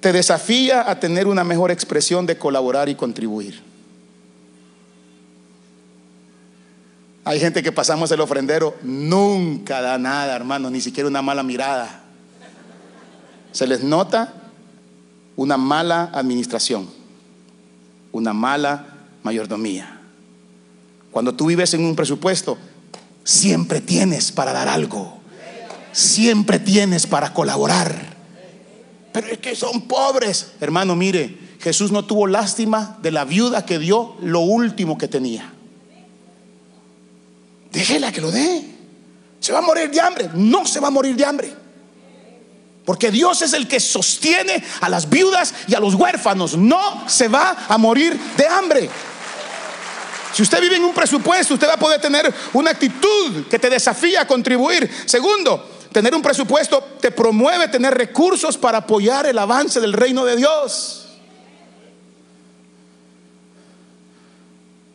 Te 0.01 0.13
desafía 0.13 0.91
a 0.91 0.99
tener 0.99 1.29
una 1.29 1.45
mejor 1.45 1.71
expresión 1.71 2.27
de 2.27 2.37
colaborar 2.37 2.89
y 2.89 2.97
contribuir. 2.97 3.63
Hay 7.27 7.41
gente 7.41 7.61
que 7.61 7.73
pasamos 7.73 8.09
el 8.13 8.21
ofrendero, 8.21 8.77
nunca 8.85 9.81
da 9.81 9.99
nada, 9.99 10.37
hermano, 10.37 10.71
ni 10.71 10.81
siquiera 10.81 11.09
una 11.09 11.23
mala 11.23 11.43
mirada. 11.43 12.05
Se 13.51 13.67
les 13.67 13.83
nota 13.83 14.33
una 15.35 15.57
mala 15.57 16.09
administración, 16.15 16.89
una 18.13 18.33
mala 18.33 18.87
mayordomía. 19.25 20.01
Cuando 21.11 21.35
tú 21.35 21.47
vives 21.47 21.75
en 21.75 21.85
un 21.85 21.97
presupuesto, 21.97 22.59
siempre 23.25 23.81
tienes 23.81 24.31
para 24.31 24.53
dar 24.53 24.69
algo, 24.69 25.19
siempre 25.91 26.61
tienes 26.61 27.09
para 27.09 27.35
colaborar. 27.35 28.15
Pero 29.13 29.27
es 29.27 29.39
que 29.39 29.57
son 29.57 29.89
pobres. 29.89 30.53
Hermano, 30.61 30.95
mire, 30.95 31.37
Jesús 31.59 31.91
no 31.91 32.05
tuvo 32.05 32.29
lástima 32.29 32.99
de 33.03 33.11
la 33.11 33.25
viuda 33.25 33.67
que 33.67 33.81
dio 33.81 34.15
lo 34.21 34.39
último 34.39 34.97
que 34.97 35.09
tenía. 35.09 35.56
Déjela 37.77 38.11
que 38.11 38.23
lo 38.23 38.31
dé. 38.31 38.65
¿Se 39.39 39.53
va 39.53 39.59
a 39.59 39.61
morir 39.61 39.91
de 39.91 40.01
hambre? 40.01 40.31
No 40.33 40.65
se 40.65 40.81
va 40.81 40.89
a 40.89 40.91
morir 40.91 41.15
de 41.15 41.27
hambre. 41.27 41.53
Porque 42.87 43.11
Dios 43.11 43.43
es 43.43 43.53
el 43.53 43.69
que 43.69 43.81
sostiene 43.81 44.65
a 44.81 44.89
las 44.89 45.11
viudas 45.11 45.53
y 45.69 45.75
a 45.75 45.81
los 45.81 45.95
huérfanos. 45.95 46.57
No 46.57 47.07
se 47.07 47.29
va 47.29 47.67
a 47.69 47.77
morir 47.77 48.19
de 48.39 48.47
hambre. 48.47 48.89
Si 50.33 50.43
usted 50.43 50.59
vive 50.63 50.77
en 50.77 50.85
un 50.85 50.95
presupuesto, 50.95 51.53
usted 51.53 51.69
va 51.69 51.75
a 51.75 51.79
poder 51.79 52.01
tener 52.01 52.33
una 52.55 52.71
actitud 52.71 53.47
que 53.51 53.59
te 53.59 53.69
desafía 53.69 54.23
a 54.23 54.27
contribuir. 54.27 54.91
Segundo, 55.05 55.69
tener 55.93 56.15
un 56.15 56.23
presupuesto 56.23 56.83
te 56.99 57.11
promueve 57.11 57.69
tener 57.69 57.93
recursos 57.93 58.57
para 58.57 58.79
apoyar 58.79 59.27
el 59.27 59.39
avance 59.39 59.81
del 59.83 59.93
reino 59.93 60.25
de 60.25 60.37
Dios. 60.37 61.06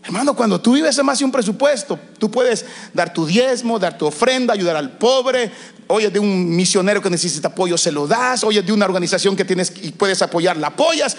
Hermano, 0.03 0.35
cuando 0.35 0.59
tú 0.59 0.73
vives 0.73 1.01
más 1.03 1.19
de 1.19 1.25
un 1.25 1.31
presupuesto, 1.31 1.99
tú 2.17 2.31
puedes 2.31 2.65
dar 2.93 3.13
tu 3.13 3.25
diezmo, 3.25 3.77
dar 3.77 3.97
tu 3.97 4.07
ofrenda, 4.07 4.53
ayudar 4.53 4.75
al 4.75 4.97
pobre. 4.97 5.51
Oye, 5.87 6.09
de 6.09 6.19
un 6.19 6.55
misionero 6.55 7.01
que 7.01 7.09
necesita 7.09 7.49
apoyo, 7.49 7.77
se 7.77 7.91
lo 7.91 8.07
das. 8.07 8.43
Oye, 8.43 8.63
de 8.63 8.73
una 8.73 8.85
organización 8.85 9.35
que 9.35 9.45
tienes 9.45 9.71
y 9.81 9.91
puedes 9.91 10.21
apoyar, 10.21 10.57
la 10.57 10.67
apoyas. 10.67 11.15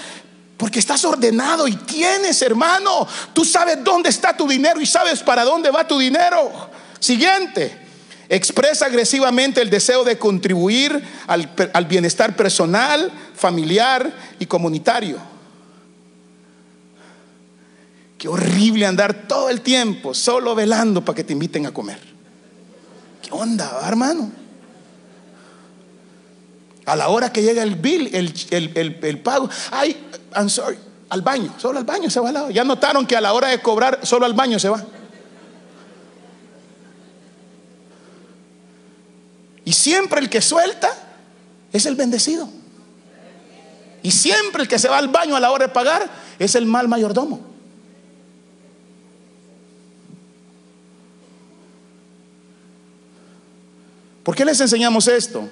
Porque 0.57 0.81
estás 0.81 1.05
ordenado 1.05 1.69
y 1.69 1.77
tienes, 1.77 2.43
hermano. 2.43 3.07
Tú 3.33 3.45
sabes 3.45 3.83
dónde 3.85 4.09
está 4.09 4.37
tu 4.37 4.49
dinero 4.49 4.81
y 4.81 4.87
sabes 4.87 5.21
para 5.21 5.45
dónde 5.45 5.71
va 5.71 5.87
tu 5.87 5.99
dinero. 5.99 6.51
Siguiente. 6.99 7.81
Expresa 8.29 8.87
agresivamente 8.87 9.61
el 9.61 9.71
deseo 9.71 10.05
de 10.05 10.19
contribuir 10.19 11.03
al 11.27 11.87
bienestar 11.87 12.35
personal, 12.35 13.13
familiar 13.35 14.13
y 14.39 14.47
comunitario. 14.47 15.32
Qué 18.23 18.29
horrible 18.29 18.87
andar 18.87 19.27
todo 19.27 19.51
el 19.51 19.63
tiempo 19.63 20.15
solo 20.15 20.55
velando 20.55 21.05
para 21.05 21.17
que 21.17 21.25
te 21.25 21.33
inviten 21.33 21.67
a 21.67 21.75
comer. 21.75 21.99
¿Qué 23.21 23.31
onda, 23.33 23.81
hermano? 23.85 24.31
A 26.87 26.95
la 26.95 27.09
hora 27.09 27.33
que 27.33 27.43
llega 27.43 27.65
el 27.65 27.75
bill, 27.75 28.11
el, 28.15 29.21
pago, 29.25 29.51
ay, 29.73 30.09
I'm 30.37 30.49
sorry, 30.49 30.79
al 31.09 31.23
baño, 31.23 31.53
solo 31.59 31.81
al 31.81 31.85
baño 31.85 32.09
se 32.09 32.21
va 32.21 32.29
al 32.29 32.35
lado. 32.35 32.51
Ya 32.51 32.63
notaron 32.63 33.09
que 33.09 33.17
a 33.17 33.21
la 33.21 33.33
hora 33.33 33.49
de 33.49 33.61
cobrar, 33.61 33.99
solo 34.05 34.25
al 34.25 34.35
baño 34.35 34.61
se 34.61 34.69
va. 34.69 34.85
Y 39.65 39.73
siempre 39.73 40.21
el 40.21 40.31
que 40.31 40.41
suelta 40.41 40.97
es 41.73 41.87
el 41.87 41.97
bendecido. 41.97 42.49
Y 44.05 44.13
siempre 44.13 44.63
el 44.63 44.69
que 44.69 44.79
se 44.79 44.89
va 44.89 44.99
al 44.99 45.09
baño 45.09 45.35
a 45.35 45.41
la 45.41 45.51
hora 45.51 45.67
de 45.67 45.73
pagar 45.73 46.09
es 46.39 46.55
el 46.55 46.67
mal 46.67 46.87
mayordomo. 46.87 47.51
¿Por 54.23 54.37
qué 54.37 54.45
les 54.45 54.61
enseñamos 54.61 55.09
esto? 55.09 55.49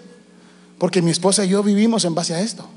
Porque 0.78 1.02
mi 1.02 1.10
esposa 1.10 1.44
y 1.44 1.50
yo 1.50 1.62
vivimos 1.62 2.04
en 2.04 2.14
base 2.14 2.34
a 2.34 2.40
esto. 2.40 2.68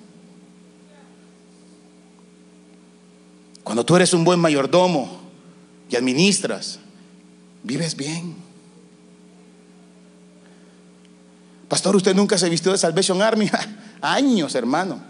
Cuando 3.64 3.86
tú 3.86 3.96
eres 3.96 4.14
un 4.14 4.24
buen 4.24 4.40
mayordomo 4.40 5.20
y 5.90 5.96
administras, 5.96 6.80
vives 7.64 7.96
bien. 7.96 8.36
Pastor, 11.70 11.96
usted 11.96 12.14
nunca 12.14 12.38
se 12.38 12.50
vistió 12.50 12.72
de 12.72 12.78
Salvation 12.78 13.22
Army. 13.22 13.50
Años, 14.02 14.54
hermano. 14.56 15.02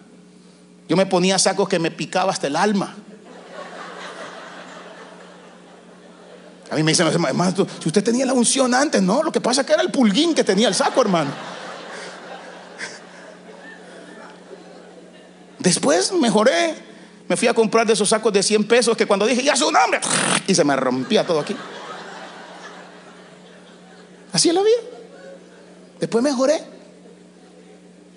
Yo 0.88 0.96
me 0.96 1.06
ponía 1.06 1.40
sacos 1.40 1.68
que 1.68 1.80
me 1.80 1.92
picaba 1.92 2.32
hasta 2.32 2.48
el 2.48 2.56
alma. 2.56 2.96
A 6.74 6.76
mí 6.76 6.82
me 6.82 6.92
dicen, 6.92 7.06
hermano, 7.06 7.68
si 7.80 7.88
usted 7.88 8.04
tenía 8.04 8.26
la 8.26 8.34
unción 8.34 8.74
antes, 8.74 9.00
no, 9.00 9.22
lo 9.22 9.32
que 9.32 9.40
pasa 9.40 9.62
es 9.62 9.68
que 9.68 9.74
era 9.74 9.84
el 9.84 9.92
pulguín 9.92 10.34
que 10.34 10.44
tenía 10.44 10.68
el 10.68 10.74
saco, 10.74 11.02
hermano. 11.02 11.30
Después 15.60 16.12
mejoré. 16.14 16.76
Me 17.28 17.38
fui 17.38 17.48
a 17.48 17.54
comprar 17.54 17.86
de 17.86 17.94
esos 17.94 18.10
sacos 18.10 18.34
de 18.34 18.42
100 18.42 18.68
pesos 18.68 18.98
que 18.98 19.06
cuando 19.06 19.28
dije, 19.28 19.44
ya 19.44 19.56
su 19.56 19.72
nombre, 19.72 20.02
y 20.48 20.56
se 20.56 20.64
me 20.64 20.76
rompía 20.76 21.26
todo 21.28 21.40
aquí. 21.42 21.56
Así 24.32 24.50
es 24.50 24.56
la 24.56 24.64
vida. 24.64 24.82
Después 26.00 26.24
mejoré. 26.24 26.60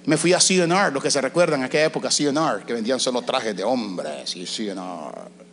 Me 0.06 0.16
fui 0.16 0.32
a 0.32 0.38
CNR, 0.38 0.94
los 0.94 1.02
que 1.02 1.10
se 1.10 1.20
recuerdan, 1.20 1.60
en 1.60 1.66
aquella 1.66 1.84
época 1.84 2.08
CNR, 2.08 2.64
que 2.64 2.72
vendían 2.72 3.00
solo 3.00 3.20
trajes 3.20 3.54
de 3.54 3.64
hombres 3.64 4.34
y 4.34 4.46
CNR. 4.46 5.45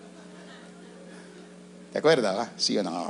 ¿Te 1.93 1.99
acuerdas? 1.99 2.49
¿Sí 2.57 2.75
o 2.75 2.81
no? 2.81 3.07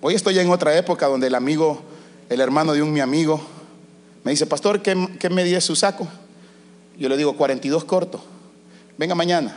Hoy 0.00 0.14
estoy 0.14 0.38
en 0.38 0.48
otra 0.48 0.78
época 0.78 1.08
donde 1.08 1.26
el 1.26 1.34
amigo, 1.34 1.82
el 2.28 2.40
hermano 2.40 2.72
de 2.72 2.82
un 2.82 2.92
mi 2.92 3.00
amigo, 3.00 3.40
me 4.22 4.30
dice, 4.30 4.46
pastor, 4.46 4.80
¿qué, 4.80 5.08
qué 5.18 5.30
medida 5.30 5.58
es 5.58 5.64
su 5.64 5.74
saco? 5.74 6.06
Yo 6.96 7.08
le 7.08 7.16
digo, 7.16 7.36
42 7.36 7.84
corto. 7.84 8.22
Venga 8.96 9.16
mañana. 9.16 9.56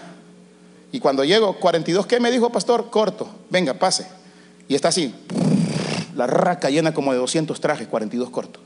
Y 0.91 0.99
cuando 0.99 1.23
llego, 1.23 1.59
42, 1.59 2.07
¿qué 2.07 2.19
me 2.19 2.31
dijo, 2.31 2.51
pastor? 2.51 2.89
Corto. 2.89 3.29
Venga, 3.51 3.75
pase. 3.75 4.07
Y 4.67 4.73
está 4.73 4.87
así, 4.87 5.13
la 6.15 6.25
raca 6.25 6.71
llena 6.71 6.91
como 6.91 7.13
de 7.13 7.19
200 7.19 7.61
trajes, 7.61 7.87
42 7.87 8.31
cortos. 8.31 8.63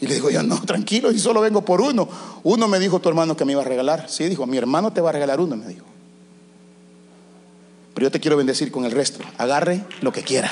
Y 0.00 0.06
le 0.06 0.14
digo 0.14 0.30
yo, 0.30 0.42
no, 0.42 0.60
tranquilo, 0.62 1.10
y 1.10 1.18
solo 1.18 1.40
vengo 1.40 1.64
por 1.64 1.80
uno. 1.80 2.08
Uno 2.42 2.68
me 2.68 2.78
dijo 2.78 3.00
tu 3.00 3.08
hermano 3.08 3.36
que 3.36 3.44
me 3.44 3.52
iba 3.52 3.62
a 3.62 3.64
regalar. 3.64 4.08
Sí, 4.10 4.28
dijo, 4.28 4.46
mi 4.46 4.58
hermano 4.58 4.92
te 4.92 5.00
va 5.00 5.08
a 5.08 5.12
regalar 5.12 5.40
uno, 5.40 5.56
me 5.56 5.66
dijo. 5.66 5.86
Pero 7.94 8.08
yo 8.08 8.10
te 8.10 8.20
quiero 8.20 8.36
bendecir 8.36 8.70
con 8.70 8.84
el 8.84 8.92
resto. 8.92 9.24
Agarre 9.38 9.82
lo 10.02 10.12
que 10.12 10.22
quiera. 10.22 10.50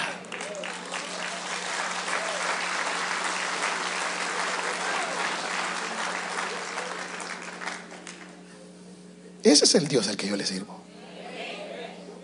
Ese 9.42 9.66
es 9.66 9.74
el 9.74 9.88
Dios 9.88 10.08
al 10.08 10.16
que 10.16 10.26
yo 10.26 10.36
le 10.36 10.46
sirvo. 10.46 10.74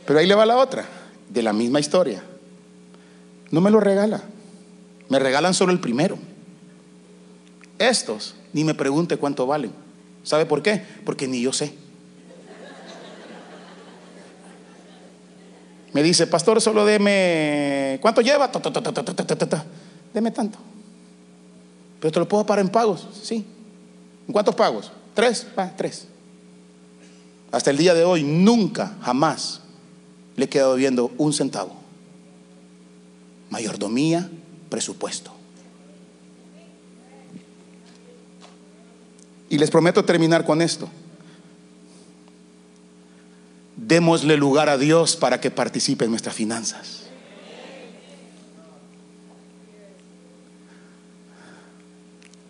Pero 0.06 0.18
ahí 0.18 0.26
le 0.26 0.34
va 0.34 0.46
la 0.46 0.56
otra, 0.56 0.86
de 1.28 1.42
la 1.42 1.52
misma 1.52 1.80
historia. 1.80 2.22
No 3.50 3.60
me 3.60 3.70
lo 3.70 3.78
regala. 3.78 4.22
Me 5.10 5.18
regalan 5.18 5.52
solo 5.52 5.72
el 5.72 5.80
primero. 5.80 6.16
Estos, 7.81 8.35
ni 8.53 8.62
me 8.62 8.74
pregunte 8.74 9.16
cuánto 9.16 9.47
valen. 9.47 9.72
¿Sabe 10.22 10.45
por 10.45 10.62
qué? 10.62 10.83
Porque 11.07 11.26
ni 11.26 11.41
yo 11.41 11.51
sé. 11.51 11.72
Me 15.95 16.03
dice, 16.03 16.26
pastor, 16.26 16.61
solo 16.61 16.85
deme, 16.85 17.99
¿cuánto 18.03 18.20
lleva? 18.20 18.53
deme 20.12 20.31
tanto. 20.31 20.59
Pero 22.01 22.12
te 22.12 22.20
lo 22.20 22.28
puedo 22.28 22.45
pagar 22.45 22.66
en 22.66 22.70
pagos, 22.70 23.09
sí. 23.22 23.47
¿En 24.26 24.33
cuántos 24.33 24.55
pagos? 24.55 24.93
Tres, 25.14 25.47
va, 25.59 25.74
tres. 25.74 26.07
Hasta 27.51 27.70
el 27.70 27.78
día 27.78 27.95
de 27.95 28.05
hoy, 28.05 28.22
nunca, 28.22 28.95
jamás 29.01 29.62
le 30.37 30.45
he 30.45 30.49
quedado 30.51 30.74
viendo 30.74 31.11
un 31.16 31.33
centavo. 31.33 31.72
Mayordomía, 33.49 34.31
presupuesto. 34.68 35.39
Y 39.51 39.59
les 39.59 39.70
prometo 39.70 40.05
terminar 40.05 40.46
con 40.46 40.62
esto. 40.62 40.88
Démosle 43.76 44.36
lugar 44.36 44.68
a 44.68 44.78
Dios 44.78 45.16
para 45.16 45.40
que 45.40 45.51
participe 45.51 46.05
en 46.05 46.12
nuestras 46.12 46.34
finanzas. 46.34 47.09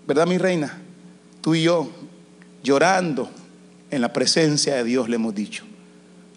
¿Verdad, 0.06 0.26
mi 0.26 0.38
reina? 0.38 0.78
Tú 1.40 1.54
y 1.54 1.62
yo, 1.62 1.88
llorando 2.62 3.30
en 3.90 4.02
la 4.02 4.12
presencia 4.12 4.74
de 4.74 4.84
Dios, 4.84 5.08
le 5.08 5.16
hemos 5.16 5.34
dicho, 5.34 5.64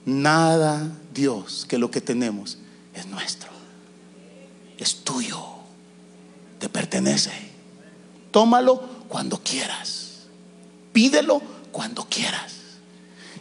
nada, 0.06 0.90
Dios, 1.14 1.66
que 1.68 1.78
lo 1.78 1.92
que 1.92 2.00
tenemos 2.00 2.60
es 2.94 3.08
nuestro, 3.08 3.50
es 4.78 5.04
tuyo, 5.04 5.44
te 6.60 6.70
pertenece. 6.70 7.32
Tómalo 8.32 8.80
cuando 9.10 9.40
quieras. 9.40 10.03
Pídelo 10.94 11.42
cuando 11.72 12.06
quieras. 12.10 12.54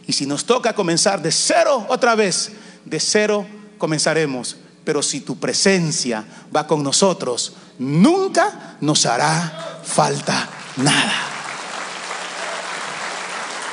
Y 0.05 0.13
si 0.13 0.25
nos 0.25 0.45
toca 0.45 0.73
comenzar 0.73 1.21
de 1.21 1.31
cero 1.31 1.85
otra 1.87 2.15
vez, 2.15 2.51
de 2.83 2.99
cero 2.99 3.45
comenzaremos. 3.77 4.57
Pero 4.83 5.01
si 5.01 5.21
tu 5.21 5.39
presencia 5.39 6.25
va 6.53 6.67
con 6.67 6.83
nosotros, 6.83 7.53
nunca 7.79 8.75
nos 8.81 9.05
hará 9.05 9.79
falta 9.83 10.49
nada. 10.75 11.13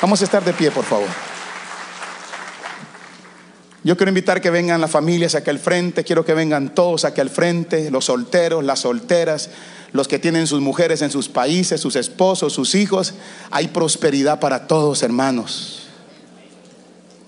Vamos 0.00 0.20
a 0.20 0.24
estar 0.24 0.44
de 0.44 0.52
pie, 0.52 0.70
por 0.70 0.84
favor. 0.84 1.08
Yo 3.82 3.96
quiero 3.96 4.10
invitar 4.10 4.40
que 4.40 4.50
vengan 4.50 4.80
las 4.80 4.90
familias 4.90 5.34
aquí 5.34 5.48
al 5.48 5.58
frente, 5.58 6.04
quiero 6.04 6.24
que 6.24 6.34
vengan 6.34 6.74
todos 6.74 7.04
aquí 7.04 7.20
al 7.20 7.30
frente, 7.30 7.90
los 7.90 8.04
solteros, 8.04 8.62
las 8.62 8.80
solteras, 8.80 9.48
los 9.92 10.08
que 10.08 10.18
tienen 10.18 10.46
sus 10.46 10.60
mujeres 10.60 11.02
en 11.02 11.10
sus 11.10 11.28
países, 11.28 11.80
sus 11.80 11.96
esposos, 11.96 12.52
sus 12.52 12.74
hijos. 12.74 13.14
Hay 13.50 13.68
prosperidad 13.68 14.38
para 14.40 14.66
todos, 14.66 15.02
hermanos. 15.02 15.82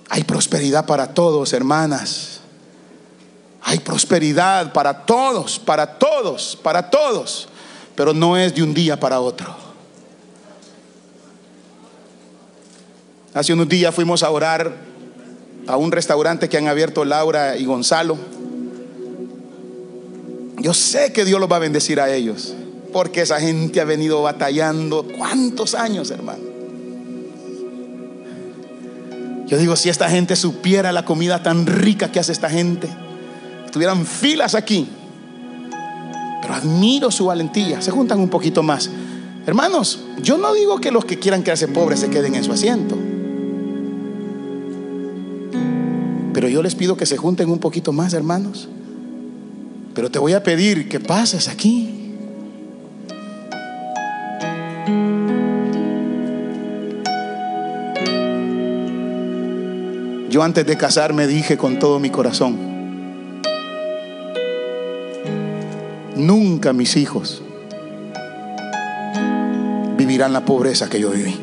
Hay 0.09 0.25
prosperidad 0.25 0.87
para 0.87 1.15
todos, 1.15 1.53
hermanas. 1.53 2.41
Hay 3.63 3.79
prosperidad 3.79 4.73
para 4.73 5.05
todos, 5.07 5.59
para 5.59 5.99
todos, 5.99 6.59
para 6.63 6.91
todos. 6.91 7.49
Pero 7.95 8.13
no 8.13 8.37
es 8.37 8.55
de 8.55 8.63
un 8.63 8.75
día 8.75 8.99
para 8.99 9.21
otro. 9.21 9.57
Hace 13.35 13.55
unos 13.55 13.69
días 13.69 13.95
fuimos 13.95 14.23
a 14.23 14.31
orar 14.31 14.77
a 15.67 15.77
un 15.77 15.91
restaurante 15.91 16.49
que 16.49 16.59
han 16.59 16.69
abierto 16.69 17.05
Laura 17.05 17.57
y 17.57 17.65
Gonzalo. 17.65 18.19
Yo 20.63 20.73
sé 20.73 21.13
que 21.13 21.25
Dios 21.25 21.41
los 21.41 21.51
va 21.51 21.57
a 21.57 21.59
bendecir 21.59 21.99
a 21.99 22.15
ellos, 22.15 22.55
porque 22.93 23.23
esa 23.23 23.41
gente 23.41 23.81
ha 23.81 23.85
venido 23.85 24.23
batallando 24.23 25.05
cuántos 25.19 25.75
años, 25.75 26.13
hermano. 26.13 26.45
Yo 29.49 29.59
digo, 29.59 29.75
si 29.75 29.89
esta 29.89 30.09
gente 30.09 30.37
supiera 30.37 30.93
la 30.93 31.05
comida 31.05 31.43
tan 31.43 31.67
rica 31.67 32.13
que 32.13 32.21
hace 32.21 32.31
esta 32.31 32.49
gente, 32.49 32.89
estuvieran 33.65 34.07
filas 34.07 34.55
aquí. 34.55 34.89
Pero 36.41 36.55
admiro 36.55 37.11
su 37.11 37.27
valentía. 37.27 37.83
Se 37.83 37.91
juntan 37.91 38.21
un 38.21 38.29
poquito 38.29 38.63
más. 38.63 38.89
Hermanos, 39.45 40.05
yo 40.23 40.39
no 40.39 40.55
digo 40.55 40.81
que 40.81 40.93
los 40.93 41.05
que 41.05 41.19
quieran 41.19 41.43
quedarse 41.43 41.67
pobres 41.67 41.99
se 41.99 42.09
queden 42.09 42.37
en 42.37 42.45
su 42.45 42.53
asiento. 42.53 42.97
Pero 46.33 46.49
yo 46.49 46.63
les 46.63 46.77
pido 46.77 46.97
que 46.97 47.05
se 47.05 47.17
junten 47.17 47.51
un 47.51 47.59
poquito 47.59 47.93
más, 47.93 48.15
hermanos. 48.15 48.69
Pero 49.95 50.11
te 50.11 50.19
voy 50.19 50.33
a 50.33 50.43
pedir 50.43 50.89
que 50.89 51.01
pases 51.01 51.49
aquí. 51.49 51.99
Yo 60.31 60.43
antes 60.43 60.67
de 60.67 60.79
casarme 60.79 61.27
dije 61.27 61.59
con 61.59 61.79
todo 61.79 61.99
mi 61.99 62.09
corazón, 62.09 62.57
nunca 66.17 66.73
mis 66.73 66.97
hijos 66.97 67.43
vivirán 69.99 70.33
la 70.33 70.47
pobreza 70.47 70.89
que 70.89 71.01
yo 71.01 71.11
viví. 71.11 71.39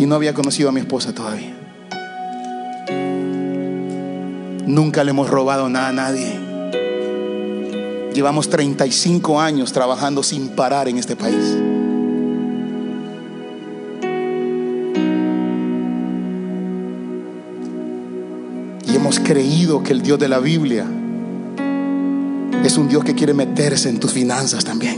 Y 0.00 0.06
no 0.06 0.16
había 0.16 0.34
conocido 0.34 0.70
a 0.70 0.72
mi 0.72 0.80
esposa 0.80 1.14
todavía. 1.14 1.61
Nunca 4.72 5.04
le 5.04 5.10
hemos 5.10 5.28
robado 5.28 5.68
nada 5.68 5.88
a 5.88 5.92
nadie. 5.92 6.40
Llevamos 8.14 8.48
35 8.48 9.38
años 9.38 9.70
trabajando 9.70 10.22
sin 10.22 10.48
parar 10.48 10.88
en 10.88 10.96
este 10.96 11.14
país. 11.14 11.58
Y 18.90 18.96
hemos 18.96 19.20
creído 19.20 19.82
que 19.82 19.92
el 19.92 20.00
Dios 20.00 20.18
de 20.18 20.30
la 20.30 20.38
Biblia 20.38 20.86
es 22.64 22.78
un 22.78 22.88
Dios 22.88 23.04
que 23.04 23.14
quiere 23.14 23.34
meterse 23.34 23.90
en 23.90 24.00
tus 24.00 24.12
finanzas 24.12 24.64
también. 24.64 24.96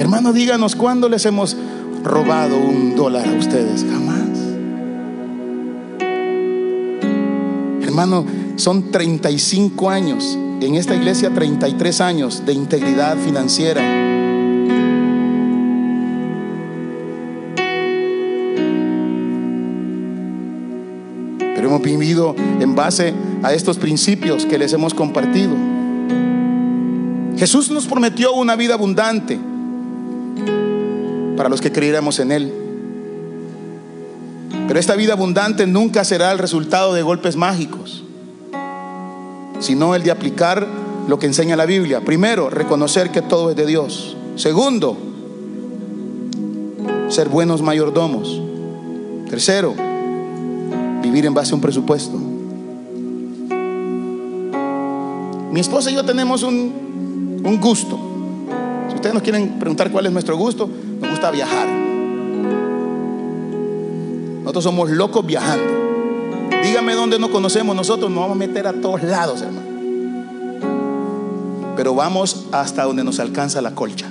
Hermano, 0.00 0.32
díganos 0.32 0.74
cuándo 0.74 1.08
les 1.08 1.24
hemos 1.24 1.56
robado 2.02 2.58
un 2.58 2.96
dólar 2.96 3.28
a 3.28 3.32
ustedes. 3.32 3.86
Jamás. 3.88 4.03
Hermano, 7.94 8.26
son 8.56 8.90
35 8.90 9.88
años, 9.88 10.36
en 10.60 10.74
esta 10.74 10.96
iglesia 10.96 11.30
33 11.32 12.00
años 12.00 12.44
de 12.44 12.52
integridad 12.52 13.16
financiera. 13.16 13.80
Pero 21.54 21.68
hemos 21.68 21.82
vivido 21.82 22.34
en 22.58 22.74
base 22.74 23.14
a 23.44 23.52
estos 23.52 23.78
principios 23.78 24.44
que 24.44 24.58
les 24.58 24.72
hemos 24.72 24.92
compartido. 24.92 25.54
Jesús 27.36 27.70
nos 27.70 27.86
prometió 27.86 28.32
una 28.32 28.56
vida 28.56 28.74
abundante 28.74 29.38
para 31.36 31.48
los 31.48 31.60
que 31.60 31.70
creyéramos 31.70 32.18
en 32.18 32.32
Él. 32.32 32.63
Pero 34.74 34.80
esta 34.80 34.96
vida 34.96 35.12
abundante 35.12 35.68
nunca 35.68 36.02
será 36.02 36.32
el 36.32 36.38
resultado 36.40 36.94
de 36.94 37.02
golpes 37.02 37.36
mágicos, 37.36 38.02
sino 39.60 39.94
el 39.94 40.02
de 40.02 40.10
aplicar 40.10 40.66
lo 41.06 41.16
que 41.20 41.26
enseña 41.26 41.54
la 41.54 41.64
Biblia. 41.64 42.00
Primero, 42.00 42.50
reconocer 42.50 43.10
que 43.10 43.22
todo 43.22 43.50
es 43.50 43.56
de 43.56 43.66
Dios. 43.66 44.16
Segundo, 44.34 44.96
ser 47.08 47.28
buenos 47.28 47.62
mayordomos. 47.62 48.42
Tercero, 49.30 49.74
vivir 51.02 51.24
en 51.26 51.34
base 51.34 51.52
a 51.52 51.54
un 51.54 51.60
presupuesto. 51.60 52.18
Mi 55.52 55.60
esposa 55.60 55.92
y 55.92 55.94
yo 55.94 56.04
tenemos 56.04 56.42
un, 56.42 57.40
un 57.44 57.60
gusto. 57.60 57.96
Si 58.88 58.96
ustedes 58.96 59.14
nos 59.14 59.22
quieren 59.22 59.56
preguntar 59.60 59.92
cuál 59.92 60.06
es 60.06 60.12
nuestro 60.12 60.36
gusto, 60.36 60.68
nos 61.00 61.10
gusta 61.10 61.30
viajar. 61.30 61.83
Nosotros 64.44 64.64
somos 64.64 64.90
locos 64.90 65.24
viajando. 65.24 65.64
Dígame 66.62 66.92
dónde 66.92 67.18
nos 67.18 67.30
conocemos, 67.30 67.74
nosotros 67.74 68.10
nos 68.10 68.20
vamos 68.20 68.36
a 68.36 68.38
meter 68.38 68.66
a 68.66 68.74
todos 68.74 69.02
lados, 69.02 69.40
hermano. 69.40 69.64
Pero 71.74 71.94
vamos 71.94 72.44
hasta 72.52 72.84
donde 72.84 73.02
nos 73.02 73.20
alcanza 73.20 73.62
la 73.62 73.74
colcha. 73.74 74.06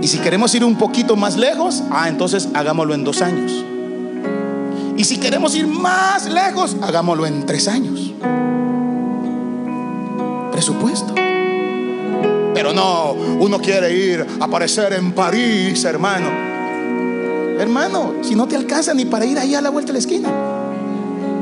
Y 0.00 0.06
si 0.06 0.18
queremos 0.18 0.54
ir 0.54 0.64
un 0.64 0.76
poquito 0.76 1.16
más 1.16 1.36
lejos, 1.36 1.82
ah, 1.90 2.08
entonces 2.08 2.48
hagámoslo 2.54 2.94
en 2.94 3.02
dos 3.02 3.20
años. 3.20 3.64
Y 4.96 5.02
si 5.02 5.18
queremos 5.18 5.56
ir 5.56 5.66
más 5.66 6.30
lejos, 6.30 6.76
hagámoslo 6.82 7.26
en 7.26 7.44
tres 7.46 7.66
años. 7.66 8.12
Presupuesto. 10.52 11.25
Pero 12.56 12.72
no, 12.72 13.12
uno 13.12 13.58
quiere 13.58 13.92
ir 13.92 14.26
a 14.40 14.44
aparecer 14.46 14.94
en 14.94 15.12
París, 15.12 15.84
hermano. 15.84 16.30
Hermano, 17.60 18.14
si 18.22 18.34
no 18.34 18.48
te 18.48 18.56
alcanza 18.56 18.94
ni 18.94 19.04
para 19.04 19.26
ir 19.26 19.38
ahí 19.38 19.54
a 19.54 19.60
la 19.60 19.68
vuelta 19.68 19.88
de 19.88 19.92
la 19.92 19.98
esquina. 19.98 20.30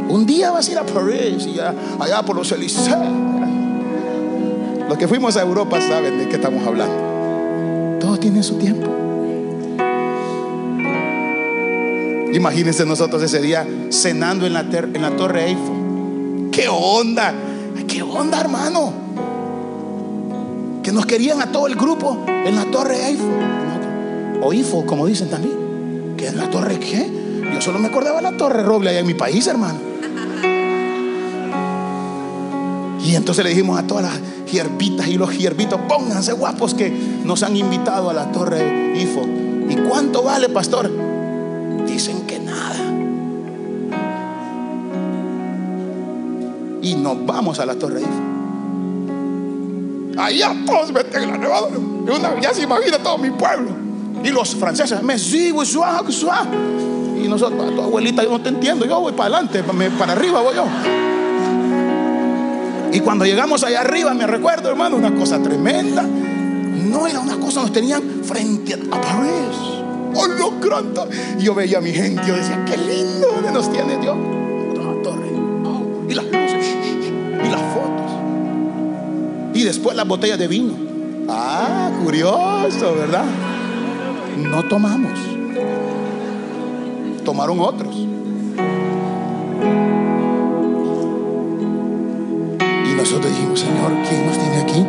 Un 0.09 0.27
día 0.27 0.51
vas 0.51 0.69
a 0.69 0.73
ir 0.73 0.79
a 0.79 0.85
París 0.85 1.47
y 1.47 1.61
allá 1.61 2.23
por 2.27 2.35
los 2.35 2.51
Elíseos. 2.51 2.89
Los 4.89 4.99
que 4.99 5.07
fuimos 5.07 5.37
a 5.37 5.43
Europa 5.43 5.81
saben 5.81 6.19
de 6.19 6.29
qué 6.29 6.35
estamos 6.35 6.67
hablando. 6.67 7.99
Todo 8.01 8.17
tiene 8.19 8.43
su 8.43 8.57
tiempo. 8.57 8.89
Imagínense 12.33 12.85
nosotros 12.85 13.23
ese 13.23 13.41
día 13.41 13.65
cenando 13.91 14.47
en 14.47 14.53
la, 14.53 14.62
en 14.62 15.01
la 15.01 15.15
Torre 15.15 15.45
Eiffel. 15.45 16.51
¿Qué 16.51 16.67
onda? 16.69 17.33
¿Qué 17.87 18.03
onda, 18.03 18.41
hermano? 18.41 19.03
Que 20.85 20.93
nos 20.93 21.07
querían 21.07 21.41
a 21.41 21.51
todo 21.51 21.66
el 21.66 21.74
grupo 21.76 22.24
en 22.28 22.55
la 22.55 22.66
torre 22.66 23.09
Eiffel. 23.09 24.41
O 24.43 24.53
Eiffel, 24.53 24.85
como 24.85 25.07
dicen 25.07 25.30
también. 25.30 26.14
¿Que 26.16 26.28
en 26.28 26.37
la 26.37 26.51
torre 26.51 26.78
qué? 26.78 27.11
Yo 27.53 27.61
solo 27.61 27.78
me 27.78 27.89
acordaba 27.89 28.18
de 28.18 28.22
la 28.22 28.37
torre 28.37 28.62
Roble 28.62 28.91
allá 28.91 29.01
en 29.01 29.07
mi 29.07 29.14
país, 29.14 29.47
hermano. 29.47 29.78
Y 33.03 33.14
entonces 33.16 33.45
le 33.45 33.51
dijimos 33.51 33.78
a 33.78 33.87
todas 33.87 34.05
las 34.05 34.20
hierbitas 34.51 35.09
y 35.09 35.16
los 35.16 35.37
hierbitos, 35.37 35.80
pónganse 35.89 36.32
guapos 36.32 36.74
que 36.74 36.91
nos 37.24 37.43
han 37.43 37.57
invitado 37.57 38.11
a 38.11 38.12
la 38.12 38.30
torre 38.30 38.93
Eiffel. 38.95 39.66
¿Y 39.70 39.76
cuánto 39.89 40.22
vale, 40.22 40.51
pastor? 40.51 40.91
Dicen 41.87 42.26
que 42.26 42.39
nada. 42.41 42.76
Y 46.82 46.95
nos 46.95 47.24
vamos 47.24 47.59
a 47.59 47.64
la 47.64 47.74
torre 47.74 48.01
Eiffel. 48.01 48.34
Allá 50.17 50.55
todos 50.67 50.93
meten 50.93 51.23
en 51.23 51.31
la 51.31 51.39
nevada. 51.39 51.69
ya 52.41 52.55
se 52.55 52.62
imagina 52.62 52.99
todo 52.99 53.19
mi 53.19 53.31
pueblo. 53.31 53.71
Y 54.23 54.29
los 54.29 54.55
franceses, 54.55 55.03
me 55.03 55.19
sigo, 55.19 55.65
suave, 55.65 56.11
suave. 56.12 56.57
Y 57.23 57.29
nosotros, 57.29 57.75
tu 57.75 57.83
abuelita, 57.83 58.23
yo 58.23 58.31
no 58.31 58.41
te 58.41 58.49
entiendo. 58.49 58.87
Yo 58.87 59.01
voy 59.01 59.12
para 59.12 59.37
adelante, 59.37 59.62
para 59.99 60.12
arriba 60.12 60.41
voy 60.41 60.55
yo. 60.55 60.65
Y 62.93 63.01
cuando 63.01 63.25
llegamos 63.25 63.65
allá 63.65 63.81
arriba, 63.81 64.15
me 64.15 64.27
recuerdo, 64.27 64.71
hermano, 64.71 64.97
una 64.97 65.15
cosa 65.15 65.43
tremenda. 65.43 66.03
No 66.03 67.07
era 67.07 67.21
una 67.21 67.37
cosa, 67.37 67.62
nos 67.62 67.73
tenían 67.73 68.23
frente 68.23 68.75
a 68.75 69.01
París. 69.01 69.75
Oh, 70.15 70.27
lo 70.27 70.53
Y 71.39 71.43
yo 71.43 71.55
veía 71.55 71.79
a 71.79 71.81
mi 71.81 71.93
gente, 71.93 72.23
yo 72.27 72.37
decía, 72.37 72.65
qué 72.67 72.77
lindo 72.77 73.29
nos 73.53 73.71
tiene 73.73 73.97
Dios. 73.99 74.17
Y 79.65 79.67
después 79.67 79.97
las 79.97 80.07
botellas 80.07 80.39
de 80.39 80.47
vino. 80.47 80.75
Ah, 81.27 81.91
curioso, 82.05 82.95
¿verdad? 82.97 83.25
No 84.37 84.62
tomamos. 84.65 85.19
Tomaron 87.25 87.61
otros. 87.61 87.97
Y 92.77 92.95
nosotros 92.95 93.33
dijimos, 93.33 93.61
Señor, 93.61 93.93
¿quién 94.07 94.27
nos 94.27 94.39
tiene 94.39 94.59
aquí? 94.59 94.87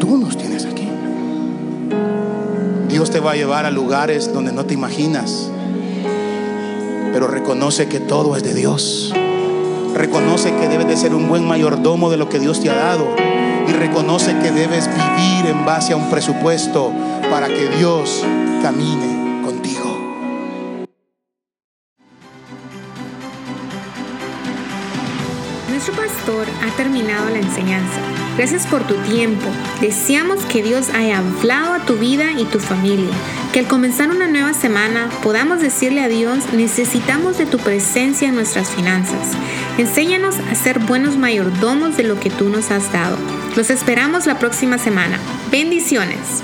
Tú 0.00 0.18
nos 0.18 0.36
tienes 0.36 0.64
aquí. 0.64 0.88
Dios 2.88 3.12
te 3.12 3.20
va 3.20 3.32
a 3.32 3.36
llevar 3.36 3.66
a 3.66 3.70
lugares 3.70 4.32
donde 4.32 4.50
no 4.52 4.66
te 4.66 4.74
imaginas. 4.74 5.48
Pero 7.12 7.28
reconoce 7.28 7.86
que 7.86 8.00
todo 8.00 8.34
es 8.34 8.42
de 8.42 8.52
Dios. 8.52 9.14
Reconoce 9.94 10.52
que 10.56 10.66
debes 10.66 10.88
de 10.88 10.96
ser 10.96 11.14
un 11.14 11.28
buen 11.28 11.46
mayordomo 11.46 12.10
de 12.10 12.16
lo 12.16 12.28
que 12.28 12.40
Dios 12.40 12.60
te 12.60 12.68
ha 12.68 12.74
dado. 12.74 13.25
Y 13.68 13.72
reconoce 13.72 14.38
que 14.38 14.50
debes 14.50 14.88
vivir 14.88 15.46
en 15.46 15.64
base 15.64 15.92
a 15.92 15.96
un 15.96 16.08
presupuesto 16.10 16.92
para 17.30 17.48
que 17.48 17.68
Dios 17.78 18.24
camine 18.62 19.42
contigo. 19.44 20.06
Nuestro 25.68 25.94
pastor 25.94 26.46
ha 26.64 26.76
terminado 26.76 27.30
la 27.30 27.38
enseñanza. 27.38 28.00
Gracias 28.36 28.66
por 28.66 28.82
tu 28.82 28.94
tiempo. 28.96 29.46
Deseamos 29.80 30.44
que 30.44 30.62
Dios 30.62 30.90
haya 30.90 31.18
hablado 31.18 31.72
a 31.72 31.78
tu 31.86 31.96
vida 31.96 32.32
y 32.32 32.44
tu 32.44 32.58
familia. 32.58 33.14
Que 33.52 33.60
al 33.60 33.66
comenzar 33.66 34.10
una 34.10 34.26
nueva 34.26 34.52
semana 34.52 35.08
podamos 35.22 35.60
decirle 35.60 36.02
a 36.02 36.08
Dios, 36.08 36.52
necesitamos 36.52 37.38
de 37.38 37.46
tu 37.46 37.58
presencia 37.58 38.28
en 38.28 38.34
nuestras 38.34 38.70
finanzas. 38.70 39.32
Enséñanos 39.78 40.36
a 40.50 40.54
ser 40.54 40.80
buenos 40.80 41.16
mayordomos 41.16 41.96
de 41.96 42.02
lo 42.02 42.20
que 42.20 42.28
tú 42.28 42.50
nos 42.50 42.70
has 42.70 42.92
dado. 42.92 43.16
Los 43.56 43.70
esperamos 43.70 44.26
la 44.26 44.38
próxima 44.38 44.76
semana. 44.76 45.18
Bendiciones. 45.50 46.42